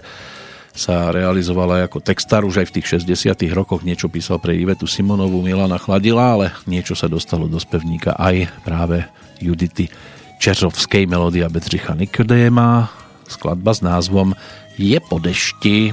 sa 0.72 1.12
realizovala 1.12 1.84
ako 1.84 2.00
textár, 2.00 2.48
už 2.48 2.64
aj 2.64 2.66
v 2.72 2.74
tých 2.80 2.86
60 3.04 3.36
rokoch. 3.52 3.84
Niečo 3.84 4.08
písal 4.08 4.40
pre 4.40 4.56
Ivetu 4.56 4.88
Simonovú, 4.88 5.44
Milana 5.44 5.76
Chladila, 5.76 6.36
ale 6.36 6.56
niečo 6.64 6.96
sa 6.96 7.12
dostalo 7.12 7.44
do 7.44 7.60
spevníka 7.60 8.16
aj 8.16 8.48
práve 8.64 9.04
Judity 9.38 9.92
Čeřovskej. 10.40 11.04
Melódia 11.06 11.52
Bedřicha 11.52 11.94
Nikodéma, 11.94 12.88
skladba 13.28 13.72
s 13.76 13.80
názvom 13.84 14.32
Je 14.80 14.96
po 15.00 15.20
dešti. 15.20 15.92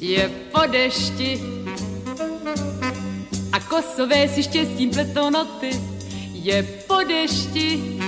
Je 0.00 0.24
po 0.52 0.64
dešti 0.64 1.59
kosové 3.70 4.28
si 4.28 4.42
štěstím 4.42 4.90
pletou 4.90 5.30
noty. 5.30 5.70
Je 6.32 6.62
po 6.62 6.96
dešti 7.08 7.98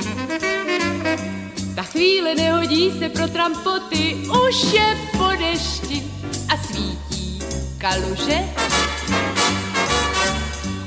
ta 1.74 1.82
chvíle 1.82 2.34
nehodí 2.34 2.98
se 2.98 3.08
pro 3.08 3.28
trampoty, 3.28 4.16
už 4.46 4.72
je 4.72 4.98
po 5.12 5.28
dešti 5.38 6.02
a 6.48 6.56
svítí 6.56 7.38
kaluže. 7.78 8.38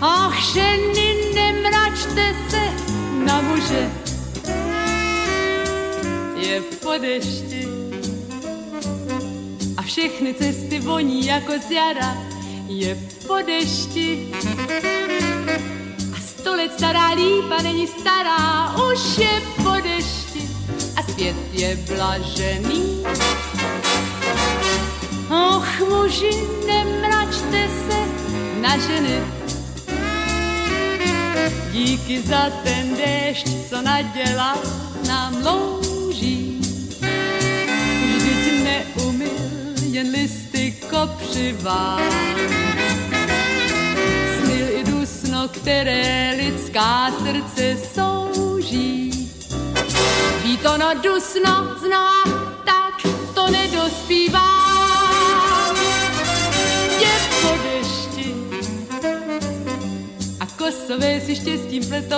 Ach, 0.01 0.53
ženy, 0.53 1.15
nemračte 1.35 2.35
se 2.49 2.63
na 3.25 3.41
muže. 3.41 3.91
Je 6.35 6.61
po 6.61 6.91
dešti 6.97 7.67
a 9.77 9.81
všechny 9.81 10.33
cesty 10.33 10.79
voní 10.79 11.25
jako 11.25 11.53
z 11.67 11.71
jara. 11.71 12.17
Je 12.67 13.14
po 13.27 13.41
dešti 13.41 14.31
a 16.13 16.17
sto 16.21 16.55
let 16.55 16.71
stará 16.77 17.17
lípa 17.17 17.61
není 17.61 17.87
stará, 17.87 18.73
už 18.77 19.17
je 19.17 19.33
po 19.63 19.73
dešti 19.81 20.45
a 20.95 21.01
svět 21.03 21.35
je 21.51 21.75
blažený. 21.89 23.03
Och, 25.29 25.67
muži, 25.89 26.31
nemračte 26.67 27.69
se 27.87 27.99
na 28.61 28.77
ženy. 28.77 29.17
Díky 31.71 32.21
za 32.21 32.49
ten 32.63 32.95
déšť, 32.95 33.47
co 33.69 33.81
nadělal 33.81 34.57
nám 35.07 35.33
louží. 35.43 36.61
Vždyť 38.05 38.63
neumil 38.63 39.73
jen 39.91 40.07
listy 40.11 40.73
kopřivá. 40.89 41.99
Které 45.51 46.33
lidská 46.37 47.11
srdce 47.11 47.77
souží. 47.93 49.11
Ví 50.43 50.57
to 50.57 50.77
no 50.77 50.93
dusno 50.93 51.75
znova, 51.79 52.23
tak 52.65 53.13
to 53.33 53.51
nedospívá. 53.51 54.49
Je 56.99 57.15
po 57.41 57.53
dešti 57.63 58.33
a 60.39 60.45
kosové 60.45 61.21
si 61.21 61.35
štěstím 61.35 61.85
pletou. 61.87 62.15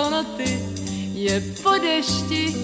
Je 1.14 1.42
po 1.62 1.70
dešti 1.70 2.54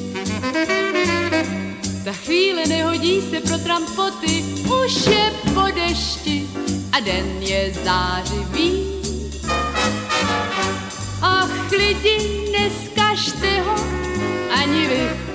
ta 2.04 2.12
chvíle 2.12 2.66
nehodí 2.66 3.20
se 3.30 3.40
pro 3.40 3.58
trampoty, 3.58 4.44
už 4.84 5.06
je 5.06 5.32
po 5.54 5.62
dešti 5.74 6.48
a 6.92 7.00
den 7.00 7.42
je 7.42 7.74
zářivý. 7.84 8.93
Ach, 11.24 11.72
lidi, 11.72 12.16
neskažte 12.52 13.60
ho 13.64 13.76
ani 14.52 14.84
vy. 14.88 15.33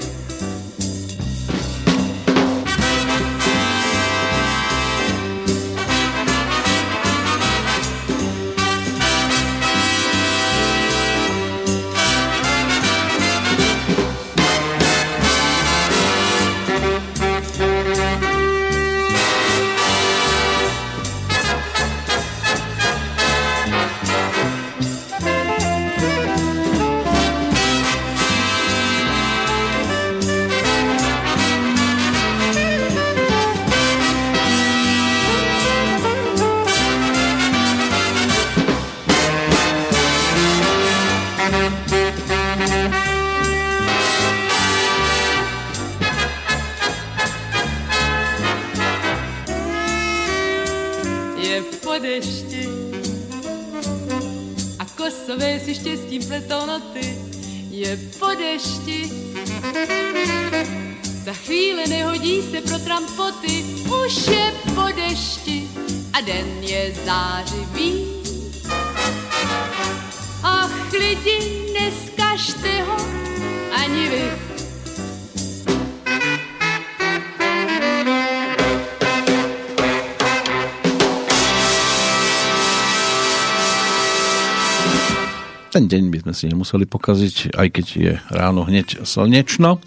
Ten 85.80 85.88
deň 85.88 86.12
by 86.12 86.20
sme 86.28 86.34
si 86.36 86.52
nemuseli 86.52 86.84
pokaziť, 86.84 87.56
aj 87.56 87.68
keď 87.72 87.88
je 87.96 88.12
ráno 88.36 88.68
hneď 88.68 89.08
slnečno. 89.08 89.80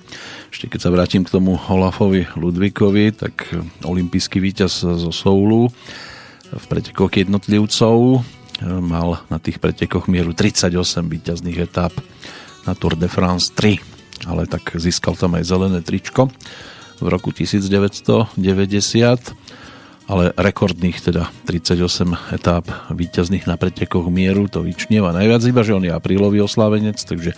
Ešte 0.49 0.73
keď 0.73 0.81
sa 0.81 0.89
vrátim 0.89 1.21
k 1.21 1.29
tomu 1.29 1.61
Olafovi 1.69 2.33
Ludvíkovi, 2.33 3.13
tak 3.13 3.53
olimpijský 3.85 4.41
víťaz 4.41 4.89
zo 4.89 5.13
Soulu 5.13 5.69
v 6.49 6.65
pretekoch 6.65 7.13
jednotlivcov 7.13 8.25
mal 8.65 9.21
na 9.29 9.37
tých 9.37 9.61
pretekoch 9.61 10.09
mieru 10.09 10.33
38 10.33 10.73
víťazných 11.13 11.61
etáp 11.61 11.93
na 12.65 12.73
Tour 12.73 12.97
de 12.97 13.13
France 13.13 13.53
3, 13.53 14.33
ale 14.33 14.49
tak 14.49 14.73
získal 14.73 15.13
tam 15.21 15.37
aj 15.37 15.45
zelené 15.45 15.85
tričko 15.85 16.33
v 17.05 17.07
roku 17.13 17.37
1990 17.37 18.33
ale 20.11 20.35
rekordných 20.35 20.99
teda 20.99 21.31
38 21.47 22.35
etáp 22.35 22.65
víťazných 22.91 23.47
na 23.47 23.55
pretekoch 23.55 24.11
mieru 24.11 24.51
to 24.51 24.63
vyčnieva 24.67 25.15
najviac, 25.15 25.43
iba 25.47 25.63
že 25.63 25.77
on 25.77 25.85
je 25.87 25.93
aprílový 25.95 26.43
oslávenec, 26.43 26.99
takže 26.99 27.35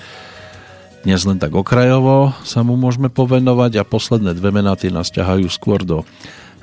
dnes 1.05 1.21
len 1.29 1.37
tak 1.37 1.53
okrajovo 1.53 2.33
sa 2.49 2.65
mu 2.65 2.81
môžeme 2.81 3.13
povenovať 3.13 3.77
a 3.77 3.85
posledné 3.85 4.33
dve 4.33 4.51
mená 4.57 4.73
tie 4.73 4.89
nás 4.89 5.13
ťahajú 5.13 5.45
skôr 5.53 5.85
do 5.85 6.01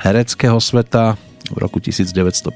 hereckého 0.01 0.57
sveta 0.57 1.13
v 1.53 1.57
roku 1.61 1.77
1957 1.77 2.49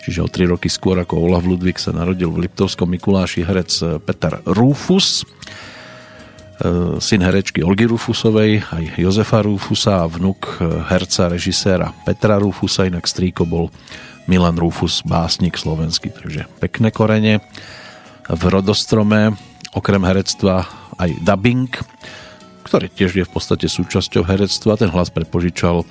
čiže 0.00 0.20
o 0.22 0.28
3 0.30 0.54
roky 0.54 0.70
skôr 0.70 0.96
ako 1.02 1.18
Olaf 1.18 1.42
Ludvík 1.42 1.82
sa 1.82 1.90
narodil 1.90 2.30
v 2.30 2.46
Liptovskom 2.46 2.88
Mikuláši 2.88 3.42
herec 3.42 3.74
Peter 4.06 4.38
Rufus 4.46 5.26
syn 7.00 7.24
herečky 7.24 7.64
Olgy 7.64 7.88
Rufusovej, 7.88 8.60
aj 8.68 8.84
Jozefa 9.00 9.40
Rufusa 9.40 10.04
a 10.04 10.10
vnuk 10.10 10.60
herca, 10.92 11.32
režiséra 11.32 11.96
Petra 12.04 12.36
Rufusa, 12.36 12.84
inak 12.84 13.08
strýko 13.08 13.48
bol 13.48 13.72
Milan 14.28 14.60
Rufus, 14.60 15.00
básnik 15.02 15.56
slovenský, 15.56 16.12
takže 16.12 16.44
pekné 16.60 16.92
korene. 16.92 17.40
V 18.28 18.42
rodostrome 18.46 19.34
okrem 19.74 20.04
herectva 20.04 20.68
aj 21.00 21.10
dubbing, 21.24 21.72
ktorý 22.62 22.86
tiež 22.92 23.10
je 23.18 23.24
v 23.26 23.32
podstate 23.32 23.66
súčasťou 23.66 24.22
herectva. 24.28 24.78
Ten 24.78 24.92
hlas 24.92 25.10
prepožičal 25.10 25.82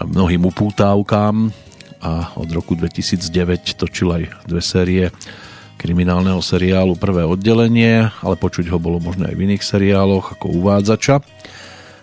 mnohým 0.00 0.48
upútávkám 0.48 1.52
a 2.00 2.32
od 2.40 2.48
roku 2.50 2.74
2009 2.74 3.76
točil 3.76 4.08
aj 4.10 4.22
dve 4.48 4.62
série 4.64 5.04
kriminálneho 5.80 6.44
seriálu 6.44 7.00
Prvé 7.00 7.24
oddelenie, 7.24 8.12
ale 8.20 8.36
počuť 8.36 8.68
ho 8.68 8.76
bolo 8.76 9.00
možné 9.00 9.32
aj 9.32 9.36
v 9.40 9.44
iných 9.48 9.64
seriáloch 9.64 10.36
ako 10.36 10.52
uvádzača. 10.60 11.24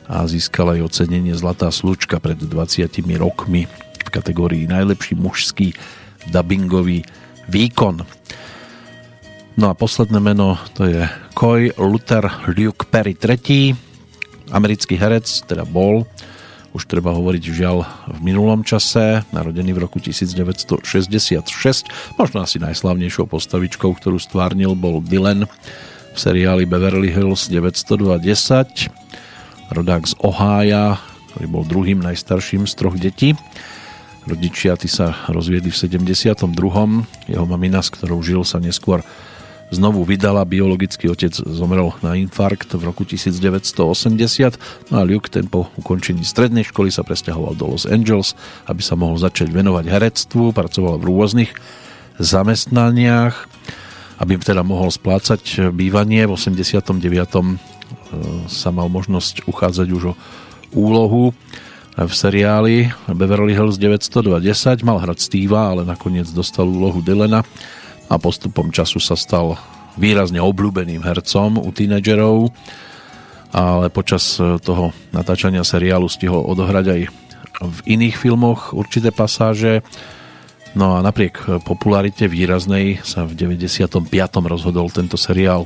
A 0.10 0.26
získala 0.26 0.74
aj 0.74 0.90
ocenenie 0.90 1.38
Zlatá 1.38 1.70
slučka 1.70 2.18
pred 2.18 2.42
20 2.42 2.90
rokmi 3.22 3.70
v 4.02 4.10
kategórii 4.10 4.66
najlepší 4.66 5.14
mužský 5.14 5.78
dubbingový 6.34 7.06
výkon. 7.46 8.02
No 9.62 9.66
a 9.70 9.78
posledné 9.78 10.18
meno 10.18 10.58
to 10.74 10.90
je 10.90 11.06
Coy 11.38 11.70
Luther 11.78 12.26
Luke 12.50 12.90
Perry 12.90 13.14
III, 13.14 13.78
americký 14.58 14.98
herec, 14.98 15.28
teda 15.46 15.70
bol 15.70 16.10
už 16.78 16.86
treba 16.86 17.10
hovoriť 17.10 17.44
žiaľ 17.50 17.90
v 18.06 18.20
minulom 18.22 18.62
čase, 18.62 19.26
narodený 19.34 19.74
v 19.74 19.82
roku 19.82 19.98
1966. 19.98 21.42
Možno 22.22 22.38
asi 22.46 22.62
najslavnejšou 22.62 23.26
postavičkou, 23.26 23.98
ktorú 23.98 24.22
stvárnil, 24.22 24.78
bol 24.78 25.02
Dylan 25.02 25.50
v 26.14 26.18
seriáli 26.18 26.70
Beverly 26.70 27.10
Hills 27.10 27.50
920. 27.50 28.94
Rodák 29.74 30.04
z 30.06 30.14
Ohája, 30.22 31.02
ktorý 31.34 31.46
bol 31.50 31.66
druhým 31.66 31.98
najstarším 32.06 32.70
z 32.70 32.74
troch 32.78 32.94
detí. 33.02 33.34
Rodičia 34.30 34.78
tí 34.78 34.86
sa 34.86 35.18
rozviedli 35.34 35.74
v 35.74 35.78
72. 35.82 36.46
Jeho 37.26 37.46
mamina, 37.50 37.82
s 37.82 37.90
ktorou 37.90 38.22
žil, 38.22 38.46
sa 38.46 38.62
neskôr 38.62 39.02
znovu 39.72 40.04
vydala. 40.08 40.48
Biologický 40.48 41.12
otec 41.12 41.34
zomrel 41.36 41.92
na 42.00 42.16
infarkt 42.16 42.72
v 42.72 42.84
roku 42.84 43.04
1980 43.04 44.92
no 44.92 44.96
a 45.00 45.04
Luke 45.04 45.28
ten 45.28 45.48
po 45.48 45.68
ukončení 45.76 46.24
strednej 46.24 46.68
školy 46.68 46.92
sa 46.92 47.04
presťahoval 47.04 47.60
do 47.60 47.76
Los 47.76 47.84
Angeles, 47.88 48.34
aby 48.68 48.80
sa 48.80 48.96
mohol 48.96 49.20
začať 49.20 49.52
venovať 49.52 49.86
herectvu, 49.88 50.56
pracoval 50.56 51.00
v 51.00 51.08
rôznych 51.08 51.52
zamestnaniach, 52.18 53.36
aby 54.18 54.40
teda 54.42 54.66
mohol 54.66 54.90
splácať 54.90 55.70
bývanie. 55.70 56.26
V 56.26 56.34
89. 56.34 56.98
E, 56.98 57.56
sa 58.50 58.70
mal 58.74 58.90
možnosť 58.90 59.46
uchádzať 59.46 59.88
už 59.94 60.04
o 60.12 60.18
úlohu 60.74 61.36
v 61.98 62.14
seriáli 62.14 62.94
Beverly 63.10 63.58
Hills 63.58 63.82
920 63.82 64.86
mal 64.86 65.02
hrať 65.02 65.18
Steva, 65.18 65.74
ale 65.74 65.82
nakoniec 65.82 66.30
dostal 66.30 66.70
úlohu 66.70 67.02
Dylena 67.02 67.42
a 68.08 68.16
postupom 68.20 68.72
času 68.72 69.00
sa 69.04 69.20
stal 69.20 69.60
výrazne 69.98 70.40
obľúbeným 70.40 71.04
hercom 71.04 71.60
u 71.60 71.70
tínedžerov, 71.74 72.54
ale 73.52 73.90
počas 73.90 74.38
e, 74.38 74.62
toho 74.62 74.94
natáčania 75.12 75.66
seriálu 75.66 76.06
stihol 76.08 76.46
odohrať 76.46 76.86
aj 76.94 77.02
v 77.58 77.80
iných 77.90 78.16
filmoch 78.16 78.72
určité 78.78 79.10
pasáže. 79.10 79.82
No 80.78 80.94
a 80.94 81.02
napriek 81.02 81.66
popularite 81.66 82.30
výraznej 82.30 83.02
sa 83.02 83.26
v 83.26 83.34
95. 83.34 84.06
rozhodol 84.46 84.94
tento 84.94 85.18
seriál 85.18 85.66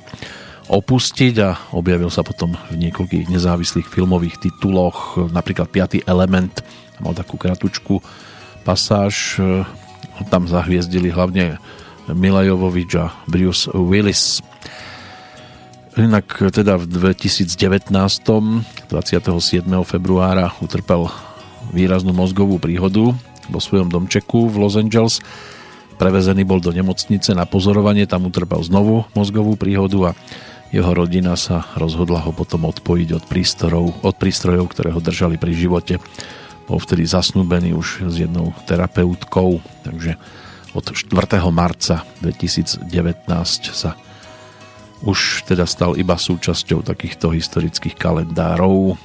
opustiť 0.71 1.35
a 1.43 1.49
objavil 1.75 2.07
sa 2.07 2.23
potom 2.23 2.55
v 2.71 2.87
niekoľkých 2.87 3.27
nezávislých 3.27 3.91
filmových 3.91 4.39
tituloch, 4.39 5.19
napríklad 5.35 5.67
5. 5.67 6.07
element, 6.07 6.63
mal 7.03 7.11
takú 7.11 7.35
kratučku 7.35 7.99
pasáž, 8.63 9.35
e, 9.41 9.67
tam 10.31 10.47
zahviezdili 10.47 11.11
hlavne 11.11 11.59
Mila 12.09 12.41
Jovovič 12.41 12.91
a 12.97 13.13
Bruce 13.29 13.69
Willis. 13.77 14.41
Inak 15.93 16.41
teda 16.49 16.81
v 16.81 16.89
2019. 16.89 17.93
27. 18.89 19.61
februára 19.85 20.49
utrpel 20.63 21.05
výraznú 21.69 22.15
mozgovú 22.15 22.57
príhodu 22.57 23.13
vo 23.51 23.59
svojom 23.61 23.91
domčeku 23.91 24.49
v 24.49 24.55
Los 24.65 24.79
Angeles. 24.79 25.21
Prevezený 26.01 26.41
bol 26.41 26.57
do 26.57 26.73
nemocnice 26.73 27.37
na 27.37 27.45
pozorovanie, 27.45 28.09
tam 28.09 28.25
utrpel 28.25 28.65
znovu 28.65 29.05
mozgovú 29.13 29.53
príhodu 29.53 30.11
a 30.11 30.17
jeho 30.73 30.89
rodina 30.95 31.37
sa 31.37 31.67
rozhodla 31.77 32.23
ho 32.23 32.31
potom 32.33 32.65
odpojiť 32.65 33.09
od 33.21 33.23
prístrojov, 33.27 33.85
od 34.01 34.15
prístrojov 34.17 34.71
ktoré 34.71 34.89
ho 34.95 35.03
držali 35.03 35.35
pri 35.37 35.53
živote. 35.53 35.99
Bol 36.65 36.79
vtedy 36.79 37.03
zasnúbený 37.05 37.75
už 37.75 38.07
s 38.07 38.15
jednou 38.23 38.55
terapeutkou, 38.65 39.59
takže 39.83 40.15
od 40.71 40.85
4. 40.95 41.11
marca 41.51 42.07
2019 42.23 42.87
sa 43.71 43.97
už 45.01 45.49
teda 45.49 45.65
stal 45.65 45.97
iba 45.97 46.13
súčasťou 46.15 46.85
takýchto 46.85 47.33
historických 47.33 47.97
kalendárov. 47.97 48.95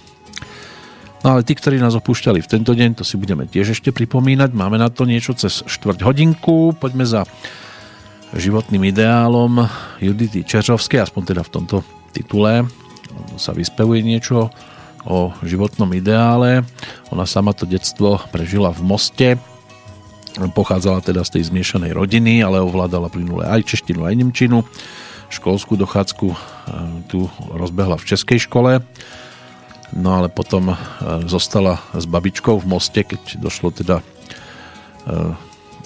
No 1.25 1.27
ale 1.27 1.43
tí, 1.43 1.57
ktorí 1.57 1.81
nás 1.81 1.97
opúšťali 1.97 2.39
v 2.45 2.51
tento 2.51 2.77
deň, 2.77 3.01
to 3.01 3.05
si 3.05 3.19
budeme 3.19 3.49
tiež 3.49 3.75
ešte 3.75 3.91
pripomínať. 3.91 4.53
Máme 4.53 4.79
na 4.79 4.93
to 4.93 5.09
niečo 5.09 5.35
cez 5.35 5.65
štvrť 5.65 6.07
hodinku. 6.07 6.77
Poďme 6.77 7.09
za 7.09 7.25
životným 8.37 8.93
ideálom 8.93 9.65
Judity 9.99 10.45
Čeřovskej, 10.45 11.03
aspoň 11.03 11.23
teda 11.35 11.43
v 11.43 11.53
tomto 11.57 11.77
titule 12.13 12.69
sa 13.41 13.57
vyspevuje 13.57 14.05
niečo 14.05 14.53
o 15.09 15.33
životnom 15.43 15.89
ideále. 15.97 16.67
Ona 17.11 17.25
sama 17.25 17.57
to 17.57 17.65
detstvo 17.65 18.21
prežila 18.29 18.75
v 18.75 18.81
Moste, 18.85 19.29
Pochádzala 20.37 21.01
teda 21.01 21.25
z 21.25 21.41
tej 21.41 21.43
zmiešanej 21.49 21.97
rodiny, 21.97 22.45
ale 22.45 22.61
ovládala 22.61 23.09
plynule 23.09 23.49
aj 23.49 23.73
češtinu, 23.73 24.05
aj 24.05 24.15
nemčinu. 24.21 24.69
Školskú 25.33 25.81
dochádzku 25.81 26.27
e, 26.29 26.37
tu 27.09 27.27
rozbehla 27.57 27.97
v 27.97 28.05
českej 28.05 28.45
škole, 28.45 28.85
no 29.97 30.09
ale 30.13 30.29
potom 30.29 30.71
e, 30.71 30.77
zostala 31.25 31.81
s 31.97 32.05
babičkou 32.05 32.61
v 32.61 32.69
moste, 32.69 33.01
keď 33.01 33.41
došlo 33.41 33.73
teda 33.73 33.99
e, 33.99 34.05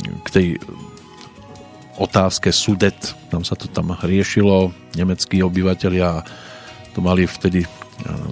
k 0.03 0.29
tej 0.29 0.47
otázke 2.03 2.51
sudet, 2.51 3.15
tam 3.31 3.47
sa 3.47 3.55
to 3.55 3.71
tam 3.71 3.95
riešilo, 4.03 4.75
nemeckí 4.99 5.41
obyvateľia 5.47 6.27
to 6.91 6.99
mali 6.99 7.29
vtedy 7.29 7.69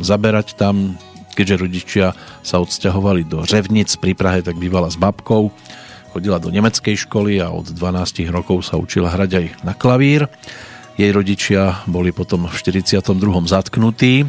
zaberať 0.00 0.56
tam, 0.56 0.96
keďže 1.36 1.60
rodičia 1.62 2.06
sa 2.42 2.58
odsťahovali 2.58 3.28
do 3.28 3.46
Řevnic 3.46 3.92
pri 4.00 4.16
Prahe, 4.16 4.40
tak 4.42 4.58
bývala 4.58 4.90
s 4.90 4.98
babkou 4.98 5.54
Chodila 6.08 6.40
do 6.40 6.48
nemeckej 6.48 6.96
školy 7.04 7.36
a 7.44 7.52
od 7.52 7.68
12 7.68 8.32
rokov 8.32 8.64
sa 8.64 8.80
učila 8.80 9.12
hrať 9.12 9.30
aj 9.36 9.46
na 9.60 9.76
klavír. 9.76 10.24
Jej 10.96 11.12
rodičia 11.12 11.84
boli 11.84 12.10
potom 12.10 12.48
v 12.48 12.54
42. 12.56 13.04
zatknutí, 13.46 14.26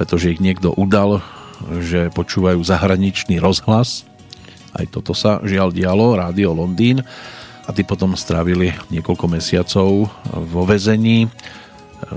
pretože 0.00 0.32
ich 0.32 0.40
niekto 0.40 0.72
udal, 0.72 1.20
že 1.84 2.08
počúvajú 2.10 2.64
zahraničný 2.64 3.38
rozhlas. 3.38 4.08
Aj 4.72 4.88
toto 4.88 5.12
sa 5.12 5.38
žiaľ 5.44 5.70
dialo, 5.70 6.16
Rádio 6.16 6.56
Londýn. 6.56 7.04
A 7.68 7.70
tí 7.70 7.86
potom 7.86 8.18
strávili 8.18 8.74
niekoľko 8.90 9.30
mesiacov 9.30 10.10
vo 10.26 10.62
vezení. 10.66 11.30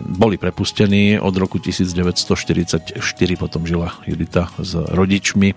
Boli 0.02 0.40
prepustení 0.40 1.20
od 1.20 1.36
roku 1.36 1.60
1944, 1.60 2.98
potom 3.36 3.68
žila 3.68 3.94
Judita 4.08 4.50
s 4.58 4.74
rodičmi 4.80 5.54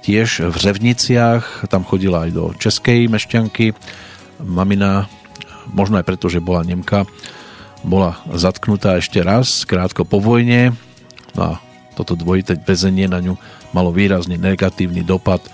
tiež 0.00 0.48
v 0.48 0.56
Řevniciach, 0.56 1.68
tam 1.68 1.84
chodila 1.84 2.24
aj 2.26 2.30
do 2.32 2.44
Českej 2.56 3.08
mešťanky. 3.08 3.76
Mamina, 4.40 5.06
možno 5.70 6.00
aj 6.00 6.08
preto, 6.08 6.32
že 6.32 6.40
bola 6.40 6.64
Nemka, 6.64 7.04
bola 7.84 8.20
zatknutá 8.32 8.96
ešte 9.00 9.20
raz, 9.20 9.64
krátko 9.64 10.04
po 10.04 10.20
vojne. 10.20 10.72
No 11.36 11.40
a 11.40 11.52
toto 11.96 12.16
dvojité 12.16 12.56
väzenie 12.56 13.08
na 13.08 13.20
ňu 13.20 13.36
malo 13.76 13.92
výrazne 13.92 14.40
negatívny 14.40 15.04
dopad 15.04 15.44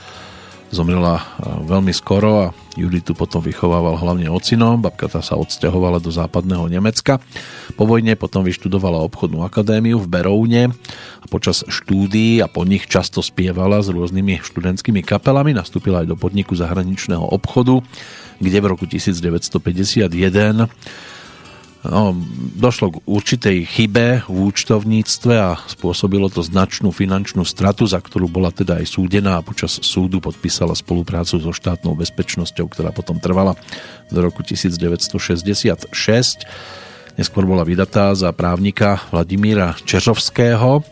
zomrela 0.76 1.24
veľmi 1.40 1.96
skoro 1.96 2.30
a 2.44 2.52
Juditu 2.76 3.16
potom 3.16 3.40
vychovával 3.40 3.96
hlavne 3.96 4.28
ocino. 4.28 4.76
Babka 4.76 5.08
tá 5.08 5.24
sa 5.24 5.40
odsťahovala 5.40 5.96
do 5.96 6.12
západného 6.12 6.68
Nemecka. 6.68 7.16
Po 7.80 7.88
vojne 7.88 8.12
potom 8.20 8.44
vyštudovala 8.44 9.00
obchodnú 9.08 9.40
akadémiu 9.40 9.96
v 9.96 10.10
Beroune 10.12 10.62
a 11.24 11.26
počas 11.32 11.64
štúdií 11.64 12.44
a 12.44 12.52
po 12.52 12.68
nich 12.68 12.84
často 12.84 13.24
spievala 13.24 13.80
s 13.80 13.88
rôznymi 13.88 14.44
študentskými 14.44 15.00
kapelami. 15.00 15.56
Nastúpila 15.56 16.04
aj 16.04 16.12
do 16.12 16.16
podniku 16.20 16.52
zahraničného 16.52 17.24
obchodu, 17.24 17.80
kde 18.36 18.58
v 18.60 18.66
roku 18.68 18.84
1951 18.84 20.68
No, 21.86 22.16
došlo 22.58 22.98
k 22.98 23.02
určitej 23.06 23.58
chybe 23.66 24.26
v 24.26 24.38
účtovníctve 24.50 25.34
a 25.38 25.54
spôsobilo 25.70 26.26
to 26.26 26.42
značnú 26.42 26.90
finančnú 26.90 27.46
stratu, 27.46 27.86
za 27.86 28.02
ktorú 28.02 28.26
bola 28.26 28.50
teda 28.50 28.82
aj 28.82 28.86
súdená 28.90 29.38
a 29.38 29.46
počas 29.46 29.78
súdu 29.86 30.18
podpísala 30.18 30.74
spoluprácu 30.74 31.38
so 31.38 31.52
štátnou 31.54 31.94
bezpečnosťou, 31.94 32.66
ktorá 32.66 32.90
potom 32.90 33.22
trvala 33.22 33.54
do 34.10 34.18
roku 34.18 34.42
1966. 34.42 35.94
Neskôr 37.16 37.44
bola 37.46 37.62
vydatá 37.62 38.12
za 38.18 38.34
právnika 38.34 39.00
Vladimíra 39.14 39.78
Čeřovského. 39.86 40.82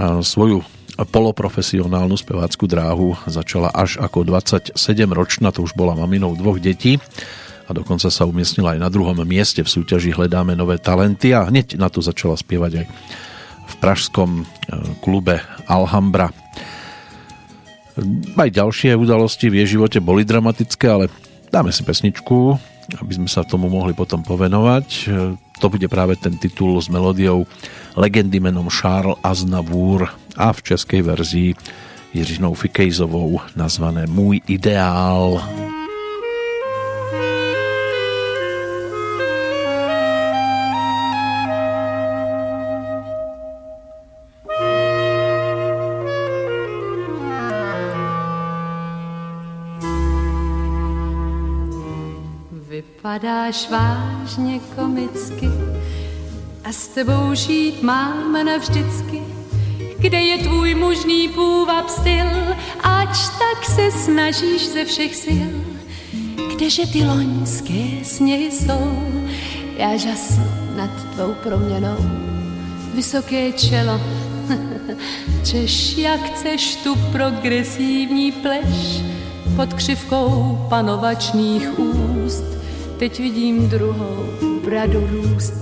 A 0.00 0.24
svoju 0.24 0.64
poloprofesionálnu 0.96 2.16
spevácku 2.16 2.64
dráhu 2.64 3.16
začala 3.28 3.68
až 3.72 4.00
ako 4.00 4.24
27-ročná, 4.24 5.52
to 5.52 5.64
už 5.64 5.72
bola 5.76 5.96
maminou 5.96 6.36
dvoch 6.36 6.60
detí 6.60 7.00
a 7.70 7.76
dokonca 7.76 8.10
sa 8.10 8.26
umiestnila 8.26 8.74
aj 8.74 8.82
na 8.82 8.90
druhom 8.90 9.14
mieste 9.22 9.62
v 9.62 9.70
súťaži 9.70 10.10
Hledáme 10.10 10.58
nové 10.58 10.82
talenty 10.82 11.30
a 11.30 11.46
hneď 11.46 11.78
na 11.78 11.86
to 11.86 12.02
začala 12.02 12.34
spievať 12.34 12.82
aj 12.82 12.86
v 13.70 13.74
pražskom 13.78 14.42
e, 14.42 14.44
klube 14.98 15.38
Alhambra. 15.70 16.34
Aj 18.34 18.50
ďalšie 18.50 18.98
udalosti 18.98 19.46
v 19.46 19.62
jej 19.62 19.78
živote 19.78 20.02
boli 20.02 20.26
dramatické, 20.26 20.90
ale 20.90 21.06
dáme 21.54 21.70
si 21.70 21.86
pesničku, 21.86 22.58
aby 22.98 23.12
sme 23.14 23.30
sa 23.30 23.46
tomu 23.46 23.70
mohli 23.70 23.94
potom 23.94 24.26
povenovať. 24.26 24.86
E, 24.90 25.02
to 25.62 25.70
bude 25.70 25.86
práve 25.86 26.18
ten 26.18 26.34
titul 26.42 26.74
s 26.82 26.90
melódiou 26.90 27.46
legendy 27.94 28.42
menom 28.42 28.66
Charles 28.66 29.14
Aznavour 29.22 30.10
a 30.34 30.50
v 30.50 30.74
českej 30.74 31.06
verzii 31.06 31.54
Jiřinou 32.10 32.58
Fikejzovou 32.58 33.54
nazvané 33.54 34.10
Můj 34.10 34.42
ideál. 34.50 35.38
Můj 35.38 35.46
ideál 35.46 35.69
Vypadáš 53.20 53.70
vážně 53.70 54.60
komicky 54.76 55.48
a 56.64 56.72
s 56.72 56.88
tebou 56.88 57.34
žít 57.34 57.82
mám 57.82 58.44
navždycky. 58.44 59.22
Kde 59.98 60.20
je 60.20 60.38
tvůj 60.38 60.74
mužný 60.74 61.28
půvab 61.28 61.88
styl, 61.88 62.26
ač 62.80 63.28
tak 63.28 63.64
se 63.64 63.90
snažíš 63.90 64.68
ze 64.68 64.84
všech 64.84 65.16
sil. 65.24 65.50
Kdeže 66.54 66.86
ty 66.86 67.04
loňské 67.04 68.04
sněhy 68.04 68.50
jsou, 68.52 69.12
já 69.76 69.96
žasnu 69.96 70.46
nad 70.76 70.90
tvou 71.14 71.34
proměnou. 71.42 71.96
Vysoké 72.94 73.52
čelo, 73.52 74.00
Češ, 75.44 75.96
jak 75.96 76.20
chceš 76.20 76.76
tu 76.76 76.96
progresivní 77.12 78.32
pleš 78.32 79.02
pod 79.56 79.74
křivkou 79.74 80.66
panovačných 80.68 81.78
úst. 81.78 82.09
Teď 83.00 83.18
vidím 83.20 83.68
druhou 83.68 84.26
bradu 84.64 85.08
růst, 85.10 85.54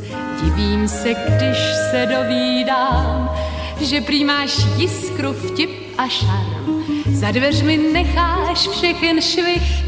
divím 0.43 0.89
se, 0.89 1.09
když 1.09 1.59
se 1.90 2.06
dovídám, 2.06 3.36
že 3.81 4.01
prý 4.01 4.24
máš 4.24 4.66
jiskru, 4.77 5.32
vtip 5.32 5.70
a 5.98 6.09
šarm. 6.09 6.85
Za 7.12 7.31
dveřmi 7.31 7.77
necháš 7.77 8.69
všechen 8.69 9.20
švih, 9.20 9.85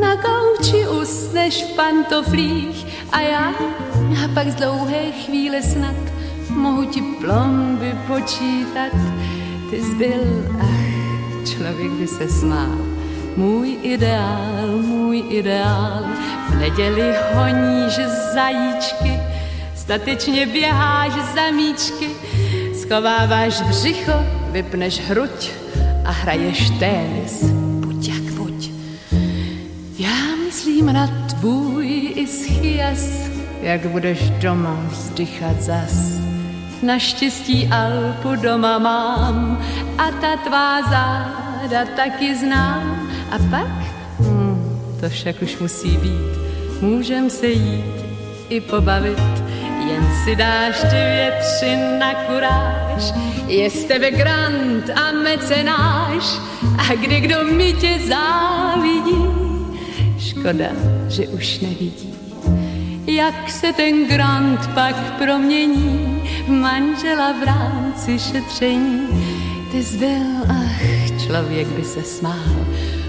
na 0.00 0.14
gauči 0.14 0.88
usneš 1.02 1.64
v 1.64 1.76
pantoflích 1.76 2.86
a 3.12 3.20
já 3.20 3.54
a 4.24 4.28
pak 4.34 4.48
z 4.48 4.54
dlouhé 4.54 5.12
chvíle 5.24 5.62
snad 5.62 5.96
mohu 6.50 6.84
ti 6.84 7.02
plomby 7.02 7.94
počítat. 8.06 8.92
Ty 9.70 9.82
zbyl, 9.82 10.44
ach, 10.60 11.48
člověk 11.48 11.90
by 11.90 12.06
se 12.06 12.28
smál. 12.28 12.78
Můj 13.36 13.78
ideál, 13.82 14.68
můj 14.82 14.95
ideál, 15.20 16.04
v 16.48 16.54
neděli 16.58 17.14
honíš 17.34 17.94
zajíčky, 18.34 19.20
statečně 19.74 20.46
běháš 20.46 21.12
za 21.12 21.50
míčky, 21.50 22.08
schováváš 22.74 23.60
břicho, 23.60 24.12
vypneš 24.50 25.00
hruď 25.00 25.50
a 26.04 26.10
hraješ 26.10 26.70
tenis. 26.70 27.44
Buď 27.86 28.08
jak 28.08 28.22
buď. 28.22 28.70
Já 29.98 30.36
myslím 30.46 30.92
na 30.92 31.06
tvůj 31.06 32.12
ischias, 32.14 33.28
jak 33.62 33.86
budeš 33.86 34.30
doma 34.30 34.76
vzdychat 34.90 35.62
zas. 35.62 36.16
Naštěstí 36.82 37.68
Alpu 37.68 38.36
doma 38.42 38.78
mám 38.78 39.62
a 39.98 40.10
ta 40.10 40.36
tvá 40.36 40.82
záda 40.82 41.84
taky 41.96 42.36
znám. 42.36 43.08
A 43.30 43.38
pak, 43.50 43.95
to 45.06 45.10
však 45.10 45.42
už 45.42 45.58
musí 45.58 45.96
být, 45.96 46.32
můžem 46.80 47.30
se 47.30 47.46
jít 47.46 47.94
i 48.48 48.60
pobavit, 48.60 49.42
jen 49.88 50.08
si 50.24 50.36
dáš 50.36 50.82
dvě, 50.82 51.38
tři 51.40 51.76
na 51.98 52.14
kuráž. 52.14 53.12
Je 53.46 53.70
z 53.70 53.84
tebe 53.84 54.10
grant 54.10 54.90
a 54.90 55.12
mecenáš 55.12 56.38
a 56.78 56.94
kdy 56.94 57.20
kdo 57.20 57.44
mi 57.44 57.72
tě 57.72 57.98
závidí, 58.08 59.24
škoda, 60.18 60.70
že 61.08 61.28
už 61.28 61.60
nevidí, 61.60 62.14
jak 63.06 63.50
se 63.50 63.72
ten 63.72 64.08
grant 64.08 64.66
pak 64.74 64.96
promění? 65.18 66.22
Manžela 66.48 67.32
v 67.32 67.44
rámci 67.44 68.18
šetření. 68.18 69.08
Ty 69.72 69.82
zbyl, 69.82 70.42
ach, 70.48 71.26
člověk 71.26 71.66
by 71.66 71.84
se 71.84 72.02
smál, 72.02 72.66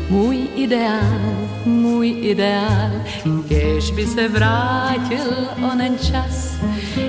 můj 0.10 0.48
ideál, 0.56 1.47
můj 1.68 2.16
ideál, 2.22 2.92
kež 3.48 3.92
by 3.92 4.06
se 4.06 4.28
vrátil 4.28 5.34
onen 5.72 5.98
čas, 5.98 6.56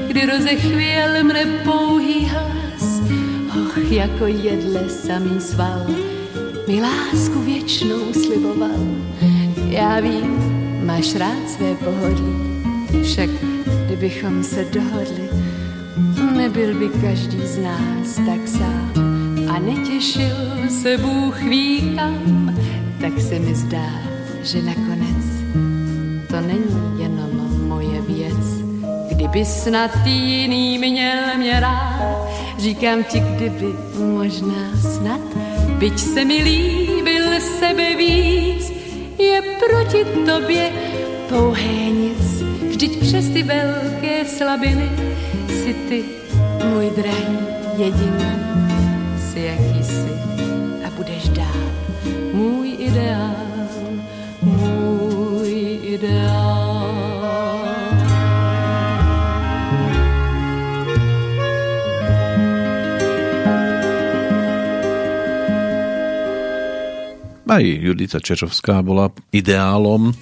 kdy 0.09 0.27
rozechvěl 0.27 1.25
mne 1.25 1.45
pouhý 1.65 2.25
hlas, 2.25 3.01
och, 3.63 3.79
jako 3.91 4.27
jedle 4.27 4.89
samý 4.89 5.41
sval, 5.41 5.87
mi 6.69 6.83
lásku 6.83 7.41
věčnou 7.41 8.13
sliboval. 8.13 8.81
Já 9.69 10.01
vím, 10.01 10.37
máš 10.85 11.15
rád 11.15 11.51
své 11.51 11.75
pohodlí, 11.75 12.35
však 13.03 13.31
kdybychom 13.87 14.45
se 14.45 14.65
dohodli, 14.65 15.29
nebyl 16.37 16.75
by 16.79 16.89
každý 17.01 17.47
z 17.47 17.59
nás 17.59 18.17
tak 18.17 18.49
sám. 18.49 18.93
A 19.49 19.59
netěšil 19.59 20.37
se 20.69 20.99
Bůh 20.99 21.43
ví 21.43 21.95
kam, 21.97 22.57
tak 23.01 23.21
se 23.21 23.39
mi 23.39 23.55
zdá, 23.55 24.08
že 24.43 24.63
nakonec 24.63 25.25
to 26.29 26.41
není 26.41 27.03
jenom 27.03 27.31
moje 27.69 28.01
věc. 28.01 28.63
Kdyby 29.09 29.45
snad 29.45 29.91
jiný 30.07 30.79
měl 30.79 31.39
mě 31.39 31.61
rád, 31.61 32.29
říkám 32.59 33.05
ti, 33.05 33.21
kdyby 33.21 33.67
možná 33.99 34.77
snad, 34.81 35.21
byť 35.79 35.99
se 35.99 36.25
mi 36.25 36.43
líbil 36.43 37.41
sebe 37.41 37.97
víc, 37.97 38.73
je 39.19 39.43
proti 39.43 40.05
tobě 40.27 40.73
pouhé 41.29 41.91
nic. 41.91 42.43
Vždyť 42.69 43.01
přes 43.01 43.29
ty 43.29 43.43
velké 43.43 44.25
slabiny 44.25 44.91
si 45.49 45.75
ty, 45.75 46.05
můj 46.65 46.91
drahý, 46.97 47.39
jediný, 47.77 48.33
si 49.33 49.41
jaký 49.41 49.85
jsi 49.85 50.13
a 50.87 50.91
budeš 50.97 51.29
dál. 51.29 51.71
Můj 52.33 52.77
ideál, 52.79 53.28
Aj 67.49 67.65
Judita 67.65 68.21
Čečovská 68.21 68.85
bola 68.85 69.09
ideálom 69.33 70.13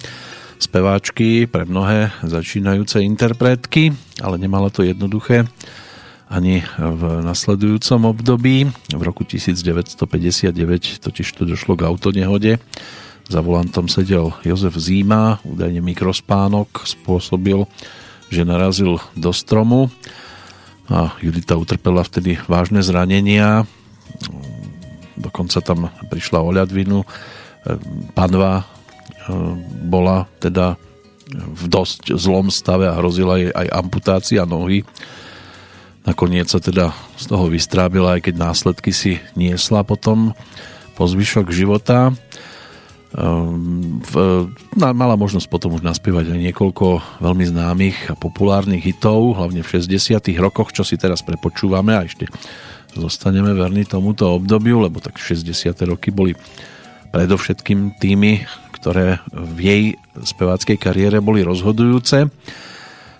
speváčky 0.63 1.43
pre 1.43 1.67
mnohé 1.67 2.15
začínajúce 2.23 3.03
interpretky, 3.03 3.91
ale 4.23 4.39
nemala 4.39 4.71
to 4.71 4.87
jednoduché 4.87 5.43
ani 6.31 6.63
v 6.79 7.01
nasledujúcom 7.27 8.15
období. 8.15 8.71
V 8.71 9.01
roku 9.03 9.27
1959 9.27 11.03
totiž 11.03 11.27
to 11.35 11.43
došlo 11.43 11.75
k 11.75 11.83
autonehode. 11.91 12.63
Za 13.27 13.43
volantom 13.43 13.91
sedel 13.91 14.31
Jozef 14.47 14.79
Zíma, 14.79 15.43
údajne 15.43 15.83
mikrospánok 15.83 16.87
spôsobil, 16.87 17.67
že 18.31 18.47
narazil 18.47 19.03
do 19.19 19.35
stromu 19.35 19.91
a 20.87 21.11
Judita 21.19 21.59
utrpela 21.59 22.07
vtedy 22.07 22.39
vážne 22.47 22.79
zranenia. 22.79 23.67
Dokonca 25.17 25.59
tam 25.65 25.89
prišla 26.07 26.39
o 26.39 26.53
ľadvinu. 26.53 27.01
Panva 28.13 28.63
bola 29.83 30.29
teda 30.39 30.79
v 31.33 31.63
dosť 31.67 32.15
zlom 32.15 32.47
stave 32.47 32.87
a 32.87 32.95
hrozila 32.95 33.35
jej 33.35 33.51
aj 33.51 33.67
amputácia 33.73 34.47
nohy. 34.47 34.87
Nakoniec 36.07 36.47
sa 36.47 36.63
teda 36.63 36.95
z 37.19 37.25
toho 37.27 37.51
vystrábila, 37.51 38.15
aj 38.15 38.31
keď 38.31 38.35
následky 38.39 38.95
si 38.95 39.19
niesla 39.35 39.83
potom 39.83 40.31
po 40.95 41.03
zvyšok 41.03 41.51
života. 41.51 42.15
V, 43.11 44.13
mala 44.79 45.15
možnosť 45.19 45.47
potom 45.51 45.75
už 45.75 45.83
naspievať 45.83 46.31
aj 46.31 46.39
niekoľko 46.51 47.19
veľmi 47.19 47.45
známych 47.51 47.97
a 48.11 48.15
populárnych 48.15 48.83
hitov, 48.83 49.35
hlavne 49.35 49.63
v 49.63 49.71
60 49.83 50.15
rokoch, 50.39 50.71
čo 50.71 50.87
si 50.87 50.95
teraz 50.95 51.23
prepočúvame 51.23 51.91
a 51.91 52.07
ešte 52.07 52.31
zostaneme 52.97 53.53
verní 53.53 53.85
tomuto 53.85 54.33
obdobiu, 54.33 54.81
lebo 54.81 54.97
tak 54.97 55.21
60 55.21 55.45
roky 55.85 56.09
boli 56.09 56.33
predovšetkým 57.13 57.95
tými, 58.01 58.43
ktoré 58.75 59.21
v 59.31 59.57
jej 59.61 59.83
speváckej 60.21 60.77
kariére 60.77 61.17
boli 61.21 61.45
rozhodujúce. 61.45 62.27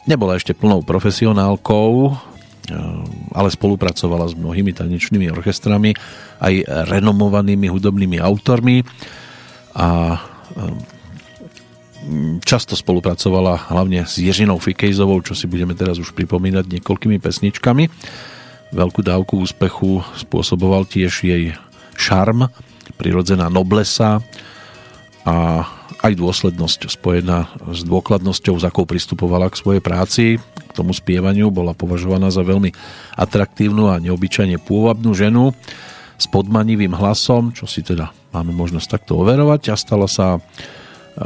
Nebola 0.08 0.40
ešte 0.40 0.56
plnou 0.56 0.84
profesionálkou, 0.84 2.16
ale 3.32 3.48
spolupracovala 3.48 4.28
s 4.28 4.36
mnohými 4.36 4.76
tanečnými 4.76 5.32
orchestrami, 5.32 5.96
aj 6.44 6.54
renomovanými 6.92 7.72
hudobnými 7.72 8.20
autormi 8.20 8.84
a 9.76 10.20
často 12.44 12.76
spolupracovala 12.76 13.72
hlavne 13.72 14.08
s 14.08 14.20
Ježinou 14.20 14.60
Fikejzovou, 14.60 15.20
čo 15.24 15.36
si 15.36 15.48
budeme 15.48 15.76
teraz 15.76 16.00
už 16.00 16.16
pripomínať 16.16 16.80
niekoľkými 16.80 17.20
pesničkami. 17.20 17.92
Veľkú 18.76 19.02
dávku 19.06 19.40
úspechu 19.42 20.04
spôsoboval 20.20 20.84
tiež 20.84 21.24
jej 21.24 21.56
šarm, 21.96 22.52
prirodzená 23.00 23.48
noblesa, 23.48 24.20
a 25.28 25.68
aj 26.08 26.14
dôslednosť 26.16 26.88
spojená 26.88 27.52
s 27.76 27.84
dôkladnosťou, 27.84 28.56
s 28.56 28.64
akou 28.64 28.88
pristupovala 28.88 29.52
k 29.52 29.60
svojej 29.60 29.82
práci, 29.84 30.26
k 30.40 30.72
tomu 30.72 30.96
spievaniu, 30.96 31.52
bola 31.52 31.76
považovaná 31.76 32.32
za 32.32 32.48
veľmi 32.48 32.72
atraktívnu 33.20 33.92
a 33.92 34.00
neobyčajne 34.00 34.56
pôvabnú 34.64 35.12
ženu 35.12 35.52
s 36.16 36.26
podmanivým 36.32 36.96
hlasom, 36.96 37.52
čo 37.52 37.68
si 37.68 37.84
teda 37.84 38.16
máme 38.32 38.56
možnosť 38.56 38.88
takto 38.88 39.20
overovať 39.20 39.74
a 39.74 39.76
stala 39.76 40.08
sa 40.08 40.40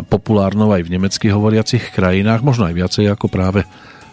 populárnou 0.09 0.73
aj 0.73 0.87
v 0.87 0.91
nemecky 0.97 1.27
hovoriacich 1.29 1.93
krajinách, 1.93 2.41
možno 2.41 2.65
aj 2.65 2.73
viacej 2.73 3.05
ako 3.11 3.27
práve 3.29 3.67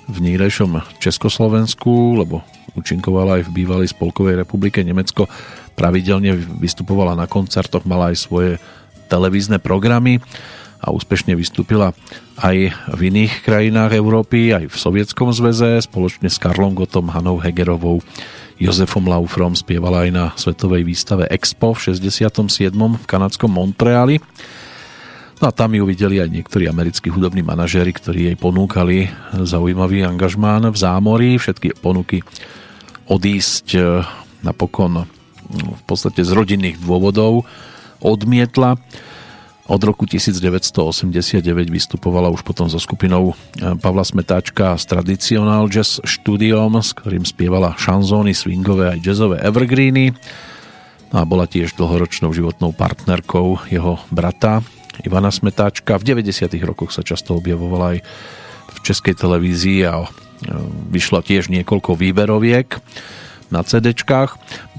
v 0.08 0.16
nírejšom 0.24 0.80
Československu, 0.98 2.16
lebo 2.18 2.40
účinkovala 2.74 3.40
aj 3.40 3.52
v 3.52 3.54
bývalej 3.62 3.92
Spolkovej 3.92 4.40
republike 4.40 4.80
Nemecko, 4.80 5.28
pravidelne 5.76 6.34
vystupovala 6.58 7.14
na 7.14 7.28
koncertoch, 7.28 7.84
mala 7.84 8.10
aj 8.10 8.16
svoje 8.18 8.50
televízne 9.12 9.60
programy 9.60 10.18
a 10.78 10.94
úspešne 10.94 11.34
vystúpila 11.34 11.92
aj 12.38 12.70
v 12.94 13.00
iných 13.10 13.42
krajinách 13.42 13.98
Európy, 13.98 14.54
aj 14.54 14.64
v 14.70 14.76
Sovietskom 14.76 15.34
zväze, 15.34 15.82
spoločne 15.82 16.30
s 16.30 16.38
Karlom 16.38 16.74
Gotom, 16.74 17.10
Hanou 17.10 17.42
Hegerovou, 17.42 17.98
Jozefom 18.58 19.06
Laufrom 19.06 19.54
spievala 19.54 20.06
aj 20.06 20.10
na 20.10 20.24
svetovej 20.34 20.82
výstave 20.82 21.30
Expo 21.30 21.74
v 21.74 21.94
67. 21.94 22.74
v 22.74 23.04
kanadskom 23.06 23.50
Montreali. 23.54 24.18
No 25.38 25.48
a 25.48 25.54
tam 25.54 25.70
ju 25.70 25.86
videli 25.86 26.18
aj 26.18 26.34
niektorí 26.34 26.66
americkí 26.66 27.14
hudobní 27.14 27.46
manažéri, 27.46 27.94
ktorí 27.94 28.34
jej 28.34 28.36
ponúkali 28.36 29.06
zaujímavý 29.38 30.02
angažmán 30.02 30.66
v 30.66 30.76
zámorí. 30.76 31.38
Všetky 31.38 31.78
ponuky 31.78 32.26
odísť 33.06 33.66
e, 33.78 34.02
napokon 34.42 35.06
v 35.54 35.82
podstate 35.86 36.26
z 36.26 36.30
rodinných 36.34 36.76
dôvodov 36.82 37.46
odmietla. 38.02 38.76
Od 39.68 39.80
roku 39.84 40.08
1989 40.08 41.44
vystupovala 41.68 42.32
už 42.32 42.40
potom 42.40 42.72
so 42.72 42.80
skupinou 42.80 43.36
eh, 43.60 43.76
Pavla 43.76 44.00
Smetáčka 44.00 44.72
s 44.72 44.88
Traditional 44.88 45.68
Jazz 45.68 46.00
Studiom, 46.08 46.80
s 46.80 46.96
ktorým 46.96 47.28
spievala 47.28 47.76
šanzóny, 47.76 48.32
swingové 48.32 48.96
aj 48.96 48.98
jazzové 49.04 49.36
evergreeny. 49.44 50.16
No 51.12 51.16
a 51.20 51.24
bola 51.28 51.44
tiež 51.44 51.76
dlhoročnou 51.76 52.32
životnou 52.32 52.72
partnerkou 52.72 53.68
jeho 53.68 54.00
brata 54.08 54.64
Ivana 55.04 55.30
Smetáčka. 55.30 55.98
V 55.98 56.14
90. 56.14 56.50
rokoch 56.64 56.94
sa 56.94 57.06
často 57.06 57.36
objavovala 57.36 57.96
aj 57.96 57.98
v 58.68 58.78
českej 58.82 59.14
televízii 59.14 59.86
a 59.86 60.04
eh, 60.04 60.08
vyšla 60.90 61.22
tiež 61.22 61.50
niekoľko 61.50 61.98
výberoviek 61.98 62.78
na 63.48 63.64
cd 63.64 63.96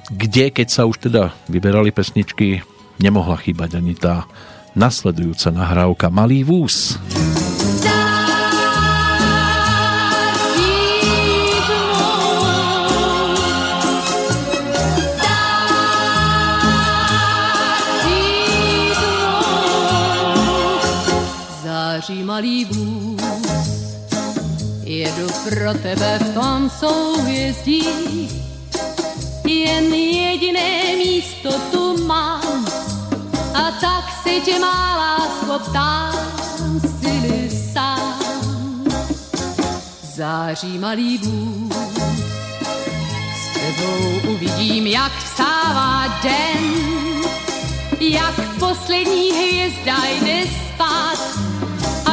kde 0.09 0.45
keď 0.49 0.67
sa 0.69 0.89
už 0.89 1.09
teda 1.09 1.37
vyberali 1.45 1.93
pesničky, 1.93 2.65
nemohla 2.97 3.37
chýbať 3.37 3.77
ani 3.77 3.93
tá 3.93 4.25
nasledujúca 4.73 5.53
nahrávka 5.53 6.09
Malý 6.09 6.41
vúz. 6.41 6.97
Září 6.97 7.38
malý 22.39 22.65
vůz, 22.65 23.21
jedu 24.83 25.27
pro 25.43 25.73
tebe 25.73 26.19
v 26.19 26.33
tom 26.33 26.69
souhvězdí, 26.79 27.83
jen 29.47 29.93
jediné 29.93 30.95
místo 30.97 31.51
tu 31.71 32.05
mám, 32.05 32.65
a 33.53 33.71
tak 33.71 34.05
si 34.23 34.41
tě 34.41 34.59
má 34.59 34.97
lásko 34.97 35.69
ptám, 35.69 36.15
si 36.99 37.49
sám. 37.73 38.83
Září 40.15 40.77
malý 40.77 41.17
vůz, 41.17 41.75
s 43.35 43.53
tebou 43.53 44.31
uvidím, 44.31 44.87
jak 44.87 45.11
vstává 45.17 46.07
den, 46.23 46.75
jak 47.99 48.59
poslední 48.59 49.31
hvězda 49.31 49.95
jde 50.05 50.43
spát, 50.47 51.39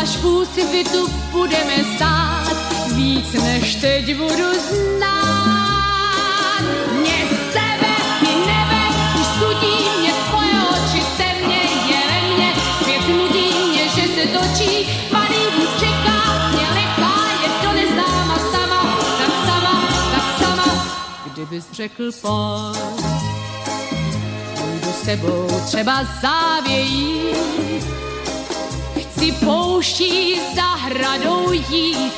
až 0.07 0.17
v 0.17 0.27
úsvitu 0.27 1.11
budeme 1.33 1.83
stát, 1.97 2.57
víc 2.95 3.33
než 3.33 3.75
teď 3.75 4.17
budu 4.17 4.51
znát. 4.69 6.63
Mě 7.01 7.27
točí, 14.27 14.87
malý 15.13 15.43
vůz 15.57 15.71
čeká, 15.81 16.49
mě 16.53 16.67
nechá, 16.75 17.15
je 17.43 17.49
to 17.63 17.73
neznáma 17.73 18.39
sama, 18.53 18.99
tak 19.19 19.33
sama, 19.47 19.75
tak 20.13 20.27
sama. 20.39 20.69
Kdybys 21.33 21.65
řekl 21.73 22.13
pojď, 22.13 22.79
půjdu 24.55 24.93
s 24.93 25.03
tebou 25.07 25.47
třeba 25.67 26.05
závějí, 26.23 27.21
chci 29.17 29.33
pouští 29.33 30.41
zahradou 30.55 31.53
jít, 31.53 32.13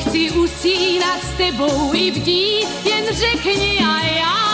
chci 0.00 0.30
usínat 0.30 1.20
s 1.22 1.36
tebou 1.36 1.94
i 1.94 2.10
bdít, 2.10 2.68
jen 2.84 3.04
řekni 3.14 3.78
a 3.78 4.06
já 4.06 4.53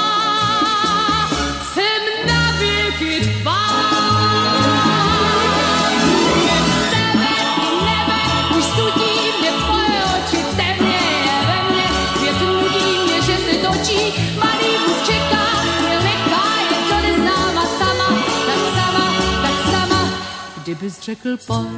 kdybys 20.81 21.01
řekl 21.01 21.37
pojď, 21.47 21.69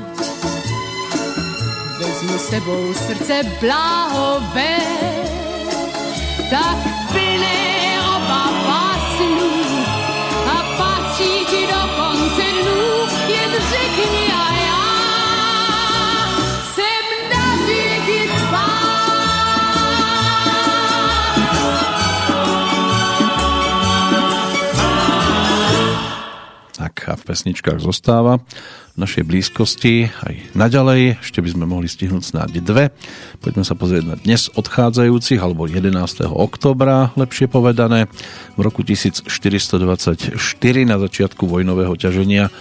vezmu 1.98 2.38
sebou 2.38 2.94
srdce 2.94 3.42
bláhové, 3.60 4.78
tak 6.50 6.76
plyne 7.12 7.98
oba 8.16 8.48
pásnů 8.66 9.50
a 10.46 10.62
patří 10.78 11.46
ti 11.50 11.66
do 11.66 11.80
konce 11.96 12.42
dnů, 12.62 12.82
jen 13.28 13.52
řekni 13.70 14.32
a 14.32 14.54
já 14.66 14.84
jsem 16.74 17.06
na 17.32 17.66
věky 17.66 18.30
tvá. 18.38 18.68
Tak 26.76 27.08
a 27.08 27.16
v 27.16 27.24
pesničkách 27.24 27.78
zostáva 27.80 28.38
v 28.92 29.00
našej 29.00 29.24
blízkosti 29.24 30.12
aj 30.12 30.52
naďalej. 30.52 31.24
Ešte 31.24 31.40
by 31.40 31.48
sme 31.48 31.64
mohli 31.64 31.88
stihnúť 31.88 32.22
snáď 32.28 32.60
dve. 32.60 32.84
Poďme 33.40 33.64
sa 33.64 33.72
pozrieť 33.72 34.04
na 34.04 34.16
dnes 34.20 34.52
odchádzajúcich, 34.52 35.40
alebo 35.40 35.64
11. 35.64 35.96
oktobra, 36.28 37.08
lepšie 37.16 37.48
povedané. 37.48 38.12
V 38.52 38.60
roku 38.60 38.84
1424 38.84 40.36
na 40.84 40.96
začiatku 41.00 41.48
vojnového 41.48 41.96
ťaženia 41.96 42.52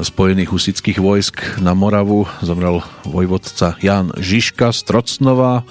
spojených 0.00 0.50
husických 0.50 0.98
vojsk 0.98 1.60
na 1.60 1.76
Moravu 1.76 2.24
zomrel 2.40 2.80
vojvodca 3.04 3.76
Jan 3.84 4.16
Žižka 4.16 4.72
z 4.72 4.80
Trocnova, 4.88 5.62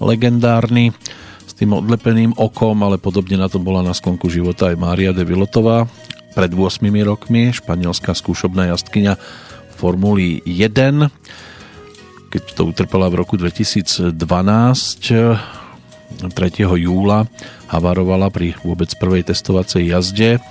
legendárny 0.00 0.96
s 1.44 1.52
tým 1.54 1.76
odlepeným 1.76 2.34
okom, 2.40 2.80
ale 2.82 2.96
podobne 2.96 3.36
na 3.36 3.52
tom 3.52 3.62
bola 3.62 3.84
na 3.84 3.92
sklonku 3.92 4.32
života 4.32 4.72
aj 4.72 4.80
Mária 4.80 5.12
de 5.12 5.22
Vilotová, 5.22 5.86
pred 6.34 6.54
8 6.54 6.86
rokmi, 7.02 7.50
španielská 7.50 8.14
skúšobná 8.14 8.70
jazdkyňa 8.74 9.16
Formuly 9.80 10.44
1, 10.44 11.08
keď 12.30 12.42
to 12.54 12.62
utrpela 12.68 13.10
v 13.10 13.24
roku 13.24 13.34
2012, 13.34 14.14
3. 14.14 16.78
júla 16.78 17.26
havarovala 17.70 18.34
pri 18.34 18.58
vôbec 18.66 18.90
prvej 18.98 19.30
testovacej 19.30 19.94
jazde 19.94 20.42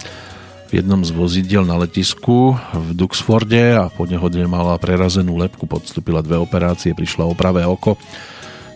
v 0.69 0.77
jednom 0.77 1.01
z 1.01 1.09
vozidiel 1.09 1.65
na 1.65 1.81
letisku 1.81 2.53
v 2.53 2.89
Duxforde 2.93 3.73
a 3.73 3.89
po 3.89 4.05
nehode 4.05 4.37
mala 4.45 4.77
prerazenú 4.77 5.33
lepku, 5.41 5.65
podstúpila 5.65 6.21
dve 6.21 6.37
operácie, 6.37 6.93
prišla 6.93 7.25
o 7.25 7.33
pravé 7.33 7.65
oko, 7.65 7.97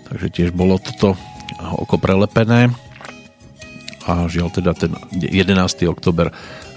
takže 0.10 0.28
tiež 0.34 0.50
bolo 0.58 0.82
toto 0.82 1.14
oko 1.62 2.02
prelepené 2.02 2.74
a 4.10 4.26
žiaľ 4.26 4.50
teda 4.52 4.74
ten 4.74 4.92
11. 5.14 5.54
oktober 5.86 6.34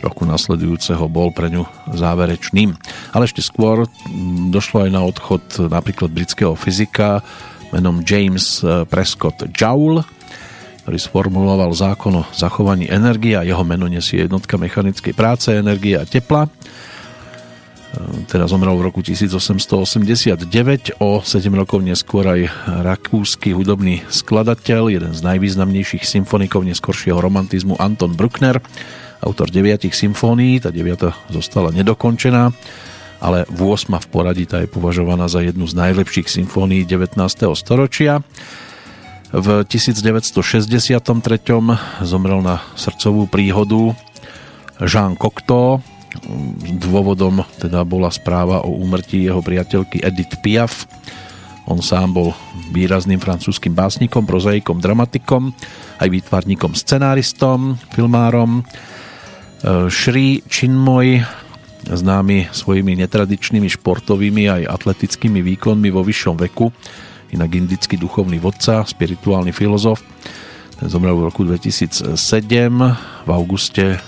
roku 0.07 0.23
nasledujúceho 0.23 1.11
bol 1.11 1.35
pre 1.35 1.51
ňu 1.51 1.67
záverečným. 1.91 2.79
Ale 3.11 3.27
ešte 3.27 3.43
skôr 3.43 3.91
došlo 4.55 4.87
aj 4.87 4.91
na 4.95 5.03
odchod 5.03 5.43
napríklad 5.67 6.15
britského 6.15 6.55
fyzika 6.55 7.27
menom 7.75 8.01
James 8.01 8.63
eh, 8.63 8.87
Prescott 8.87 9.51
Joule, 9.51 10.07
ktorý 10.87 10.99
sformuloval 11.03 11.75
zákon 11.75 12.23
o 12.23 12.25
zachovaní 12.31 12.87
energie 12.87 13.35
a 13.35 13.43
jeho 13.43 13.67
meno 13.67 13.91
nesie 13.91 14.23
jednotka 14.23 14.55
mechanickej 14.55 15.19
práce, 15.19 15.51
energie 15.51 15.99
a 15.99 16.07
tepla. 16.07 16.47
Eh, 16.47 16.51
teda 18.31 18.47
zomrel 18.47 18.79
v 18.79 18.87
roku 18.87 19.03
1889, 19.03 21.03
o 21.03 21.21
7 21.21 21.53
rokov 21.53 21.83
neskôr 21.83 22.25
aj 22.25 22.41
rakúsky 22.87 23.51
hudobný 23.51 24.07
skladateľ, 24.09 24.95
jeden 24.95 25.13
z 25.13 25.21
najvýznamnejších 25.27 26.07
symfonikov 26.07 26.63
neskoršieho 26.63 27.19
romantizmu 27.19 27.75
Anton 27.83 28.15
Bruckner, 28.15 28.63
autor 29.25 29.49
deviatich 29.49 29.95
symfónií, 29.95 30.61
tá 30.61 30.69
deviata 30.73 31.17
zostala 31.33 31.73
nedokončená 31.73 32.53
ale 33.21 33.49
8 33.49 33.97
v 33.97 34.09
poradí 34.13 34.45
tá 34.45 34.61
je 34.61 34.69
považovaná 34.69 35.29
za 35.29 35.41
jednu 35.41 35.65
z 35.65 35.75
najlepších 35.77 36.29
symfónií 36.29 36.85
19. 36.85 37.17
storočia. 37.57 38.21
V 39.33 39.67
1963 39.67 41.03
zomrel 42.07 42.41
na 42.45 42.63
srdcovú 42.79 43.27
príhodu 43.27 43.97
Jean 44.81 45.19
Cocteau. 45.19 45.83
Dôvodom 46.81 47.45
teda 47.61 47.85
bola 47.85 48.09
správa 48.09 48.65
o 48.65 48.73
úmrtí 48.73 49.27
jeho 49.27 49.43
priateľky 49.43 50.01
Edith 50.01 50.41
Piaf. 50.41 50.89
On 51.67 51.83
sám 51.83 52.15
bol 52.15 52.31
výrazným 52.71 53.19
francúzským 53.19 53.75
básnikom, 53.75 54.23
prozaikom, 54.23 54.79
dramatikom, 54.79 55.51
aj 55.99 56.09
výtvarníkom, 56.09 56.79
scenáristom, 56.79 57.75
filmárom. 57.91 58.63
Shri 59.65 60.45
Chinmoy 60.51 61.25
známy 61.87 62.51
svojimi 62.51 62.99
netradičnými 63.07 63.71
športovými 63.71 64.51
aj 64.51 64.63
atletickými 64.67 65.39
výkonmi 65.55 65.89
vo 65.95 66.03
vyššom 66.03 66.37
veku, 66.51 66.75
inak 67.31 67.51
indický 67.55 67.95
duchovný 67.95 68.43
vodca, 68.43 68.83
spirituálny 68.83 69.55
filozof. 69.55 70.03
Ten 70.77 70.93
zomrel 70.93 71.17
v 71.17 71.27
roku 71.31 71.47
2007, 71.47 72.19
v 73.25 73.31
auguste 73.31 74.03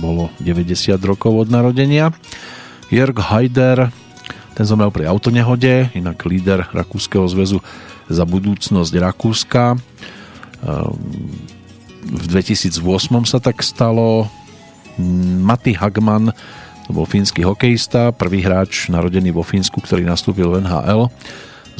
bolo 0.00 0.32
90 0.40 0.96
rokov 1.04 1.46
od 1.46 1.48
narodenia. 1.52 2.14
Jörg 2.88 3.18
Haider, 3.20 3.92
ten 4.54 4.64
zomrel 4.64 4.94
pri 4.94 5.10
autonehode, 5.10 5.92
inak 5.92 6.24
líder 6.24 6.70
Rakúskeho 6.70 7.26
zväzu 7.28 7.60
za 8.08 8.24
budúcnosť 8.24 8.92
Rakúska. 8.94 9.74
Ehm, 9.74 10.96
v 12.04 12.24
2008 12.30 13.24
sa 13.28 13.38
tak 13.40 13.60
stalo. 13.64 14.30
Matti 15.42 15.74
Hagman 15.74 16.30
to 16.84 16.92
bol 16.92 17.08
fínsky 17.08 17.40
hokejista, 17.40 18.12
prvý 18.12 18.44
hráč 18.44 18.92
narodený 18.92 19.32
vo 19.32 19.40
Fínsku, 19.40 19.80
ktorý 19.80 20.04
nastúpil 20.04 20.52
v 20.52 20.68
NHL. 20.68 21.08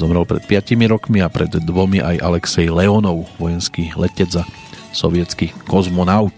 Zomrel 0.01 0.25
pred 0.25 0.43
5 0.49 0.75
rokmi 0.89 1.21
a 1.21 1.29
pred 1.29 1.53
dvomi 1.53 2.01
aj 2.01 2.25
Alexej 2.25 2.73
Leonov, 2.73 3.29
vojenský 3.37 3.93
letec 3.95 4.33
a 4.41 4.49
sovietský 4.97 5.53
kozmonaut. 5.69 6.35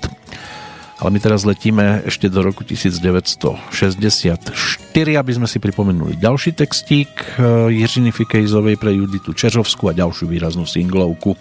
Ale 0.97 1.13
my 1.13 1.21
teraz 1.21 1.45
letíme 1.45 2.09
ešte 2.09 2.27
do 2.27 2.41
roku 2.41 2.65
1964, 2.65 4.51
aby 4.97 5.33
sme 5.37 5.45
si 5.45 5.61
pripomenuli 5.61 6.17
ďalší 6.17 6.57
textík 6.57 7.37
eh, 7.37 7.69
Jiřiny 7.71 8.11
Fikejzovej 8.11 8.81
pre 8.81 8.97
Juditu 8.97 9.37
Čeřovskú 9.37 9.93
a 9.93 9.97
ďalšiu 9.97 10.27
výraznú 10.27 10.65
singlovku 10.65 11.37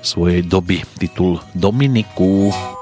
svojej 0.00 0.46
doby, 0.46 0.86
titul 0.96 1.42
Dominiku. 1.52 2.54
Dominiku. 2.54 2.79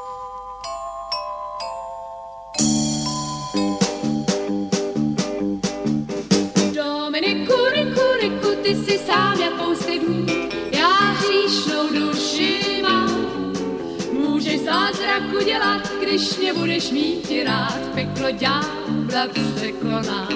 Budeš 16.79 16.91
mít 16.91 17.45
rád, 17.45 17.79
peklo 17.95 18.31
ďábla 18.31 19.27
překoná. 19.57 20.29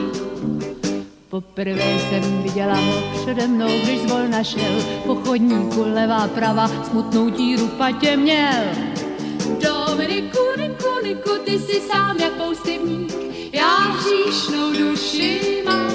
Poprvé 1.29 1.99
jsem 1.99 2.43
viděla 2.43 2.75
ho 2.75 3.03
přede 3.23 3.47
mnou, 3.47 3.69
když 3.83 4.01
zvol 4.01 4.29
našel 4.29 4.83
po 5.07 5.15
chodníku 5.15 5.83
levá 5.95 6.29
prava, 6.29 6.69
smutnou 6.85 7.29
díru 7.29 7.69
patě 7.69 8.17
měl. 8.17 8.65
Dominiku, 9.47 10.39
Niku, 10.59 11.07
Niku, 11.07 11.31
ty 11.45 11.59
jsi 11.59 11.81
sám 11.81 12.17
jak 12.17 12.33
poustevník, 12.33 13.13
já 13.53 13.77
hříšnou 13.77 14.73
duši 14.73 15.63
mám. 15.65 15.93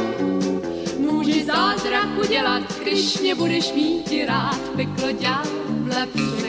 Můžeš 0.99 1.45
zázrak 1.45 2.07
udělat, 2.23 2.79
když 2.83 3.19
mě 3.19 3.35
budeš 3.35 3.73
mít 3.73 4.25
rád, 4.27 4.59
peklo 4.75 5.11
ďábla 5.11 6.05
překoná. 6.13 6.46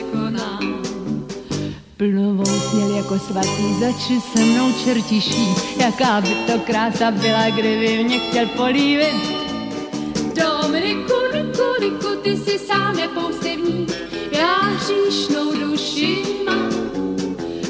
Plnovou 1.99 2.45
směl 2.45 2.95
jako 2.95 3.19
svatý, 3.19 3.73
zači 3.79 4.21
se 4.21 4.45
mnou 4.45 4.73
čertiší, 4.83 5.47
jaká 5.79 6.21
by 6.21 6.29
to 6.47 6.59
krása 6.59 7.11
byla, 7.11 7.49
kdyby 7.49 8.03
mě 8.03 8.19
chtěl 8.19 8.47
polívit. 8.47 9.15
Dominiku, 10.15 11.13
Niku, 11.33 11.81
Niku, 11.81 12.21
ty 12.23 12.37
si 12.37 12.59
sám 12.59 12.99
je 12.99 13.07
já 14.31 14.55
hříšnou 14.55 15.53
duši 15.59 16.17
mám. 16.45 16.69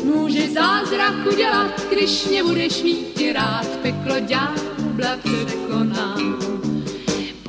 Můžeš 0.03 0.53
zázrak 0.53 1.26
udělat, 1.34 1.81
když 1.91 2.26
mě 2.26 2.43
budeš 2.43 2.84
mít 2.84 3.34
rád, 3.34 3.68
peklo 3.81 4.19
ďábla 4.19 5.18
překonám 5.23 6.39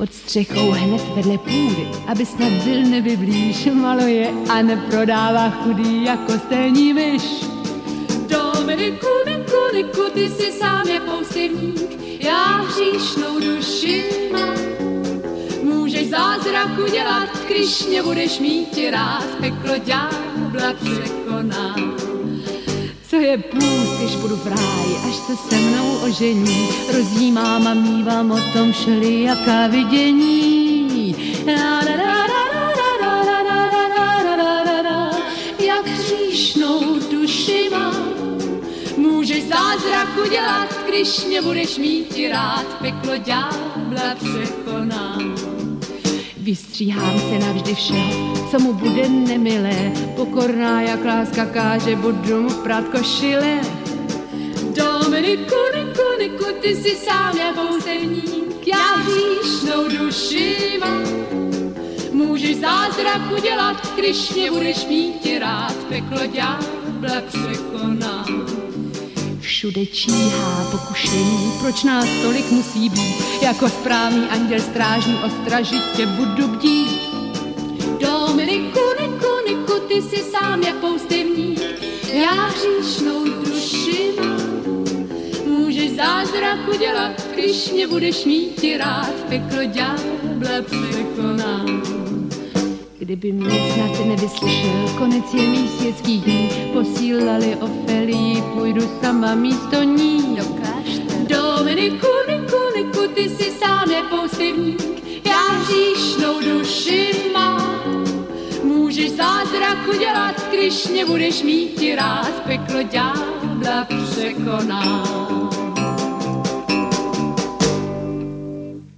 pod 0.01 0.13
střechou 0.13 0.71
hned 0.71 1.01
vedle 1.15 1.37
půdy, 1.37 1.87
aby 2.07 2.25
snad 2.25 2.51
byl 2.51 2.81
nevyblíž, 2.83 3.69
maluje 3.73 4.33
a 4.49 4.61
neprodává 4.61 5.49
chudý 5.49 6.03
jako 6.03 6.31
stejný 6.31 6.93
myš. 6.93 7.23
Dominiku, 8.27 9.07
Niku, 9.73 10.01
ty 10.13 10.29
si 10.29 10.51
sám 10.51 10.87
je 10.87 10.99
poustevník, 10.99 11.97
já 12.19 12.45
hříšnou 12.45 13.39
duši. 13.39 14.03
Můžeš 15.63 16.09
zázrak 16.09 16.79
udělat, 16.87 17.29
když 17.47 17.85
mě 17.85 18.03
budeš 18.03 18.39
mít 18.39 18.77
rád, 18.91 19.25
peklo 19.39 19.77
ďábla 19.77 20.73
překoná 20.73 21.75
co 23.11 23.17
je 23.17 23.37
půst, 23.37 23.99
když 23.99 24.15
budu 24.15 24.35
v 24.35 24.47
ráji, 24.47 24.95
až 25.09 25.15
se 25.15 25.35
se 25.35 25.55
mnou 25.55 25.97
ožení. 25.97 26.69
Rozjímám 26.93 27.67
a 27.67 27.73
mívám 27.73 28.31
o 28.31 28.39
tom 28.53 28.73
šeli, 28.73 29.23
jaká 29.23 29.67
vidění. 29.67 31.15
Jak 35.59 35.87
hříšnou 35.87 36.99
duši 37.11 37.69
mám, 37.71 38.13
můžeš 38.97 39.43
zázrak 39.43 40.17
udělat, 40.25 40.85
když 40.87 41.25
mě 41.25 41.41
budeš 41.41 41.77
mít 41.77 42.29
rád, 42.31 42.65
peklo 42.81 43.17
ďábla 43.17 44.15
překonám. 44.15 45.60
Vystříhám 46.41 47.19
se 47.19 47.39
navždy 47.39 47.75
všeho, 47.75 48.35
co 48.51 48.59
mu 48.59 48.73
bude 48.73 49.09
nemilé, 49.09 49.91
pokorná 50.15 50.81
jak 50.81 51.05
láska 51.05 51.45
káže, 51.45 51.95
budu 51.95 52.41
mu 52.41 52.49
prát 52.49 52.87
košile. 52.87 53.59
Dominiku, 54.75 55.55
Niku, 55.75 56.03
Niku, 56.19 56.45
ty 56.61 56.75
si 56.75 56.95
sám 56.95 57.37
je 57.37 57.53
pouzevník, 57.53 58.67
já 58.67 58.95
hříšnou 58.95 59.89
duši 59.97 60.79
mám. 60.79 61.03
Můžeš 62.11 62.57
zázrak 62.57 63.31
udělat, 63.37 63.93
když 63.95 64.29
mě 64.33 64.51
budeš 64.51 64.85
mít 64.85 65.39
rád, 65.39 65.75
peklo 65.89 66.27
ďábla 66.27 67.21
překonám 67.27 68.60
všude 69.51 69.85
číhá 69.85 70.67
pokušení, 70.71 71.51
proč 71.59 71.83
nás 71.83 72.05
tolik 72.21 72.51
musí 72.51 72.89
být, 72.89 73.41
jako 73.41 73.69
správný 73.69 74.27
anděl 74.29 74.59
strážný 74.59 75.15
ostražitě 75.25 76.05
budu 76.05 76.47
bdít. 76.47 77.01
Dominiku, 77.99 78.79
Niku, 79.01 79.27
Niku, 79.47 79.73
ty 79.87 80.01
si 80.01 80.23
sám 80.23 80.61
jak 80.61 80.75
poustevník, 80.75 81.59
já 82.13 82.31
hříšnou 82.31 83.23
duši. 83.23 84.11
Můžeš 85.45 85.91
zázrak 85.91 86.67
udělat, 86.73 87.11
když 87.35 87.71
mě 87.71 87.87
budeš 87.87 88.25
mít 88.25 88.63
rád, 88.77 89.13
peklo 89.29 89.63
ďábla 89.63 90.61
překonám. 90.65 91.70
Kdyby 93.11 93.31
mě 93.31 93.73
snad 93.73 94.05
nevyslyšel, 94.05 94.89
konec 94.97 95.33
je 95.33 95.47
mých 95.47 95.71
světských 95.71 96.23
dní, 96.23 96.49
posílali 96.73 97.55
Ofelii, 97.55 98.41
půjdu 98.41 98.81
sama 99.01 99.35
místo 99.35 99.83
ní. 99.83 100.35
Dokážte. 100.35 101.13
Dominiku, 101.27 102.07
Niku, 102.29 102.57
Niku, 102.77 103.13
ty 103.13 103.29
si 103.29 103.51
sám 103.51 103.89
nepoustevník, 103.89 104.81
já 105.25 105.39
hříšnou 105.47 106.41
duši 106.41 107.11
mám. 107.33 108.03
Můžeš 108.63 109.11
zázrak 109.11 109.87
udělat, 109.95 110.49
když 110.49 110.87
mě 110.87 111.05
budeš 111.05 111.43
mít 111.43 111.95
rád, 111.95 112.43
peklo 112.43 112.83
ďábla 112.83 113.87
překoná. 114.05 115.03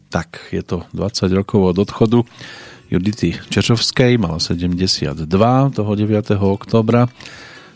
Tak, 0.09 0.27
je 0.51 0.63
to 0.63 0.81
20 0.93 1.31
rokov 1.31 1.63
od 1.63 1.77
odchodu 1.77 2.25
Judity 2.93 3.33
Čečovskej, 3.49 4.21
mala 4.21 4.37
72 4.37 5.25
toho 5.73 5.91
9. 5.97 6.37
oktobra 6.37 7.09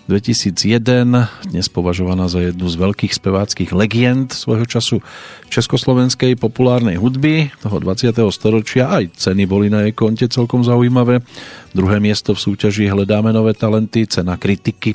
2001, 0.05 1.49
dnes 1.49 1.65
považovaná 1.73 2.29
za 2.29 2.37
jednu 2.37 2.69
z 2.69 2.77
veľkých 2.77 3.17
speváckých 3.17 3.73
legend 3.73 4.37
svojho 4.37 4.69
času 4.69 5.01
československej 5.49 6.37
populárnej 6.37 7.01
hudby 7.01 7.49
toho 7.65 7.81
20. 7.81 8.13
storočia. 8.29 8.93
Aj 8.93 9.09
ceny 9.09 9.49
boli 9.49 9.73
na 9.73 9.89
jej 9.89 9.97
konte 9.97 10.29
celkom 10.29 10.61
zaujímavé. 10.61 11.25
Druhé 11.73 11.97
miesto 11.97 12.37
v 12.37 12.53
súťaži 12.53 12.85
Hledáme 12.85 13.33
nové 13.33 13.57
talenty, 13.57 14.05
cena 14.05 14.37
kritiky 14.37 14.93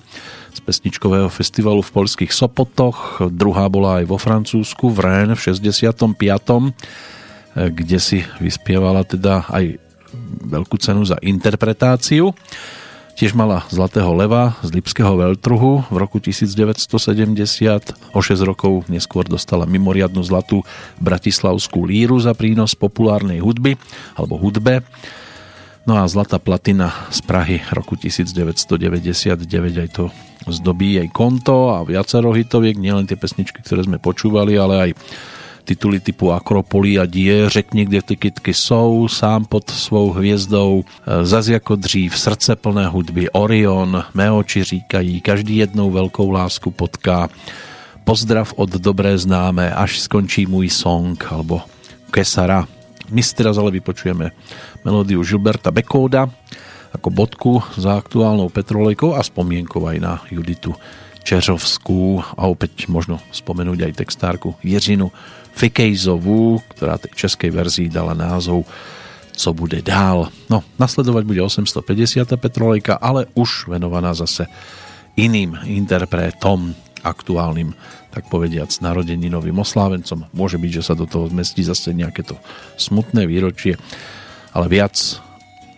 z 0.54 0.60
pesničkového 0.62 1.34
festivalu 1.34 1.82
v 1.82 1.98
polských 1.98 2.30
Sopotoch, 2.30 3.26
druhá 3.26 3.66
bola 3.66 3.98
aj 3.98 4.04
vo 4.06 4.22
Francúzsku 4.22 4.86
v 4.86 4.98
Rennes 5.02 5.34
v 5.34 5.50
65 5.50 6.14
kde 7.52 7.98
si 8.00 8.24
vyspievala 8.40 9.04
teda 9.04 9.44
aj 9.52 9.81
veľkú 10.47 10.78
cenu 10.78 11.05
za 11.05 11.18
interpretáciu. 11.20 12.32
Tiež 13.12 13.36
mala 13.36 13.68
Zlatého 13.68 14.09
leva 14.16 14.56
z 14.64 14.72
Lipského 14.72 15.12
veľtruhu 15.12 15.93
v 15.93 15.97
roku 16.01 16.16
1970. 16.16 18.16
O 18.16 18.24
6 18.24 18.48
rokov 18.48 18.89
neskôr 18.89 19.28
dostala 19.28 19.68
mimoriadnu 19.68 20.24
zlatú 20.24 20.64
bratislavskú 20.97 21.84
líru 21.84 22.16
za 22.16 22.32
prínos 22.32 22.72
populárnej 22.72 23.44
hudby 23.44 23.76
alebo 24.16 24.40
hudbe. 24.40 24.80
No 25.84 26.01
a 26.01 26.09
Zlatá 26.09 26.40
platina 26.40 26.94
z 27.12 27.20
Prahy 27.26 27.60
roku 27.74 28.01
1999 28.01 29.82
aj 29.82 29.90
to 29.93 30.09
zdobí 30.48 30.98
jej 30.98 31.09
konto 31.12 31.74
a 31.74 31.84
viacero 31.84 32.32
hitoviek, 32.32 32.80
nielen 32.80 33.06
tie 33.06 33.18
pesničky, 33.18 33.62
ktoré 33.62 33.86
sme 33.86 34.02
počúvali, 34.02 34.59
ale 34.59 34.74
aj 34.78 34.90
tituly 35.64 36.01
typu 36.01 36.32
Akropolia 36.32 37.06
die, 37.06 37.51
řekni, 37.51 37.84
kde 37.84 38.02
ty 38.02 38.16
kytky 38.16 38.55
jsou, 38.55 39.09
sám 39.09 39.44
pod 39.44 39.70
svou 39.70 40.10
hvězdou, 40.12 40.84
e, 40.84 41.26
zas 41.26 41.48
jako 41.48 41.76
dřív, 41.76 42.18
srdce 42.18 42.56
plné 42.56 42.86
hudby, 42.86 43.30
Orion, 43.30 44.05
mé 44.14 44.30
oči 44.30 44.64
říkají, 44.64 45.20
každý 45.20 45.56
jednou 45.56 45.90
velkou 45.90 46.30
lásku 46.30 46.70
potká, 46.70 47.28
pozdrav 48.05 48.52
od 48.56 48.70
dobré 48.70 49.18
známé, 49.18 49.74
až 49.74 50.01
skončí 50.01 50.47
můj 50.47 50.68
song, 50.68 51.16
alebo 51.32 51.60
Kesara. 52.10 52.66
My 53.12 53.22
si 53.22 53.36
teraz 53.36 53.60
ale 53.60 53.70
vypočujeme 53.70 54.32
melódiu 54.84 55.20
Žilberta 55.24 55.68
Bekóda 55.68 56.28
ako 56.93 57.09
bodku 57.09 57.52
za 57.80 57.97
aktuálnou 57.97 58.52
petrolejkou 58.52 59.16
a 59.16 59.24
spomienkou 59.24 59.84
aj 59.89 59.98
na 60.01 60.12
Juditu 60.28 60.76
Čeřovskú 61.22 62.22
a 62.36 62.50
opäť 62.50 62.90
možno 62.90 63.22
spomenúť 63.30 63.88
aj 63.88 63.98
textárku 64.02 64.58
Jiřinu 64.60 65.10
Fikejzovú, 65.52 66.60
ktorá 66.74 66.98
tej 66.98 67.14
českej 67.14 67.50
verzii 67.52 67.88
dala 67.92 68.16
názov 68.16 68.66
Co 69.32 69.56
bude 69.56 69.80
dál. 69.80 70.28
No, 70.52 70.60
nasledovať 70.76 71.24
bude 71.24 71.40
850. 71.40 72.28
Petrolejka, 72.36 73.00
ale 73.00 73.32
už 73.32 73.72
venovaná 73.72 74.12
zase 74.12 74.44
iným 75.16 75.56
interpretom, 75.64 76.76
aktuálnym, 77.00 77.72
tak 78.12 78.28
povediac, 78.28 78.68
narodeninovým 78.84 79.56
oslávencom. 79.56 80.28
Môže 80.36 80.60
byť, 80.60 80.70
že 80.70 80.86
sa 80.86 80.94
do 80.94 81.08
toho 81.08 81.32
zmestí 81.32 81.64
zase 81.64 81.96
nejaké 81.96 82.22
to 82.22 82.36
smutné 82.76 83.24
výročie, 83.24 83.80
ale 84.52 84.68
viac 84.68 84.94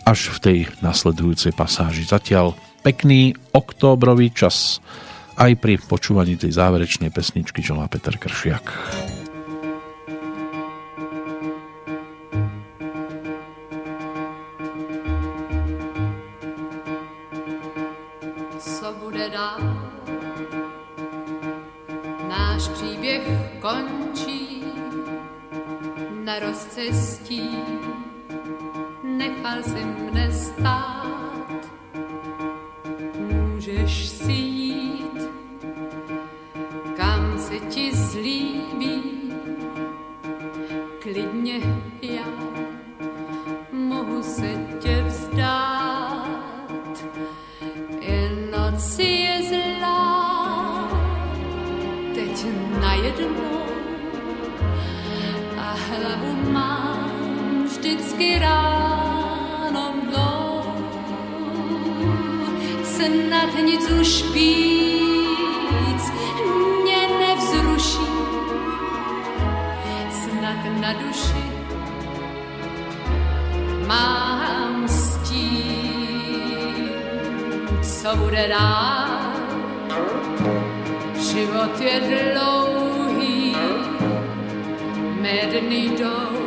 až 0.05 0.35
v 0.35 0.39
tej 0.43 0.59
nasledujúcej 0.85 1.55
pasáži. 1.57 2.05
Zatiaľ 2.05 2.53
pekný 2.85 3.33
októbrový 3.55 4.35
čas 4.35 4.83
aj 5.35 5.53
pri 5.59 5.79
počúvaní 5.83 6.39
tej 6.39 6.55
záverečnej 6.55 7.11
pesničky 7.11 7.63
želá 7.63 7.87
Peter 7.91 8.15
Kršiak. 8.15 8.67
nechal 29.55 29.63
si 29.63 29.85
mne 29.85 30.33
stát. 30.33 31.61
Můžeš 33.15 34.09
si 34.09 34.44
se 37.55 37.61
ti 37.61 37.97
zlíbí, 37.97 39.03
klidně 41.03 41.61
já 42.03 42.27
mohu 43.73 44.23
se 44.23 44.67
tě 44.81 45.05
vzdát. 45.07 46.25
Jen 48.01 48.51
noc 48.51 48.99
je 48.99 49.43
zlá, 49.49 50.89
teď 52.15 52.47
najednou 52.81 53.65
hlavu 55.89 56.51
mám 56.51 57.65
vždycky 57.65 58.39
ráno 58.39 59.95
mnou. 60.03 60.63
Snad 62.85 63.65
nic 63.65 63.91
už 63.91 64.33
víc 64.33 64.94
na 70.85 70.93
duši 70.93 71.45
mám 73.87 74.89
stín, 74.89 76.89
co 77.83 78.17
bude 78.17 78.49
dál. 78.49 79.09
Život 81.17 81.81
je 81.81 82.01
dlouhý, 82.01 83.57
medný 85.21 85.89
jdou 85.89 86.45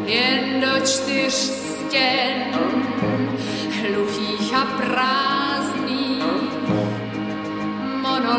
jen 0.05 0.61
do 0.61 0.85
čtyř 0.85 1.33
stěn, 1.33 2.50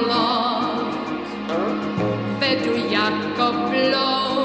blok, 0.05 0.95
vedru 2.39 2.77
jako 2.91 3.53
blok. 3.71 4.42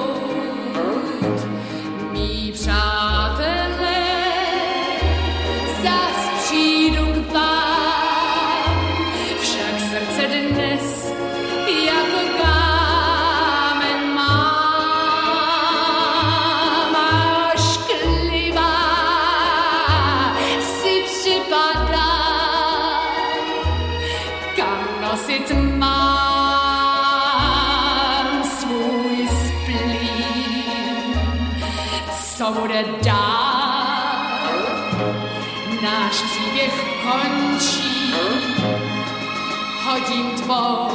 Tvou 40.47 40.87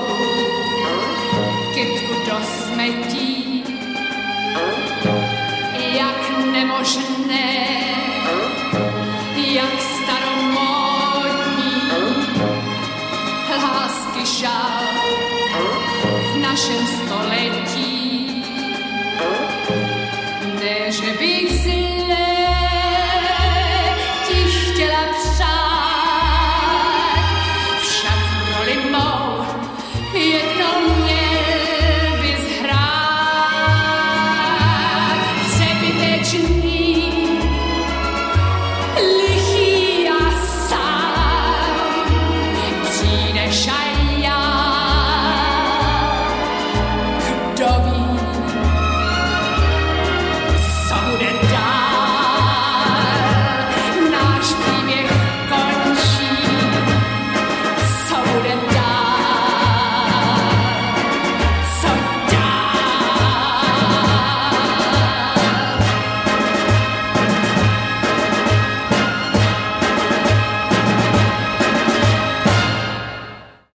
kytku 1.75 2.15
do 2.27 2.37
smetí, 2.45 3.65
jak 5.93 6.31
nemožné 6.53 7.22